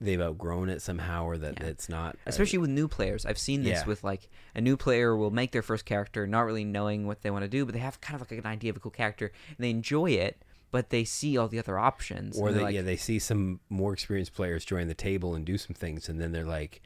they've 0.00 0.20
outgrown 0.20 0.68
it 0.68 0.82
somehow 0.82 1.24
or 1.24 1.38
that 1.38 1.54
Yeah. 1.60 1.68
it's 1.68 1.88
not 1.88 2.16
especially 2.26 2.58
with 2.58 2.68
new 2.70 2.86
players. 2.88 3.24
I've 3.24 3.38
seen 3.38 3.62
this 3.62 3.80
Yeah. 3.80 3.86
with 3.86 4.04
like 4.04 4.28
a 4.54 4.60
new 4.60 4.76
player 4.76 5.16
will 5.16 5.30
make 5.30 5.52
their 5.52 5.62
first 5.62 5.84
character, 5.86 6.26
not 6.26 6.42
really 6.42 6.64
knowing 6.64 7.06
what 7.06 7.22
they 7.22 7.30
want 7.30 7.44
to 7.44 7.48
do, 7.48 7.64
but 7.64 7.72
they 7.72 7.80
have 7.80 8.00
kind 8.00 8.20
of 8.20 8.30
like 8.30 8.38
an 8.38 8.46
idea 8.46 8.70
of 8.70 8.76
a 8.76 8.80
cool 8.80 8.90
character, 8.90 9.32
and 9.48 9.56
they 9.58 9.70
enjoy 9.70 10.10
it, 10.10 10.42
but 10.70 10.90
they 10.90 11.04
see 11.04 11.38
all 11.38 11.48
the 11.48 11.58
other 11.58 11.78
options, 11.78 12.38
or 12.38 12.52
they, 12.52 12.60
like, 12.60 12.74
yeah 12.74 12.82
they 12.82 12.96
see 12.96 13.18
some 13.18 13.60
more 13.70 13.92
experienced 13.94 14.34
players 14.34 14.64
join 14.66 14.88
the 14.88 14.94
table 14.94 15.34
and 15.34 15.46
do 15.46 15.56
some 15.56 15.74
things 15.74 16.08
and 16.10 16.20
then 16.20 16.32
they're 16.32 16.44
like 16.44 16.82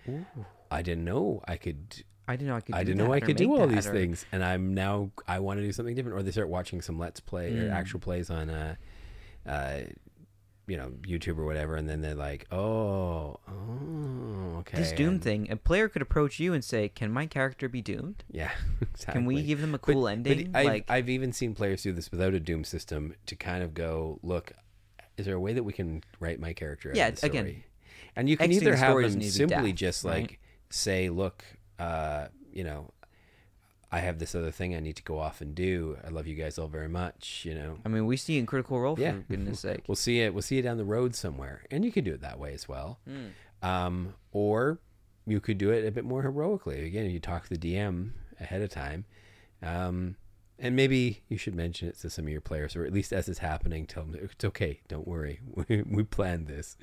I 0.71 0.83
didn't 0.83 1.05
know 1.05 1.43
I 1.49 1.57
could 1.57 2.05
I 2.29 2.37
didn't 2.37 2.47
know 2.47 2.57
I 2.57 2.61
could. 2.61 2.75
I 2.77 2.85
do 2.85 2.93
didn't 2.93 2.99
know 3.09 3.13
I 3.13 3.19
could 3.19 3.37
do 3.37 3.57
all 3.57 3.67
these 3.67 3.89
or- 3.89 3.93
things, 3.93 4.25
and 4.31 4.45
I'm 4.45 4.73
now 4.73 5.11
I 5.27 5.41
want 5.41 5.59
to 5.59 5.65
do 5.67 5.73
something 5.73 5.97
different. 5.97 6.17
Or 6.17 6.23
they 6.23 6.31
start 6.31 6.49
watching 6.49 6.81
some 6.81 6.97
let's 6.97 7.19
play 7.19 7.49
or 7.59 7.65
Mm. 7.71 7.73
actual 7.73 7.99
plays 7.99 8.31
on, 8.31 8.49
uh, 8.51 8.77
uh, 9.47 9.81
you 10.71 10.77
know, 10.77 10.93
YouTube 11.03 11.37
or 11.37 11.45
whatever, 11.45 11.75
and 11.75 11.89
then 11.89 12.01
they're 12.01 12.14
like, 12.14 12.47
oh, 12.53 13.41
oh, 13.49 14.59
okay. 14.59 14.77
This 14.79 14.93
Doom 14.93 15.14
and- 15.14 15.23
thing, 15.23 15.51
a 15.51 15.57
player 15.57 15.89
could 15.89 16.01
approach 16.01 16.39
you 16.39 16.53
and 16.53 16.64
say, 16.64 16.89
"Can 16.89 17.11
my 17.11 17.27
character 17.27 17.68
be 17.68 17.83
doomed? 17.83 18.23
yeah, 18.31 18.53
exactly. 18.81 19.12
Can 19.12 19.25
we 19.27 19.43
give 19.43 19.61
them 19.61 19.75
a 19.75 19.79
cool 19.79 20.03
but 20.03 20.12
ending?" 20.12 20.53
I've, 20.55 20.66
like, 20.66 20.85
I've 20.89 21.09
even 21.09 21.33
seen 21.33 21.57
players 21.57 21.83
do 21.83 21.93
this 21.93 22.12
without 22.12 22.35
a 22.35 22.41
Doom 22.41 22.62
system 22.62 23.16
to 23.27 23.35
kind 23.35 23.64
of 23.64 23.75
go, 23.75 24.21
look, 24.23 24.53
is 25.16 25.27
there 25.27 25.35
a 25.35 25.41
way 25.41 25.55
that 25.55 25.64
we 25.64 25.73
can 25.73 26.05
write 26.21 26.39
my 26.39 26.53
character? 26.53 26.93
Yeah, 26.95 27.11
again, 27.25 27.64
and 28.14 28.29
you 28.29 28.37
can 28.37 28.45
exiting 28.45 28.68
either 28.68 28.77
have 28.77 28.95
them 28.95 29.03
doesn't 29.03 29.18
need 29.18 29.33
to 29.33 29.47
be 29.47 29.49
simply 29.49 29.73
death, 29.73 29.79
just 29.79 30.05
right? 30.05 30.21
like 30.23 30.41
say, 30.71 31.09
look, 31.09 31.45
uh, 31.81 32.29
you 32.53 32.62
know. 32.62 32.93
I 33.93 33.99
have 34.01 34.18
this 34.20 34.34
other 34.36 34.51
thing 34.53 34.74
I 34.76 34.80
need 34.80 34.97
to 34.97 35.03
go 35.03 35.18
off 35.18 35.41
and 35.41 35.55
do. 35.55 35.97
I 36.05 36.11
love 36.11 36.26
you 36.26 36.36
guys 36.36 36.59
all 36.59 36.68
very 36.68 36.88
much. 36.88 37.43
You 37.45 37.55
know, 37.55 37.78
I 37.84 37.88
mean, 37.88 38.07
we 38.07 38.16
see 38.16 38.38
in 38.38 38.47
Critical 38.47 38.78
Role 38.80 38.95
for 38.97 39.03
Yeah. 39.03 39.16
goodness 39.28 39.61
sake. 39.68 39.82
we'll 39.88 39.97
see 39.97 40.20
it. 40.20 40.32
We'll 40.32 40.43
see 40.43 40.59
it 40.59 40.62
down 40.62 40.76
the 40.76 40.84
road 40.84 41.14
somewhere, 41.14 41.64
and 41.70 41.84
you 41.84 41.91
could 41.93 42.05
do 42.05 42.12
it 42.14 42.20
that 42.20 42.38
way 42.38 42.55
as 42.55 42.68
well. 42.68 43.01
Mm. 43.09 43.30
Um, 43.66 44.14
or 44.32 44.78
you 45.26 45.41
could 45.41 45.59
do 45.59 45.70
it 45.70 45.84
a 45.86 45.91
bit 45.91 46.05
more 46.05 46.22
heroically. 46.22 46.84
Again, 46.86 47.11
you 47.11 47.20
talk 47.20 47.45
to 47.49 47.57
the 47.57 47.59
DM 47.74 48.11
ahead 48.38 48.62
of 48.62 48.70
time, 48.70 49.05
um, 49.62 50.16
and 50.59 50.76
maybe 50.76 51.22
you 51.28 51.36
should 51.36 51.55
mention 51.55 51.88
it 51.88 51.99
to 52.01 52.11
some 52.11 52.26
of 52.26 52.30
your 52.30 52.41
players, 52.41 52.76
or 52.76 52.84
at 52.84 52.93
least 52.93 53.12
as 53.12 53.28
it's 53.28 53.38
happening, 53.41 53.86
tell 53.86 54.05
them 54.05 54.16
it's 54.20 54.45
okay. 54.45 54.80
Don't 54.88 55.07
worry, 55.09 55.41
we, 55.68 55.82
we 55.82 56.03
planned 56.05 56.47
this. 56.47 56.76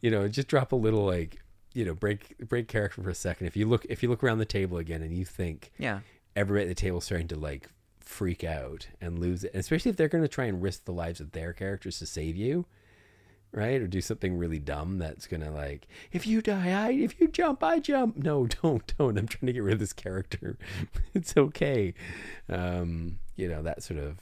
You 0.00 0.10
know, 0.10 0.26
just 0.28 0.48
drop 0.48 0.72
a 0.72 0.76
little 0.76 1.04
like 1.04 1.38
you 1.74 1.84
know 1.84 1.94
break 1.94 2.38
break 2.48 2.68
character 2.68 3.02
for 3.02 3.10
a 3.10 3.14
second. 3.14 3.46
If 3.46 3.56
you 3.56 3.66
look 3.68 3.84
if 3.88 4.02
you 4.02 4.08
look 4.08 4.24
around 4.24 4.38
the 4.38 4.44
table 4.46 4.78
again 4.78 5.02
and 5.02 5.16
you 5.16 5.24
think 5.26 5.72
Yeah, 5.78 6.00
everybody 6.36 6.64
at 6.64 6.68
the 6.68 6.80
table 6.80 7.00
starting 7.00 7.26
to 7.28 7.36
like 7.36 7.68
freak 7.98 8.44
out 8.44 8.86
and 9.00 9.18
lose 9.18 9.42
it, 9.42 9.50
and 9.52 9.60
especially 9.60 9.90
if 9.90 9.96
they're 9.96 10.08
going 10.08 10.22
to 10.22 10.28
try 10.28 10.44
and 10.44 10.62
risk 10.62 10.84
the 10.84 10.92
lives 10.92 11.20
of 11.20 11.32
their 11.32 11.52
characters 11.52 11.98
to 11.98 12.06
save 12.06 12.36
you, 12.36 12.66
right? 13.52 13.80
Or 13.80 13.88
do 13.88 14.00
something 14.00 14.36
really 14.38 14.58
dumb 14.58 14.98
that's 14.98 15.26
going 15.26 15.40
to 15.40 15.50
like, 15.50 15.88
if 16.12 16.26
you 16.26 16.40
die, 16.42 16.70
I, 16.70 16.92
if 16.92 17.18
you 17.18 17.28
jump, 17.28 17.64
I 17.64 17.80
jump. 17.80 18.16
No, 18.16 18.46
don't, 18.62 18.96
don't. 18.96 19.18
I'm 19.18 19.26
trying 19.26 19.46
to 19.46 19.52
get 19.52 19.62
rid 19.62 19.74
of 19.74 19.80
this 19.80 19.92
character. 19.92 20.58
it's 21.14 21.36
okay. 21.36 21.94
Um, 22.48 23.18
you 23.34 23.48
know 23.48 23.62
that 23.62 23.82
sort 23.82 23.98
of. 24.00 24.18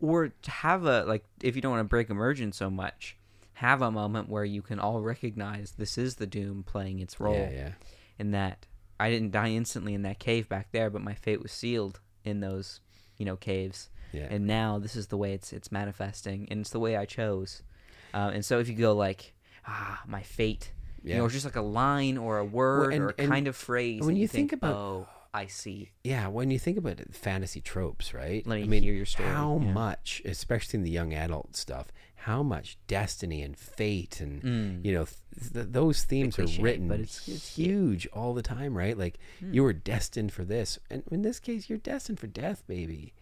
or 0.00 0.28
to 0.28 0.50
have 0.50 0.84
a 0.84 1.04
like, 1.04 1.24
if 1.42 1.54
you 1.54 1.62
don't 1.62 1.72
want 1.72 1.80
to 1.80 1.88
break 1.88 2.08
immersion 2.08 2.52
so 2.52 2.70
much, 2.70 3.16
have 3.54 3.82
a 3.82 3.90
moment 3.90 4.28
where 4.28 4.44
you 4.44 4.62
can 4.62 4.80
all 4.80 5.00
recognize 5.00 5.72
this 5.72 5.98
is 5.98 6.16
the 6.16 6.26
Doom 6.26 6.64
playing 6.64 7.00
its 7.00 7.20
role. 7.20 7.34
Yeah, 7.34 7.50
yeah, 7.50 7.70
in 8.18 8.30
that 8.32 8.66
I 9.00 9.10
didn't 9.10 9.32
die 9.32 9.50
instantly 9.50 9.94
in 9.94 10.02
that 10.02 10.18
cave 10.18 10.48
back 10.48 10.70
there, 10.72 10.90
but 10.90 11.02
my 11.02 11.14
fate 11.14 11.42
was 11.42 11.52
sealed 11.52 12.00
in 12.24 12.40
those, 12.40 12.80
you 13.18 13.24
know, 13.26 13.36
caves. 13.36 13.88
yeah. 14.12 14.28
And 14.30 14.46
now 14.46 14.78
this 14.78 14.94
is 14.96 15.08
the 15.08 15.16
way 15.16 15.32
it's 15.32 15.52
it's 15.52 15.72
manifesting, 15.72 16.46
and 16.50 16.60
it's 16.60 16.70
the 16.70 16.80
way 16.80 16.96
I 16.96 17.04
chose. 17.04 17.62
Uh, 18.14 18.30
and 18.34 18.44
so 18.44 18.58
if 18.58 18.68
you 18.68 18.74
go 18.74 18.92
like, 18.94 19.32
ah, 19.66 20.02
my 20.06 20.22
fate, 20.22 20.72
you 21.02 21.16
know, 21.16 21.24
it's 21.24 21.34
just 21.34 21.44
like 21.46 21.56
a 21.56 21.62
line 21.62 22.16
or 22.18 22.38
a 22.38 22.44
word 22.44 22.92
and- 22.94 23.02
or 23.02 23.08
a 23.10 23.12
kind 23.26 23.48
of 23.48 23.56
phrase. 23.56 24.02
when 24.04 24.14
that 24.14 24.20
you 24.20 24.28
think 24.28 24.52
about- 24.52 24.76
oh, 24.76 25.08
I 25.34 25.46
see. 25.46 25.90
yeah, 26.04 26.28
when 26.28 26.50
you 26.50 26.58
think 26.58 26.76
about 26.76 27.00
it, 27.00 27.14
fantasy 27.14 27.62
tropes, 27.62 28.12
right? 28.12 28.46
Let 28.46 28.56
me 28.56 28.62
I 28.64 28.66
mean, 28.66 28.82
hear 28.82 28.92
your 28.92 29.06
story, 29.06 29.30
How 29.30 29.58
yeah. 29.62 29.72
much, 29.72 30.20
especially 30.26 30.76
in 30.78 30.84
the 30.84 30.90
young 30.90 31.14
adult 31.14 31.56
stuff, 31.56 31.86
how 32.24 32.42
much 32.42 32.76
destiny 32.86 33.42
and 33.42 33.56
fate 33.56 34.20
and 34.20 34.84
you 34.86 34.92
know 34.92 35.04
th- 35.06 35.52
th- 35.52 35.66
those 35.70 36.04
themes 36.04 36.38
are 36.38 36.44
Mm. 36.44 36.62
written 36.62 36.88
but 36.88 37.00
it's- 37.00 37.28
it's 37.28 37.56
huge 37.56 38.06
all 38.12 38.32
the 38.34 38.42
time 38.42 38.76
right? 38.76 38.96
Like 38.96 39.18
you 39.40 39.62
were 39.64 39.72
destined 39.72 40.32
for 40.32 40.44
this. 40.44 40.78
And 40.90 41.02
in 41.10 41.22
this 41.22 41.40
case 41.40 41.68
you're 41.68 41.78
destined 41.78 42.20
for 42.20 42.26
death 42.28 42.62
baby. 42.66 43.12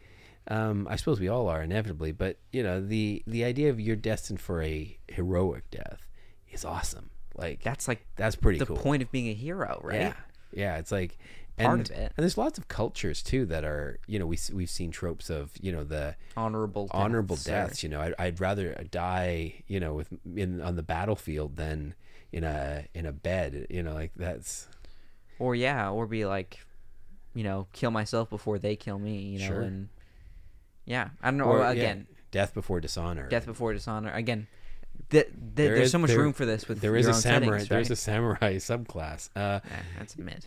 Um, 0.49 0.87
i 0.91 0.97
suppose 0.97 1.21
we 1.21 1.29
all 1.29 1.49
are 1.49 1.63
inevitably 1.63 2.13
but 2.13 2.39
you 2.51 2.63
know 2.63 2.81
the 2.81 3.23
the 3.27 3.45
idea 3.45 3.69
of 3.71 3.79
you're 3.79 3.95
destined 4.13 4.41
for 4.41 4.63
a 4.63 4.99
heroic 5.09 5.71
death 5.71 6.09
is 6.51 6.65
awesome. 6.65 7.11
Like 7.37 7.63
That's 7.63 7.87
like 7.89 8.07
that's 8.17 8.37
pretty 8.37 8.59
the 8.59 8.67
cool. 8.67 8.77
point 8.77 9.03
of 9.03 9.11
being 9.13 9.29
a 9.29 9.35
hero, 9.35 9.81
right? 9.85 10.01
yeah, 10.01 10.15
yeah. 10.53 10.77
It's 10.79 10.93
like 10.93 11.17
Part 11.65 11.79
and, 11.79 11.91
of 11.91 11.97
it. 11.97 12.13
and 12.17 12.23
there's 12.25 12.39
lots 12.39 12.59
of 12.59 12.69
cultures 12.69 13.23
too 13.23 13.47
that 13.47 13.65
are 13.65 13.99
you 14.07 14.19
know 14.19 14.27
we 14.27 14.39
we've 14.53 14.71
seen 14.71 14.91
tropes 14.91 15.31
of 15.31 15.53
you 15.61 15.73
know 15.73 15.85
the 15.85 16.17
Honorable, 16.37 16.89
honorable 16.91 17.37
deaths 17.37 17.47
or- 17.49 17.51
deaths. 17.51 17.83
You 17.83 17.89
know, 17.91 18.01
I'd, 18.01 18.15
I'd 18.19 18.41
rather 18.41 18.73
die 18.91 19.63
you 19.67 19.81
know 19.81 19.95
with 19.95 20.09
in 20.37 20.61
on 20.61 20.77
the 20.77 20.83
battlefield 20.83 21.57
than 21.57 21.95
in 22.33 22.45
a 22.45 22.87
in 22.95 23.07
a 23.07 23.13
bed. 23.13 23.67
You 23.71 23.83
know, 23.83 23.95
like 23.95 24.13
that's 24.17 24.69
or 25.39 25.55
yeah, 25.55 25.91
or 25.91 26.07
be 26.07 26.25
like, 26.27 26.59
you 27.35 27.45
know, 27.45 27.67
kill 27.73 27.91
myself 27.91 28.29
before 28.31 28.59
they 28.59 28.77
kill 28.77 28.99
me. 28.99 29.19
You 29.19 29.39
know, 29.41 29.47
Sure. 29.47 29.61
and 29.63 29.89
yeah, 30.85 31.11
I 31.23 31.31
don't 31.31 31.39
know. 31.39 31.45
or 31.45 31.59
Or, 31.59 31.63
yeah, 31.63 31.71
again, 31.71 32.07
death 32.31 32.53
before 32.55 32.81
dishonor. 32.81 33.29
death 33.29 33.47
before 33.47 33.73
dishonor. 33.73 34.11
Again, 34.13 34.47
th- 35.11 35.25
th- 35.27 35.35
There 35.55 35.75
there's 35.77 35.87
is- 35.87 35.93
so 35.93 35.99
much 35.99 36.11
there- 36.11 36.19
room 36.19 36.33
for 36.33 36.45
this 36.47 36.69
with 36.69 36.81
there 36.81 36.97
is 36.97 37.07
is 37.07 37.17
a 37.19 37.21
samurai. 37.21 37.59
settings, 37.59 37.69
There's 37.69 37.91
a 37.91 37.97
samurai 37.97 38.57
subclass. 38.57 39.31
Uh, 39.37 39.61
Eh, 39.65 39.69
that's 39.99 40.19
mid. 40.19 40.45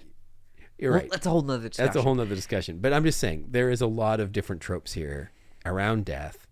You're 0.78 0.94
Well, 0.94 1.08
that's 1.12 1.26
a 1.26 1.30
whole 1.30 1.42
nother 1.42 1.70
discussion. 1.70 1.86
That's 1.86 1.98
a 1.98 2.02
whole 2.02 2.16
nother 2.16 2.36
discussion. 2.36 2.80
But 2.80 2.94
I'm 2.94 3.04
just 3.04 3.20
saying 3.20 3.48
there 3.50 3.70
is 3.70 3.82
a 3.82 3.88
lot 3.88 4.20
of 4.20 4.32
different 4.32 4.62
tropes 4.62 4.94
here 4.94 5.32
around 5.66 6.06
death 6.06 6.48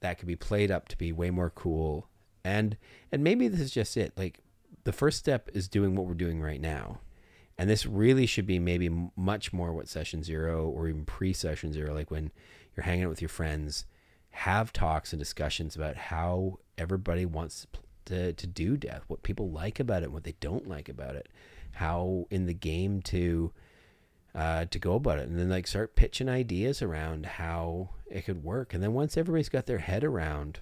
that 0.00 0.18
could 0.18 0.28
be 0.28 0.36
played 0.36 0.70
up 0.70 0.88
to 0.88 0.98
be 0.98 1.12
way 1.12 1.30
more 1.30 1.50
cool. 1.50 2.08
And 2.44 2.76
and 3.12 3.22
maybe 3.22 3.48
this 3.48 3.60
is 3.60 3.70
just 3.70 3.96
it. 3.96 4.12
Like 4.16 4.40
the 4.84 4.92
first 4.92 5.18
step 5.18 5.48
is 5.52 5.68
doing 5.68 5.94
what 5.94 6.06
we're 6.06 6.14
doing 6.14 6.40
right 6.40 6.60
now. 6.60 7.00
And 7.58 7.68
this 7.68 7.84
really 7.84 8.24
should 8.24 8.46
be 8.46 8.58
maybe 8.58 8.88
much 9.16 9.52
more 9.52 9.72
what 9.74 9.88
session 9.88 10.22
0 10.22 10.66
or 10.68 10.88
even 10.88 11.04
pre-session 11.04 11.74
0 11.74 11.92
like 11.92 12.10
when 12.10 12.30
you're 12.74 12.84
hanging 12.84 13.04
out 13.04 13.10
with 13.10 13.20
your 13.20 13.28
friends 13.28 13.84
have 14.30 14.72
talks 14.72 15.12
and 15.12 15.18
discussions 15.18 15.76
about 15.76 15.96
how 15.96 16.58
everybody 16.78 17.26
wants 17.26 17.66
to, 17.72 17.80
to, 18.06 18.32
to 18.32 18.46
do 18.46 18.76
death, 18.76 19.02
what 19.08 19.22
people 19.22 19.50
like 19.50 19.78
about 19.78 20.02
it, 20.02 20.10
what 20.10 20.24
they 20.24 20.36
don't 20.40 20.68
like 20.68 20.88
about 20.88 21.16
it, 21.16 21.28
how 21.72 22.26
in 22.30 22.46
the 22.46 22.54
game 22.54 23.02
to 23.02 23.52
uh, 24.34 24.64
to 24.66 24.78
go 24.78 24.94
about 24.94 25.18
it, 25.18 25.28
and 25.28 25.38
then 25.38 25.48
like 25.48 25.66
start 25.66 25.96
pitching 25.96 26.28
ideas 26.28 26.82
around 26.82 27.26
how 27.26 27.90
it 28.10 28.24
could 28.24 28.44
work, 28.44 28.74
and 28.74 28.82
then 28.82 28.92
once 28.92 29.16
everybody's 29.16 29.48
got 29.48 29.66
their 29.66 29.78
head 29.78 30.04
around, 30.04 30.60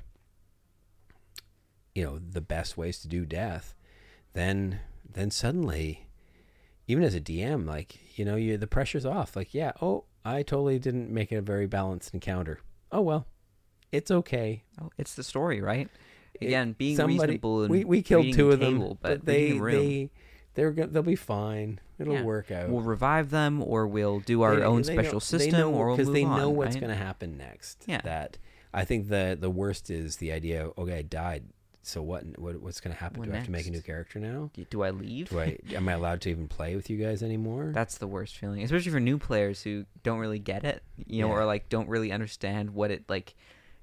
you 1.94 2.04
know, 2.04 2.18
the 2.18 2.40
best 2.40 2.76
ways 2.76 2.98
to 3.00 3.08
do 3.08 3.24
death, 3.26 3.74
then 4.32 4.80
then 5.10 5.30
suddenly, 5.30 6.08
even 6.86 7.02
as 7.02 7.14
a 7.14 7.20
DM, 7.20 7.66
like 7.66 8.18
you 8.18 8.24
know, 8.24 8.36
you 8.36 8.56
the 8.56 8.66
pressure's 8.66 9.06
off. 9.06 9.36
Like, 9.36 9.54
yeah, 9.54 9.72
oh, 9.82 10.04
I 10.24 10.42
totally 10.42 10.78
didn't 10.78 11.10
make 11.10 11.32
it 11.32 11.36
a 11.36 11.42
very 11.42 11.66
balanced 11.66 12.14
encounter. 12.14 12.60
Oh 12.92 13.00
well, 13.02 13.26
it's 13.92 14.10
okay. 14.10 14.64
Oh, 14.80 14.90
it's 14.96 15.14
the 15.14 15.24
story, 15.24 15.60
right? 15.60 15.88
Again, 16.40 16.74
being 16.78 16.96
somebody- 16.96 17.18
reasonable 17.32 17.62
and 17.62 17.70
we 17.70 17.84
we 17.84 18.02
killed 18.02 18.32
two 18.32 18.52
of 18.52 18.60
them, 18.60 18.74
table, 18.74 18.98
but, 19.00 19.18
but 19.20 19.26
they 19.26 19.52
the 19.52 19.60
they 19.60 20.10
they're 20.58 20.72
go- 20.72 20.86
they'll 20.86 21.02
be 21.04 21.14
fine. 21.14 21.78
It'll 22.00 22.14
Yeah. 22.14 22.22
work 22.24 22.50
out. 22.50 22.68
We'll 22.68 22.82
revive 22.82 23.30
them, 23.30 23.62
or 23.62 23.86
we'll 23.86 24.18
do 24.20 24.42
our 24.42 24.56
They- 24.56 24.62
own 24.64 24.82
they 24.82 24.92
special 24.92 25.14
know- 25.14 25.18
system, 25.20 25.52
know, 25.52 25.72
or 25.72 25.94
we'll 25.94 26.12
they 26.12 26.24
know 26.24 26.50
on, 26.50 26.56
what's 26.56 26.74
right? 26.74 26.80
going 26.80 26.90
to 26.92 27.02
happen 27.04 27.36
next. 27.38 27.84
Yeah. 27.86 28.00
That 28.02 28.38
I 28.74 28.84
think 28.84 29.08
the 29.08 29.36
the 29.40 29.50
worst 29.50 29.88
is 29.90 30.16
the 30.16 30.32
idea. 30.32 30.70
Okay, 30.76 30.98
I 30.98 31.02
died. 31.02 31.44
So 31.82 32.02
what? 32.02 32.24
What 32.38 32.60
what's 32.60 32.80
going 32.80 32.92
to 32.94 33.00
happen? 33.00 33.20
What 33.20 33.26
Do 33.28 33.32
I 33.32 33.36
have 33.36 33.46
to 33.46 33.50
make 33.52 33.66
a 33.66 33.70
new 33.70 33.80
character 33.80 34.18
now? 34.18 34.50
Do- 34.52 34.66
Do 34.68 34.82
I 34.82 34.90
leave? 34.90 35.30
Do 35.30 35.40
I 35.40 35.56
am 35.74 35.88
I 35.88 35.92
allowed 35.92 36.20
to 36.22 36.30
even 36.30 36.46
play 36.48 36.74
with 36.76 36.90
you 36.90 36.98
guys 36.98 37.22
anymore? 37.22 37.70
That's 37.74 37.96
the 37.96 38.06
worst 38.08 38.36
feeling, 38.36 38.62
especially 38.62 38.90
for 38.92 39.00
new 39.00 39.16
players 39.16 39.62
who 39.62 39.86
don't 40.02 40.18
really 40.18 40.38
get 40.40 40.64
it, 40.64 40.82
you 41.06 41.22
know, 41.22 41.28
Yeah. 41.28 41.34
or 41.34 41.44
like 41.46 41.68
don't 41.68 41.88
really 41.88 42.10
understand 42.12 42.70
what 42.74 42.90
it 42.90 43.04
like 43.08 43.34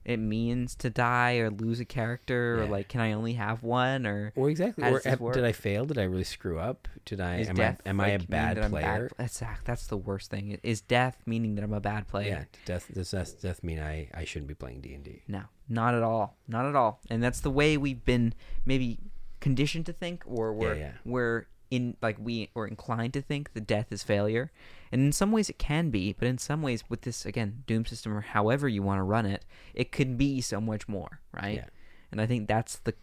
it 0.06 0.18
means 0.18 0.76
to 0.76 0.90
die 0.90 1.38
or 1.38 1.50
lose 1.50 1.80
a 1.80 1.86
character, 1.86 2.62
or 2.62 2.68
like 2.68 2.88
can 2.88 3.02
I 3.02 3.14
only 3.14 3.34
have 3.34 3.64
one, 3.64 4.06
or 4.06 4.32
Well, 4.36 4.48
exactly. 4.48 4.84
Or 4.84 5.02
have- 5.04 5.20
did 5.34 5.44
I 5.44 5.52
fail? 5.52 5.86
Did 5.86 5.98
I 5.98 6.04
really 6.04 6.24
screw 6.24 6.60
up? 6.60 6.88
Did 7.06 7.20
I? 7.20 7.38
is 7.38 7.50
am 7.50 7.56
death 7.56 7.82
I 7.86 7.90
am 7.90 8.00
I 8.00 8.10
a 8.10 8.18
like, 8.20 8.30
bad 8.30 8.70
player? 8.70 9.10
That's 9.18 9.42
that's 9.64 9.88
the 9.88 9.98
worst 9.98 10.30
thing. 10.30 10.60
Is 10.64 10.82
death 10.82 11.18
meaning 11.26 11.56
that 11.56 11.64
I'm 11.64 11.74
a 11.74 11.82
bad 11.82 12.08
player? 12.08 12.28
Yeah. 12.28 12.44
Death 12.66 12.92
does 12.94 13.12
death, 13.12 13.42
death 13.42 13.64
mean 13.64 13.80
I 13.80 14.10
I 14.14 14.24
shouldn't 14.26 14.48
be 14.48 14.56
playing 14.56 14.82
D 14.82 14.94
and 14.94 15.04
D? 15.04 15.24
No, 15.28 15.42
not 15.68 15.96
at 15.96 16.04
all. 16.04 16.38
Not 16.48 16.66
at 16.66 16.76
all. 16.76 17.02
And 17.10 17.24
that's 17.24 17.42
the 17.42 17.52
way 17.52 17.76
we've 17.76 18.06
been 18.06 18.34
maybe 18.66 19.00
conditioned 19.40 19.88
to 19.88 19.94
think, 19.94 20.24
or 20.26 20.54
we're 20.54 20.76
yeah. 20.76 20.92
we're 21.04 21.48
in 21.72 21.98
like 22.02 22.18
we 22.20 22.50
we're 22.54 22.68
inclined 22.68 23.14
to 23.14 23.22
think 23.22 23.54
that 23.54 23.66
death 23.68 23.88
is 23.92 24.04
failure. 24.04 24.52
And 24.92 25.02
in 25.02 25.12
some 25.12 25.32
ways 25.32 25.50
it 25.50 25.58
can 25.60 25.90
be, 25.90 26.14
but 26.14 26.28
in 26.28 26.38
some 26.38 26.62
ways 26.62 26.84
with 26.90 27.02
this 27.02 27.26
again 27.26 27.64
doom 27.68 27.86
system 27.86 28.14
or 28.16 28.22
however 28.22 28.68
you 28.68 28.84
want 28.84 29.00
to 29.00 29.04
run 29.04 29.26
it, 29.26 29.46
it 29.74 29.92
could 29.92 30.18
be 30.18 30.42
so 30.42 30.62
much 30.62 30.88
more, 30.88 31.20
right? 31.32 31.56
Yeah. 31.58 31.66
And 32.12 32.22
I 32.22 32.26
think 32.28 32.48
that's 32.48 32.78
the 32.78 32.94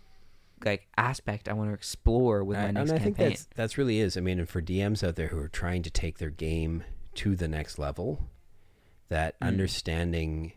like 0.65 0.87
aspect 0.97 1.49
I 1.49 1.55
want 1.55 1.71
to 1.71 1.75
explore 1.75 2.45
with 2.45 2.57
my 2.57 2.67
I- 2.69 2.71
next 2.71 2.91
and 2.91 3.01
I 3.01 3.03
campaign. 3.03 3.15
think 3.15 3.29
that's 3.31 3.49
that's 3.57 3.79
really 3.79 3.99
is. 3.99 4.17
I 4.17 4.21
mean, 4.21 4.39
and 4.39 4.49
for 4.49 4.63
DMs 4.63 5.07
out 5.07 5.17
there 5.17 5.29
who 5.29 5.39
are 5.39 5.49
trying 5.49 5.83
to 5.83 5.91
take 5.91 6.19
their 6.19 6.31
game 6.31 6.85
to 7.17 7.35
the 7.37 7.49
next 7.49 7.79
level, 7.79 8.29
that 9.09 9.39
Mm. 9.41 9.49
understanding 9.49 10.53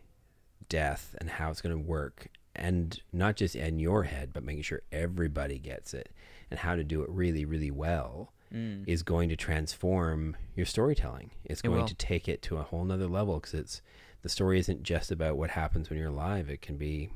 death 0.68 1.14
and 1.20 1.28
how 1.30 1.50
it's 1.50 1.60
going 1.60 1.76
to 1.76 1.82
work, 1.82 2.28
and 2.54 3.00
not 3.12 3.36
just 3.36 3.54
in 3.54 3.78
your 3.78 4.04
head, 4.04 4.32
but 4.32 4.42
making 4.42 4.62
sure 4.62 4.82
everybody 4.92 5.58
gets 5.58 5.92
it, 5.92 6.08
and 6.50 6.60
how 6.60 6.76
to 6.76 6.84
do 6.84 7.02
it 7.02 7.10
really, 7.10 7.44
really 7.44 7.70
well, 7.70 8.32
Mm. 8.52 8.84
is 8.86 9.02
going 9.02 9.28
to 9.28 9.36
transform 9.36 10.36
your 10.54 10.66
storytelling. 10.66 11.32
It's 11.44 11.60
It 11.62 11.66
going 11.66 11.80
will. 11.80 11.88
to 11.88 11.94
take 11.96 12.28
it 12.28 12.42
to 12.42 12.58
a 12.58 12.62
whole 12.62 12.84
nother 12.84 13.08
level 13.08 13.34
because 13.40 13.54
it's 13.54 13.82
the 14.22 14.28
story 14.28 14.58
isn't 14.60 14.84
just 14.84 15.10
about 15.10 15.36
what 15.36 15.50
happens 15.50 15.90
when 15.90 15.98
you're 15.98 16.10
alive. 16.10 16.48
It 16.48 16.62
can 16.62 16.76
be 16.76 17.10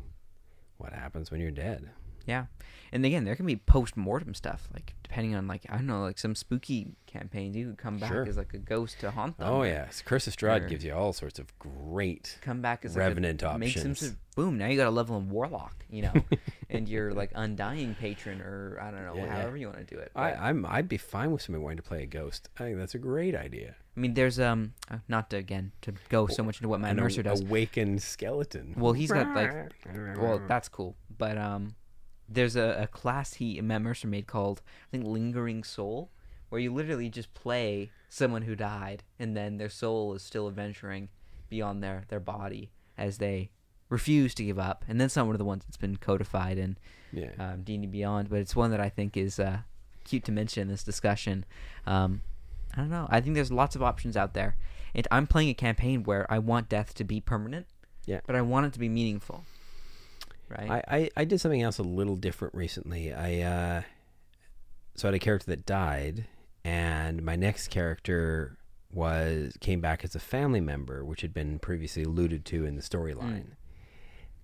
what 0.76 0.92
happens 0.92 1.30
when 1.30 1.40
you're 1.40 1.50
dead. 1.52 1.90
Yeah, 2.26 2.46
and 2.92 3.04
again, 3.04 3.24
there 3.24 3.36
can 3.36 3.46
be 3.46 3.56
post 3.56 3.96
mortem 3.96 4.34
stuff, 4.34 4.68
like 4.74 4.94
depending 5.02 5.34
on 5.34 5.46
like 5.48 5.62
I 5.68 5.76
don't 5.76 5.86
know, 5.86 6.02
like 6.02 6.18
some 6.18 6.34
spooky 6.34 6.88
campaigns. 7.06 7.56
You 7.56 7.68
could 7.68 7.78
come 7.78 7.98
back 7.98 8.10
Sure. 8.12 8.26
as 8.26 8.36
like 8.36 8.54
a 8.54 8.58
ghost 8.58 9.00
to 9.00 9.10
haunt 9.10 9.38
them. 9.38 9.48
Oh 9.48 9.62
yeah, 9.62 9.88
Curse 10.04 10.26
of 10.26 10.36
Strahd 10.36 10.68
gives 10.68 10.84
you 10.84 10.92
all 10.94 11.12
sorts 11.12 11.38
of 11.38 11.56
great 11.58 12.38
come 12.42 12.60
back 12.62 12.84
as 12.84 12.94
like 12.94 13.00
Revenant 13.00 13.42
a, 13.42 13.58
Make 13.58 13.76
some 13.76 13.92
options. 13.92 14.16
boom! 14.36 14.58
Now 14.58 14.66
you 14.68 14.76
got 14.76 14.86
a 14.86 14.90
level 14.90 15.16
in 15.18 15.28
warlock, 15.30 15.84
you 15.90 16.02
know, 16.02 16.12
and 16.70 16.88
you're 16.88 17.12
like 17.12 17.30
undying 17.34 17.94
patron, 17.96 18.40
or 18.40 18.78
I 18.80 18.90
don't 18.90 19.04
know, 19.04 19.14
Yeah, 19.16 19.24
yeah. 19.24 19.34
however 19.42 19.56
you 19.56 19.66
want 19.66 19.78
to 19.86 19.94
do 19.94 20.00
it. 20.00 20.12
I, 20.14 20.30
But, 20.30 20.40
I'm 20.40 20.66
I'd 20.66 20.88
be 20.88 20.98
fine 20.98 21.32
with 21.32 21.42
somebody 21.42 21.62
wanting 21.64 21.78
to 21.78 21.82
play 21.82 22.02
a 22.02 22.06
ghost. 22.06 22.48
I 22.58 22.64
think 22.64 22.78
that's 22.78 22.94
a 22.94 22.98
great 22.98 23.34
idea. 23.34 23.74
I 23.96 24.00
mean, 24.00 24.14
there's 24.14 24.38
um, 24.38 24.74
uh, 24.90 24.98
not 25.08 25.30
to 25.30 25.36
again 25.36 25.72
to 25.82 25.92
go 26.08 26.26
so 26.28 26.42
much 26.44 26.58
into 26.58 26.68
what 26.68 26.80
Matt 26.80 26.92
An 26.92 26.98
Mercer 26.98 27.22
does. 27.24 27.40
awakened 27.40 28.00
skeleton. 28.02 28.74
Well, 28.78 28.92
he's 28.92 29.10
got 29.10 29.34
like, 29.34 29.52
well, 30.16 30.40
that's 30.46 30.68
cool. 30.68 30.94
But 31.18 31.36
um, 31.36 31.74
there's 32.30 32.56
a, 32.56 32.82
a 32.82 32.86
class 32.86 33.34
he 33.34 33.60
Matt 33.60 33.82
Mercer 33.82 34.06
made 34.08 34.26
called 34.26 34.62
I 34.88 34.90
think 34.90 35.04
Lingering 35.04 35.64
Soul, 35.64 36.10
where 36.48 36.60
you 36.60 36.72
literally 36.72 37.08
just 37.08 37.34
play 37.34 37.90
someone 38.08 38.42
who 38.42 38.54
died, 38.54 39.02
and 39.18 39.36
then 39.36 39.58
their 39.58 39.68
soul 39.68 40.14
is 40.14 40.22
still 40.22 40.48
adventuring 40.48 41.08
beyond 41.48 41.82
their 41.82 42.04
their 42.08 42.20
body 42.20 42.70
as 42.96 43.18
they 43.18 43.50
refuse 43.88 44.34
to 44.34 44.44
give 44.44 44.58
up. 44.58 44.84
And 44.88 45.00
then 45.00 45.08
some 45.08 45.28
of 45.28 45.36
the 45.36 45.44
ones 45.44 45.64
that's 45.64 45.76
been 45.76 45.96
codified 45.96 46.56
in 46.56 46.78
yeah. 47.12 47.30
um, 47.38 47.62
D&D 47.62 47.86
Beyond, 47.88 48.30
but 48.30 48.38
it's 48.38 48.54
one 48.54 48.70
that 48.70 48.80
I 48.80 48.88
think 48.88 49.16
is 49.16 49.38
uh, 49.38 49.58
cute 50.04 50.24
to 50.24 50.32
mention 50.32 50.62
in 50.62 50.68
this 50.68 50.84
discussion. 50.84 51.44
Um, 51.86 52.22
I 52.72 52.78
don't 52.78 52.90
know. 52.90 53.08
I 53.10 53.20
think 53.20 53.34
there's 53.34 53.50
lots 53.50 53.74
of 53.74 53.82
options 53.82 54.16
out 54.16 54.32
there. 54.32 54.56
And 54.94 55.06
I'm 55.10 55.26
playing 55.26 55.48
a 55.48 55.54
campaign 55.54 56.04
where 56.04 56.30
I 56.32 56.38
want 56.38 56.68
death 56.68 56.94
to 56.94 57.04
be 57.04 57.20
permanent. 57.20 57.66
Yeah. 58.06 58.20
But 58.26 58.36
I 58.36 58.42
want 58.42 58.66
it 58.66 58.72
to 58.74 58.78
be 58.78 58.88
meaningful. 58.88 59.44
Right. 60.50 60.70
I, 60.88 60.96
I, 60.96 61.10
I 61.18 61.24
did 61.24 61.40
something 61.40 61.62
else 61.62 61.78
a 61.78 61.82
little 61.82 62.16
different 62.16 62.54
recently. 62.54 63.12
I 63.12 63.40
uh, 63.42 63.82
so 64.96 65.06
I 65.06 65.10
had 65.10 65.14
a 65.14 65.18
character 65.20 65.46
that 65.50 65.64
died, 65.64 66.26
and 66.64 67.22
my 67.22 67.36
next 67.36 67.68
character 67.68 68.56
was 68.92 69.56
came 69.60 69.80
back 69.80 70.02
as 70.04 70.14
a 70.16 70.18
family 70.20 70.60
member, 70.60 71.04
which 71.04 71.20
had 71.20 71.32
been 71.32 71.58
previously 71.60 72.02
alluded 72.02 72.44
to 72.46 72.64
in 72.66 72.74
the 72.74 72.82
storyline. 72.82 73.52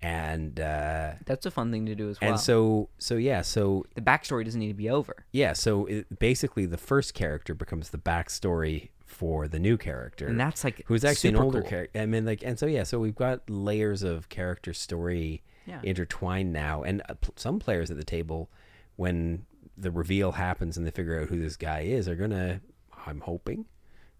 And 0.01 0.59
uh, 0.59 1.13
That's 1.25 1.45
a 1.47 1.51
fun 1.51 1.71
thing 1.71 1.85
to 1.87 1.95
do 1.95 2.09
as 2.09 2.21
well. 2.21 2.29
and 2.31 2.39
so 2.39 2.89
so 2.99 3.15
yeah 3.15 3.41
so 3.41 3.83
the 3.95 4.01
backstory 4.01 4.45
doesn't 4.45 4.59
need 4.59 4.67
to 4.67 4.73
be 4.75 4.89
over. 4.91 5.25
yeah 5.31 5.53
so 5.53 5.87
it, 5.87 6.19
basically 6.19 6.67
the 6.67 6.77
first 6.77 7.15
character 7.15 7.55
becomes 7.55 7.89
the 7.89 7.97
backstory 7.97 8.89
for 9.03 9.47
the 9.47 9.57
new 9.57 9.75
character 9.75 10.27
And 10.27 10.39
that's 10.39 10.63
like 10.63 10.83
who's 10.85 11.03
actually 11.03 11.31
an 11.31 11.37
older 11.37 11.61
cool. 11.61 11.69
character. 11.69 11.99
I 11.99 12.05
mean, 12.05 12.25
like, 12.25 12.43
and 12.43 12.59
so 12.59 12.67
yeah, 12.67 12.83
so 12.83 12.99
we've 12.99 13.15
got 13.15 13.49
layers 13.49 14.03
of 14.03 14.29
character 14.29 14.71
story 14.71 15.41
Yeah. 15.67 15.81
intertwined 15.83 16.53
now, 16.53 16.83
and 16.83 17.01
uh, 17.09 17.15
some 17.35 17.59
players 17.59 17.91
at 17.91 17.97
the 17.97 18.05
table, 18.05 18.49
when 18.95 19.45
the 19.77 19.91
reveal 19.91 20.31
happens 20.31 20.77
and 20.77 20.87
they 20.87 20.91
figure 20.91 21.21
out 21.21 21.27
who 21.27 21.39
this 21.39 21.55
guy 21.55 21.81
is, 21.81 22.07
are 22.07 22.15
gonna, 22.15 22.61
I'm 23.05 23.21
hoping, 23.21 23.65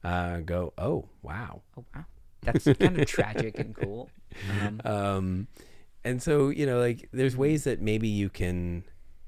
uh, 0.04 0.40
go, 0.42 0.74
oh 0.78 1.08
wow, 1.22 1.62
Oh 1.78 1.86
wow. 1.96 2.06
That's 2.42 2.66
kind 2.66 3.00
of 3.00 3.08
tragic 3.08 3.58
and 3.60 3.76
cool. 3.76 4.10
Um, 4.50 4.82
um, 4.86 5.48
and 6.04 6.22
so 6.22 6.50
you 6.50 6.66
know, 6.66 6.80
like, 6.80 7.10
there's 7.12 7.36
ways 7.36 7.64
that 7.64 7.82
maybe 7.82 8.08
you 8.08 8.30
can, 8.30 8.84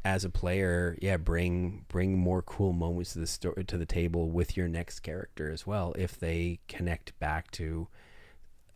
as 0.05 0.24
a 0.24 0.30
player, 0.30 0.97
yeah, 1.01 1.17
bring 1.17 1.86
bring 1.89 2.17
more 2.17 2.41
cool 2.41 2.74
moments 2.74 3.13
to 3.13 3.20
the 3.20 3.28
story 3.28 3.63
to 3.65 3.78
the 3.78 3.86
table 3.86 4.30
with 4.30 4.55
your 4.55 4.67
next 4.67 4.99
character 4.99 5.51
as 5.51 5.65
well, 5.65 5.93
if 5.97 6.20
they 6.20 6.59
connect 6.67 7.17
back 7.20 7.49
to 7.51 7.88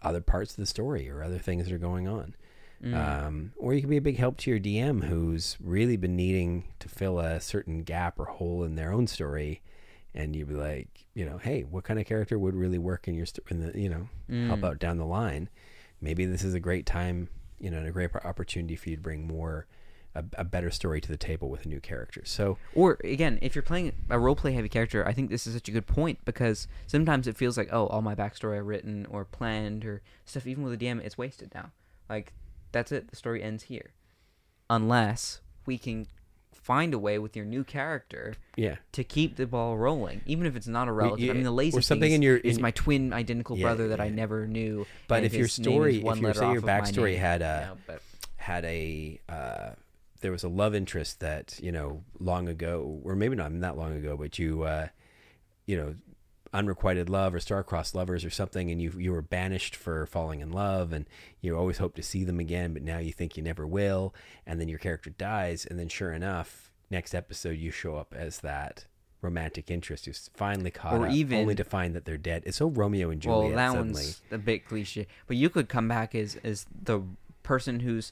other 0.02 0.22
parts 0.22 0.52
of 0.52 0.58
the 0.58 0.66
story 0.66 1.10
or 1.10 1.24
other 1.24 1.40
things 1.40 1.66
that 1.66 1.74
are 1.74 1.78
going 1.78 2.08
on. 2.08 2.36
Mm. 2.84 2.94
Um, 3.26 3.54
or 3.58 3.74
you 3.74 3.82
can 3.82 3.90
be 3.90 3.98
a 3.98 4.02
big 4.02 4.18
help 4.18 4.38
to 4.40 4.52
your 4.52 4.60
DM 4.60 5.06
who's 5.06 5.58
really 5.62 5.98
been 5.98 6.16
needing 6.16 6.66
to 6.80 6.90
fill 6.90 7.20
a 7.20 7.40
certain 7.40 7.84
gap 7.84 8.20
or 8.20 8.26
hole 8.26 8.64
in 8.64 8.76
their 8.76 8.92
own 8.92 9.08
story, 9.08 9.62
and 10.14 10.36
you'd 10.36 10.50
be 10.50 10.56
like, 10.56 11.06
you 11.14 11.26
know, 11.26 11.38
hey, 11.38 11.62
what 11.64 11.84
kind 11.84 12.00
of 12.00 12.06
character 12.06 12.38
would 12.38 12.56
really 12.56 12.78
work 12.78 13.08
in 13.08 13.16
your 13.16 13.26
sto- 13.26 13.44
in 13.50 13.60
the 13.60 13.80
you 13.80 13.90
know 13.90 14.10
help 14.48 14.60
Mm. 14.60 14.66
out 14.66 14.80
down 14.80 14.98
the 14.98 15.06
line? 15.06 15.50
Maybe 16.02 16.26
this 16.26 16.44
is 16.44 16.54
a 16.54 16.60
great 16.60 16.86
time, 16.86 17.30
you 17.60 17.70
know, 17.72 17.78
and 17.78 17.88
a 17.88 17.92
great 17.92 18.14
opportunity 18.16 18.76
for 18.76 18.90
you 18.90 18.96
to 18.98 19.02
bring 19.02 19.26
more. 19.28 19.66
A, 20.16 20.24
a 20.38 20.44
better 20.44 20.70
story 20.70 21.02
to 21.02 21.08
the 21.08 21.18
table 21.18 21.50
with 21.50 21.66
a 21.66 21.68
new 21.68 21.80
character. 21.80 22.22
So 22.24 22.60
Or 22.76 23.00
again, 23.04 23.40
if 23.42 23.56
you're 23.56 23.64
playing 23.64 23.94
a 24.12 24.20
role 24.20 24.36
play 24.36 24.52
heavy 24.52 24.70
character, 24.70 25.04
I 25.08 25.12
think 25.12 25.32
this 25.32 25.48
is 25.48 25.56
such 25.56 25.68
a 25.68 25.72
good 25.72 25.88
point 25.88 26.20
because 26.24 26.68
sometimes 26.86 27.26
it 27.26 27.36
feels 27.36 27.58
like, 27.58 27.70
oh, 27.72 27.88
all 27.88 28.04
my 28.04 28.14
backstory 28.14 28.60
I've 28.60 28.68
written 28.68 29.08
or 29.08 29.26
planned 29.26 29.84
or 29.86 30.04
stuff, 30.24 30.46
even 30.46 30.64
with 30.64 30.74
a 30.74 30.78
DM, 30.78 31.00
it's 31.04 31.18
wasted 31.18 31.50
now. 31.56 31.72
Like 32.08 32.32
that's 32.74 32.92
it. 32.92 33.10
The 33.10 33.16
story 33.16 33.42
ends 33.42 33.64
here, 33.64 33.92
unless 34.70 35.40
we 35.66 35.78
can 35.78 36.08
find 36.54 36.94
a 36.94 37.00
way 37.00 37.20
with 37.20 37.36
your 37.36 37.46
new 37.46 37.64
character 37.64 38.36
yeah, 38.56 38.76
to 38.94 39.04
keep 39.04 39.36
the 39.36 39.46
ball 39.46 39.78
rolling, 39.78 40.22
even 40.26 40.46
if 40.46 40.56
it's 40.56 40.68
not 40.68 40.88
a 40.88 40.92
relative. 40.92 41.30
I 41.30 41.34
mean, 41.34 41.44
the 41.44 41.52
lazy 41.52 41.78
or 41.78 41.82
something 41.82 42.02
thing 42.10 42.14
in 42.16 42.22
is, 42.22 42.26
your- 42.26 42.38
is 42.38 42.60
my 42.60 42.72
twin 42.72 43.12
identical 43.14 43.58
Yeah, 43.58 43.64
brother 43.64 43.88
that 43.90 44.00
I 44.00 44.10
never 44.10 44.48
knew. 44.48 44.86
But 45.08 45.24
if 45.24 45.34
your 45.34 45.46
is 45.46 45.54
story- 45.54 45.98
if 45.98 46.04
letter 46.04 46.34
say 46.34 46.40
your 46.42 46.52
off 46.52 46.58
of 46.58 46.64
my 46.64 46.70
backstory 46.82 47.12
name, 47.12 47.20
had 47.20 47.42
a- 47.42 47.70
you 47.76 47.82
but 47.88 48.02
had 48.38 48.66
a 48.66 49.20
uh, 49.30 49.70
there 50.22 50.32
was 50.32 50.44
a 50.44 50.50
love 50.50 50.74
interest 50.74 51.20
that 51.20 51.60
you 51.62 51.72
know 51.72 52.04
long 52.20 52.48
ago, 52.48 53.02
or 53.04 53.16
maybe 53.16 53.36
not 53.36 53.58
that 53.60 53.78
long 53.78 53.94
ago, 53.96 54.16
but 54.16 54.40
you 54.40 54.64
uh, 54.64 54.88
you 55.66 55.76
know 55.78 55.96
unrequited 56.54 57.10
love 57.10 57.34
or 57.34 57.40
star-crossed 57.40 57.96
lovers 57.96 58.24
or 58.24 58.30
something, 58.30 58.70
and 58.72 58.82
you 58.82 58.92
you 58.98 59.12
were 59.12 59.22
banished 59.22 59.76
for 59.76 60.06
falling 60.06 60.40
in 60.40 60.52
love, 60.52 60.94
and 60.94 61.06
you 61.42 61.58
always 61.58 61.80
hope 61.80 61.96
to 61.96 62.04
see 62.04 62.24
them 62.24 62.40
again, 62.40 62.74
but 62.74 62.84
now 62.84 63.00
you 63.00 63.12
think 63.12 63.36
you 63.36 63.44
never 63.44 63.66
will, 63.66 64.14
and 64.46 64.60
then 64.62 64.68
your 64.70 64.80
character 64.80 65.10
dies, 65.10 65.66
and 65.66 65.80
then 65.80 65.88
sure 65.90 66.14
enough, 66.14 66.72
next 66.90 67.14
episode 67.16 67.58
you 67.58 67.72
show 67.72 67.96
up 67.96 68.14
as 68.16 68.40
that 68.42 68.86
romantic 69.22 69.72
interest 69.72 70.06
who's 70.06 70.30
finally 70.34 70.70
caught 70.70 70.96
Or 70.96 71.08
up, 71.08 71.14
even- 71.14 71.40
only 71.40 71.56
to 71.56 71.64
find 71.64 71.96
that 71.96 72.04
they're 72.06 72.18
dead. 72.18 72.44
It's 72.46 72.58
so 72.58 72.68
Romeo 72.68 73.10
and 73.10 73.22
Juliet. 73.22 73.42
well, 73.48 73.56
that 73.56 73.72
suddenly. 73.72 73.94
one's 74.04 74.22
a 74.32 74.38
bit 74.38 74.66
cliche. 74.66 75.08
But 75.28 75.38
you 75.38 75.50
could 75.50 75.70
come 75.70 75.88
back 75.88 76.14
as 76.14 76.36
as 76.44 76.66
the 76.84 77.02
person 77.42 77.80
who's 77.82 78.12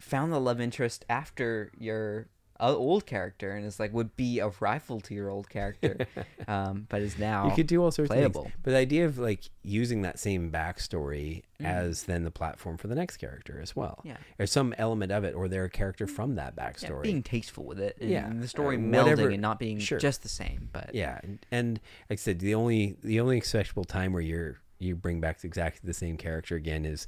found 0.00 0.32
the 0.32 0.40
love 0.40 0.60
interest 0.60 1.04
after 1.08 1.70
your 1.78 2.28
uh, 2.62 2.74
old 2.74 3.04
character, 3.06 3.50
and 3.52 3.66
is 3.66 3.80
like 3.80 3.92
would 3.92 4.14
be 4.16 4.38
a 4.38 4.50
rival 4.60 5.00
to 5.02 5.14
your 5.14 5.28
old 5.28 5.48
character, 5.50 6.06
um, 6.48 6.86
but 6.88 7.02
is 7.02 7.18
now 7.18 7.48
you 7.48 7.54
could 7.54 7.66
do 7.66 7.82
all 7.82 7.90
sorts 7.90 8.10
of 8.10 8.16
things. 8.16 8.34
But 8.62 8.70
the 8.70 8.76
idea 8.76 9.04
of 9.04 9.18
like 9.18 9.40
using 9.62 10.02
that 10.02 10.18
same 10.18 10.50
backstory 10.50 11.42
Mm. 11.60 11.66
as 11.66 12.02
then 12.04 12.24
the 12.24 12.30
platform 12.32 12.76
for 12.76 12.88
the 12.88 12.94
next 12.96 13.18
character 13.18 13.60
as 13.62 13.76
well. 13.76 14.00
Yeah. 14.02 14.16
Or 14.40 14.46
some 14.46 14.74
element 14.78 15.12
of 15.12 15.22
it, 15.22 15.32
or 15.34 15.46
they're 15.46 15.66
a 15.66 15.70
character 15.70 16.08
from 16.08 16.34
that 16.34 16.54
Yeah, 16.56 16.70
backstory. 16.70 17.02
being 17.04 17.22
tasteful 17.22 17.64
with 17.64 17.78
it, 17.78 17.96
and 18.00 18.10
Yeah, 18.10 18.28
the 18.34 18.48
story 18.48 18.74
uh, 18.76 18.80
melding 18.80 19.02
whatever- 19.04 19.28
and 19.30 19.40
not 19.40 19.60
being 19.60 19.78
sure. 19.78 20.00
just 20.00 20.22
the 20.24 20.28
same. 20.28 20.70
But 20.72 20.92
yeah. 20.92 21.20
And, 21.22 21.38
and 21.52 21.80
like 22.10 22.18
I 22.18 22.20
said, 22.20 22.40
the 22.40 22.54
only 22.56 22.96
the 23.04 23.20
only 23.20 23.36
acceptable 23.38 23.84
time 23.84 24.12
where 24.12 24.22
you're 24.22 24.56
you 24.80 24.96
bring 24.96 25.20
back 25.20 25.44
exactly 25.44 25.82
the 25.84 25.94
same 25.94 26.16
character 26.16 26.56
again 26.56 26.84
is 26.84 27.06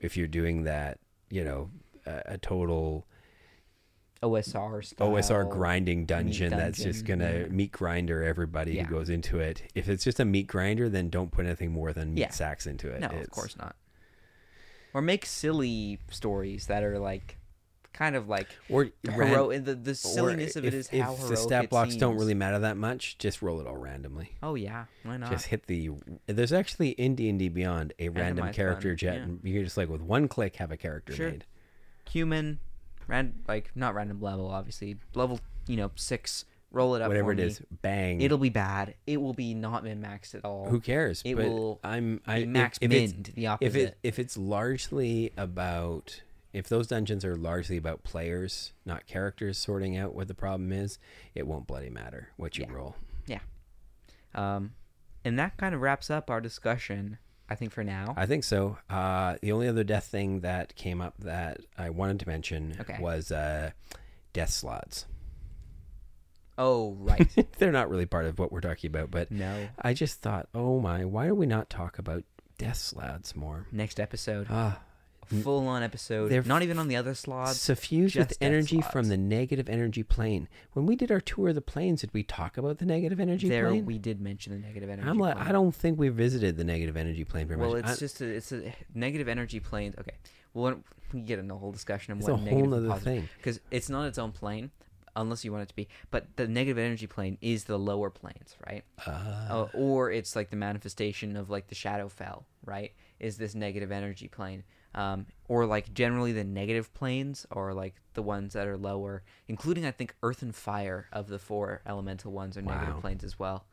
if 0.00 0.16
you're 0.16 0.28
doing 0.28 0.62
that, 0.64 1.00
you 1.28 1.42
know, 1.42 1.70
a, 2.06 2.22
a 2.34 2.38
total 2.38 3.06
OSR 4.22 4.84
style, 4.84 5.08
OSR 5.10 5.48
grinding 5.50 6.06
dungeon, 6.06 6.50
that's 6.50 6.82
just 6.82 7.04
gonna 7.04 7.40
yeah. 7.40 7.46
meat 7.48 7.72
grinder 7.72 8.22
everybody 8.24 8.72
Yeah. 8.74 8.84
who 8.84 8.94
goes 8.94 9.10
into 9.10 9.38
it. 9.40 9.62
If 9.74 9.88
it's 9.88 10.02
just 10.04 10.18
a 10.20 10.24
meat 10.24 10.46
grinder, 10.46 10.88
then 10.88 11.10
don't 11.10 11.30
put 11.30 11.44
anything 11.46 11.72
more 11.72 11.92
than 11.92 12.14
meat 12.14 12.20
Yeah. 12.20 12.30
sacks 12.30 12.66
into 12.66 12.90
it. 12.90 13.00
No, 13.00 13.08
of 13.08 13.30
course 13.30 13.56
not. 13.56 13.76
Or 14.94 15.02
make 15.02 15.26
silly 15.26 15.98
stories 16.10 16.66
that 16.68 16.82
are 16.82 16.98
like, 16.98 17.36
kind 17.92 18.14
of 18.16 18.28
like 18.28 18.48
Or 18.68 18.88
ran- 19.06 19.28
hero. 19.28 19.58
The 19.58 19.74
the 19.74 19.94
silliness 19.94 20.54
of 20.56 20.64
it 20.64 20.68
if- 20.68 20.74
is 20.74 20.88
how 20.88 21.12
if 21.12 21.18
heroic 21.18 21.28
the 21.30 21.36
stat 21.36 21.64
it 21.64 21.70
blocks 21.70 21.96
don't 21.96 22.16
really 22.16 22.34
matter 22.34 22.58
that 22.58 22.76
much, 22.76 23.16
just 23.18 23.40
roll 23.42 23.60
it 23.60 23.66
all 23.66 23.76
randomly. 23.76 24.32
Oh 24.42 24.54
yeah, 24.54 24.84
why 25.02 25.16
not? 25.18 25.30
Just 25.30 25.46
hit 25.46 25.66
the. 25.66 25.90
There's 26.26 26.52
actually 26.52 26.90
in 26.90 27.14
D 27.14 27.28
and 27.28 27.38
D 27.38 27.48
Beyond 27.48 27.92
a 27.98 28.08
random 28.10 28.52
character 28.52 28.88
one, 28.90 28.96
jet, 28.98 29.16
yeah. 29.16 29.22
and 29.22 29.40
you 29.42 29.54
can 29.54 29.64
just 29.64 29.76
like 29.78 29.88
with 29.88 30.00
one 30.02 30.28
click 30.28 30.56
have 30.56 30.70
a 30.70 30.76
character 30.76 31.14
Sure. 31.14 31.30
made. 31.30 31.44
Human, 32.10 32.60
ran 33.06 33.34
like 33.48 33.70
not 33.74 33.94
random 33.94 34.20
level, 34.20 34.48
obviously 34.50 34.96
level 35.14 35.40
you 35.66 35.76
know 35.76 35.90
six. 35.96 36.44
Roll 36.72 36.96
it 36.96 37.00
up, 37.00 37.08
Whatever 37.08 37.28
for 37.28 37.32
it 37.32 37.40
is, 37.40 37.62
bang. 37.80 38.20
It'll 38.20 38.36
be 38.38 38.50
bad. 38.50 38.96
It 39.06 39.18
will 39.22 39.32
be 39.32 39.54
not 39.54 39.84
min 39.84 40.02
maxed 40.02 40.34
at 40.34 40.44
all. 40.44 40.68
Who 40.68 40.80
cares? 40.80 41.22
It 41.24 41.36
but 41.36 41.46
will 41.48 41.80
I'm 41.82 42.20
I 42.26 42.44
max 42.44 42.76
if, 42.82 42.92
if 42.92 43.14
it's. 43.18 43.30
The 43.34 43.46
opposite. 43.46 43.66
if 43.68 43.76
it 43.76 43.98
if 44.02 44.18
it's 44.18 44.36
largely 44.36 45.32
about 45.36 46.22
if 46.52 46.68
those 46.68 46.86
dungeons 46.88 47.24
are 47.24 47.36
largely 47.36 47.76
about 47.76 48.02
players, 48.02 48.72
not 48.84 49.06
characters 49.06 49.56
sorting 49.58 49.96
out 49.96 50.14
what 50.14 50.26
the 50.28 50.34
problem 50.34 50.72
is, 50.72 50.98
it 51.34 51.46
won't 51.46 51.66
bloody 51.66 51.88
matter 51.88 52.30
what 52.36 52.58
you 52.58 52.66
Yeah. 52.68 52.74
roll. 52.74 52.96
Yeah. 53.26 53.40
Um, 54.34 54.72
and 55.24 55.38
that 55.38 55.56
kind 55.56 55.74
of 55.74 55.80
wraps 55.80 56.10
up 56.10 56.28
our 56.30 56.40
discussion. 56.40 57.18
I 57.48 57.54
think 57.54 57.72
for 57.72 57.84
now. 57.84 58.12
I 58.16 58.26
think 58.26 58.42
so. 58.44 58.76
Uh, 58.90 59.36
the 59.40 59.52
only 59.52 59.68
other 59.68 59.84
death 59.84 60.06
thing 60.06 60.40
that 60.40 60.74
came 60.74 61.00
up 61.00 61.14
that 61.20 61.60
I 61.78 61.90
wanted 61.90 62.20
to 62.20 62.28
mention 62.28 62.76
Okay. 62.80 62.96
was 63.00 63.30
uh, 63.30 63.70
death 64.32 64.50
slaads. 64.50 65.04
oh 66.58 66.92
right. 67.00 67.28
They're 67.58 67.72
not 67.72 67.88
really 67.90 68.06
part 68.06 68.24
of 68.26 68.38
what 68.38 68.50
we're 68.52 68.60
talking 68.60 68.88
about, 68.88 69.10
but 69.10 69.30
no. 69.30 69.68
I 69.80 69.94
just 69.94 70.20
thought, 70.20 70.48
oh 70.54 70.80
my, 70.80 71.04
why 71.04 71.26
do 71.26 71.34
we 71.34 71.46
not 71.46 71.70
talk 71.70 71.98
about 71.98 72.24
death 72.58 72.78
slaads 72.78 73.36
more? 73.36 73.66
Next 73.70 74.00
episode. 74.00 74.46
Ah, 74.50 74.80
Full 75.42 75.66
on 75.68 75.82
episode. 75.82 76.28
they're 76.30 76.42
Not 76.42 76.62
even 76.62 76.78
on 76.78 76.88
the 76.88 76.96
other 76.96 77.12
slaads. 77.12 77.54
suffused 77.54 78.16
with 78.16 78.36
energy 78.40 78.80
from 78.80 79.08
the 79.08 79.16
negative 79.16 79.68
energy 79.68 80.02
plane. 80.02 80.48
When 80.72 80.86
we 80.86 80.94
did 80.96 81.10
our 81.10 81.20
tour 81.20 81.48
of 81.48 81.54
the 81.56 81.60
planes, 81.60 82.00
did 82.02 82.14
we 82.14 82.22
talk 82.22 82.56
about 82.56 82.78
the 82.78 82.86
negative 82.86 83.18
energy 83.18 83.48
plane? 83.48 83.60
there 83.60 83.68
plane? 83.70 83.86
we 83.86 83.98
did 83.98 84.20
mention 84.20 84.52
the 84.52 84.58
negative 84.66 84.88
energy. 84.88 85.08
I'm 85.08 85.18
like, 85.18 85.34
plane. 85.36 85.48
I 85.48 85.52
don't 85.52 85.74
think 85.74 85.98
we 85.98 86.08
visited 86.10 86.56
the 86.56 86.64
negative 86.64 86.96
energy 86.96 87.24
plane 87.24 87.46
very 87.48 87.60
Well, 87.60 87.70
much. 87.72 87.80
it's 87.84 87.92
I- 87.92 87.96
just 87.96 88.20
a, 88.20 88.24
it's 88.26 88.52
a 88.52 88.72
negative 88.94 89.26
energy 89.28 89.58
plane. 89.60 89.94
Okay, 89.98 90.14
well, 90.54 90.80
we 91.12 91.20
get 91.22 91.38
into 91.38 91.54
a 91.54 91.58
whole 91.58 91.72
discussion 91.72 92.12
of 92.12 92.18
it's 92.18 92.28
what 92.28 92.34
a 92.34 92.36
whole 92.38 92.44
negative 92.66 92.72
and 92.84 92.92
other 92.92 93.00
thing. 93.00 93.28
because 93.38 93.60
it's 93.70 93.88
not 93.88 94.06
its 94.06 94.18
own 94.18 94.32
plane, 94.32 94.70
unless 95.16 95.44
you 95.44 95.50
want 95.52 95.62
it 95.62 95.68
to 95.68 95.74
be. 95.76 95.88
But 96.10 96.36
the 96.36 96.46
negative 96.46 96.78
energy 96.78 97.06
plane 97.06 97.38
is 97.40 97.64
the 97.64 97.78
lower 97.78 98.10
planes, 98.10 98.54
right? 98.66 98.84
Uh, 99.06 99.10
uh, 99.10 99.68
or 99.74 100.10
it's 100.10 100.36
like 100.36 100.50
the 100.50 100.56
manifestation 100.56 101.36
of 101.36 101.50
like 101.50 101.66
the 101.68 101.74
Shadowfell, 101.74 102.44
right? 102.64 102.92
Is 103.18 103.38
this 103.38 103.54
negative 103.54 103.90
energy 103.90 104.28
plane? 104.28 104.62
Um, 104.96 105.26
or 105.46 105.66
like 105.66 105.92
generally 105.94 106.32
the 106.32 106.42
negative 106.42 106.92
planes 106.94 107.46
are 107.50 107.72
like 107.74 107.94
the 108.14 108.22
ones 108.22 108.54
that 108.54 108.66
are 108.66 108.78
lower, 108.78 109.22
including 109.46 109.84
I 109.84 109.90
think 109.90 110.14
Earth 110.22 110.42
and 110.42 110.54
Fire 110.54 111.06
of 111.12 111.28
the 111.28 111.38
four 111.38 111.82
elemental 111.86 112.32
ones 112.32 112.56
are 112.56 112.62
negative 112.62 113.00
planes 113.00 113.22
as 113.22 113.38
well. 113.38 113.66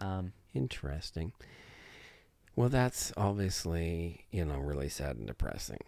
Um, 0.00 0.32
Interesting. 0.54 1.32
Well, 2.54 2.68
that's 2.68 3.12
obviously, 3.16 4.26
you 4.30 4.44
know, 4.44 4.58
really 4.58 4.88
sad 4.88 5.16
and 5.16 5.26
depressing. 5.26 5.80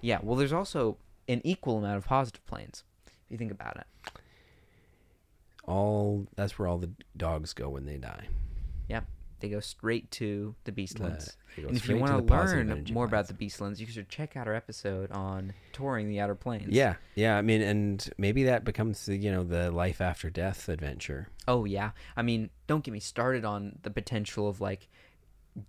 yeah, 0.00 0.18
well, 0.22 0.36
there's 0.36 0.52
also 0.52 0.96
an 1.28 1.40
equal 1.44 1.78
amount 1.78 1.98
of 1.98 2.06
positive 2.06 2.44
planes 2.46 2.82
if 3.06 3.12
you 3.28 3.36
think 3.36 3.52
about 3.52 3.76
it. 3.76 3.86
All 5.66 6.26
that's 6.36 6.58
where 6.58 6.66
all 6.66 6.78
the 6.78 6.90
dogs 7.16 7.52
go 7.52 7.68
when 7.68 7.86
they 7.86 7.98
die. 7.98 8.28
They 9.40 9.48
go 9.48 9.60
straight 9.60 10.10
to 10.12 10.54
the 10.64 10.72
Beastlands. 10.72 11.36
Go 11.56 11.68
and 11.68 11.76
if 11.76 11.88
you 11.88 11.96
want 11.96 12.12
to 12.12 12.18
to 12.18 12.22
the 12.22 12.28
positive 12.28 12.68
learn 12.68 12.86
more 12.92 13.04
about 13.04 13.28
the 13.28 13.34
Beastlands, 13.34 13.78
you 13.78 13.86
should 13.86 14.08
check 14.08 14.36
out 14.36 14.46
our 14.46 14.54
episode 14.54 15.10
on 15.10 15.52
touring 15.72 16.08
the 16.08 16.20
Outer 16.20 16.34
Planes. 16.34 16.72
Yeah, 16.72 16.96
yeah. 17.14 17.36
I 17.36 17.42
mean, 17.42 17.62
and 17.62 18.08
maybe 18.18 18.44
that 18.44 18.64
becomes 18.64 19.06
the 19.06 19.16
you 19.16 19.30
know 19.30 19.42
the 19.42 19.70
life 19.70 20.00
after 20.00 20.30
death 20.30 20.68
adventure. 20.68 21.28
Oh 21.48 21.64
yeah. 21.64 21.90
I 22.16 22.22
mean, 22.22 22.50
don't 22.66 22.84
get 22.84 22.92
me 22.92 23.00
started 23.00 23.44
on 23.44 23.78
the 23.82 23.90
potential 23.90 24.48
of 24.48 24.60
like 24.60 24.88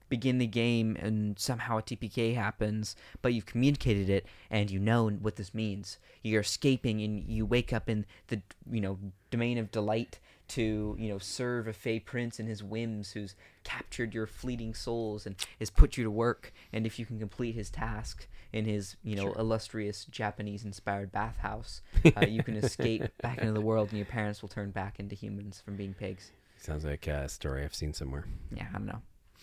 begin 0.10 0.38
the 0.38 0.48
game 0.48 0.96
and 1.00 1.38
somehow 1.40 1.78
a 1.78 1.82
TPK 1.82 2.36
happens, 2.36 2.96
but 3.22 3.34
you've 3.34 3.46
communicated 3.46 4.10
it 4.10 4.26
and 4.50 4.70
you 4.70 4.80
know 4.80 5.10
what 5.10 5.36
this 5.36 5.54
means. 5.54 5.98
You're 6.24 6.42
escaping 6.42 7.02
and 7.02 7.24
you 7.28 7.46
wake 7.46 7.74
up 7.74 7.90
in 7.90 8.06
the 8.28 8.42
you 8.70 8.82
know 8.82 9.00
domain 9.30 9.58
of 9.58 9.72
delight 9.72 10.20
to 10.52 10.96
you 11.00 11.10
know 11.10 11.18
serve 11.18 11.68
a 11.68 11.74
fey 11.74 12.00
prince 12.00 12.40
and 12.40 12.48
his 12.48 12.64
whims 12.64 13.12
who's 13.12 13.36
captured 13.64 14.14
your 14.14 14.26
fleeting 14.28 14.74
souls 14.74 15.26
and 15.26 15.36
has 15.60 15.70
put 15.70 15.98
you 15.98 16.04
to 16.04 16.12
work 16.12 16.52
and 16.74 16.86
if 16.86 16.98
you 16.98 17.06
can 17.06 17.20
complete 17.20 17.54
his 17.56 17.70
task 17.70 18.28
in 18.54 18.66
his 18.66 18.96
you 19.04 19.16
know 19.16 19.24
Sure. 19.32 19.36
illustrious 19.40 20.06
japanese 20.06 20.64
inspired 20.66 21.12
bathhouse 21.12 21.82
uh, 22.18 22.26
you 22.26 22.44
can 22.44 22.56
escape 22.56 23.04
back 23.22 23.38
into 23.40 23.54
the 23.54 23.62
world 23.62 23.90
and 23.90 23.98
your 23.98 24.06
parents 24.06 24.42
will 24.42 24.50
turn 24.50 24.72
back 24.72 25.00
into 25.00 25.16
humans 25.16 25.62
from 25.64 25.76
being 25.76 25.94
pigs 25.94 26.32
Sounds 26.58 26.86
like 26.86 27.08
a 27.08 27.28
story 27.28 27.64
I've 27.64 27.74
seen 27.74 27.92
somewhere. 27.92 28.26
yeah, 28.56 28.68
I 28.70 28.74
don't 28.78 28.86
know. 28.86 29.02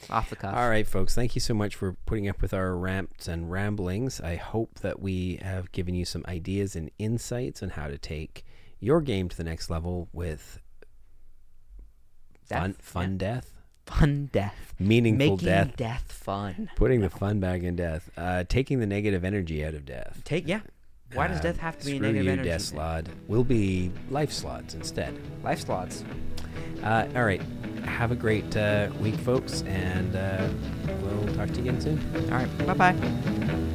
Off 0.09 0.31
the 0.31 0.37
cuff. 0.37 0.55
All 0.55 0.69
right, 0.69 0.87
folks. 0.87 1.17
Thank 1.17 1.35
you 1.35 1.41
so 1.41 1.53
much 1.53 1.75
for 1.75 1.95
putting 2.07 2.29
up 2.29 2.41
with 2.41 2.55
our 2.55 2.77
rants 2.77 3.27
and 3.27 3.51
ramblings. 3.51 4.21
I 4.21 4.37
hope 4.37 4.79
that 4.83 5.01
we 5.01 5.41
have 5.43 5.73
given 5.73 5.97
you 5.97 6.05
some 6.05 6.25
ideas 6.29 6.77
and 6.77 6.93
insights 6.97 7.61
on 7.61 7.71
how 7.71 7.89
to 7.89 7.99
take 7.99 8.45
your 8.79 9.01
game 9.01 9.29
to 9.31 9.37
the 9.37 9.43
next 9.43 9.69
level 9.69 10.09
with 10.13 10.61
Death, 12.49 12.77
fun 12.81 13.13
yeah. 13.13 13.17
death, 13.19 13.51
Fun 13.87 14.29
death. 14.33 14.75
meaningful 14.79 15.37
death. 15.37 15.67
Making 15.67 15.77
death, 15.77 16.13
fun. 16.13 16.71
putting 16.77 17.01
the 17.01 17.11
fun 17.11 17.41
back 17.41 17.63
in 17.63 17.77
death, 17.77 18.11
uh, 18.17 18.45
taking 18.49 18.81
the 18.81 18.87
negative 18.87 19.25
energy 19.25 19.65
out 19.65 19.75
of 19.75 19.85
death. 19.87 20.21
Take 20.25 20.47
yeah. 20.47 20.61
Why 21.15 21.27
does 21.29 21.41
death 21.41 21.57
have 21.59 21.79
to 21.79 21.87
be 21.87 21.93
screw 21.97 22.01
negative 22.07 22.27
you, 22.27 22.33
energy? 22.33 22.49
death 22.51 22.61
slaad. 22.61 23.07
We'll 23.29 23.45
be 23.45 23.91
life 24.11 24.31
slots 24.31 24.75
instead. 24.75 25.19
Life 25.43 25.61
slots. 25.61 26.05
Uh, 26.83 27.09
all 27.17 27.25
right. 27.25 27.41
Have 27.85 28.13
a 28.13 28.17
great 28.17 28.55
uh, 28.59 28.91
week, 29.01 29.15
folks, 29.17 29.63
and 29.63 30.15
uh, 30.15 30.49
we'll 31.01 31.35
talk 31.35 31.49
to 31.49 31.55
you 31.63 31.71
again 31.71 31.81
soon. 31.81 31.99
All 32.31 32.39
right. 32.39 32.67
Bye 32.67 32.93
bye. 32.93 33.75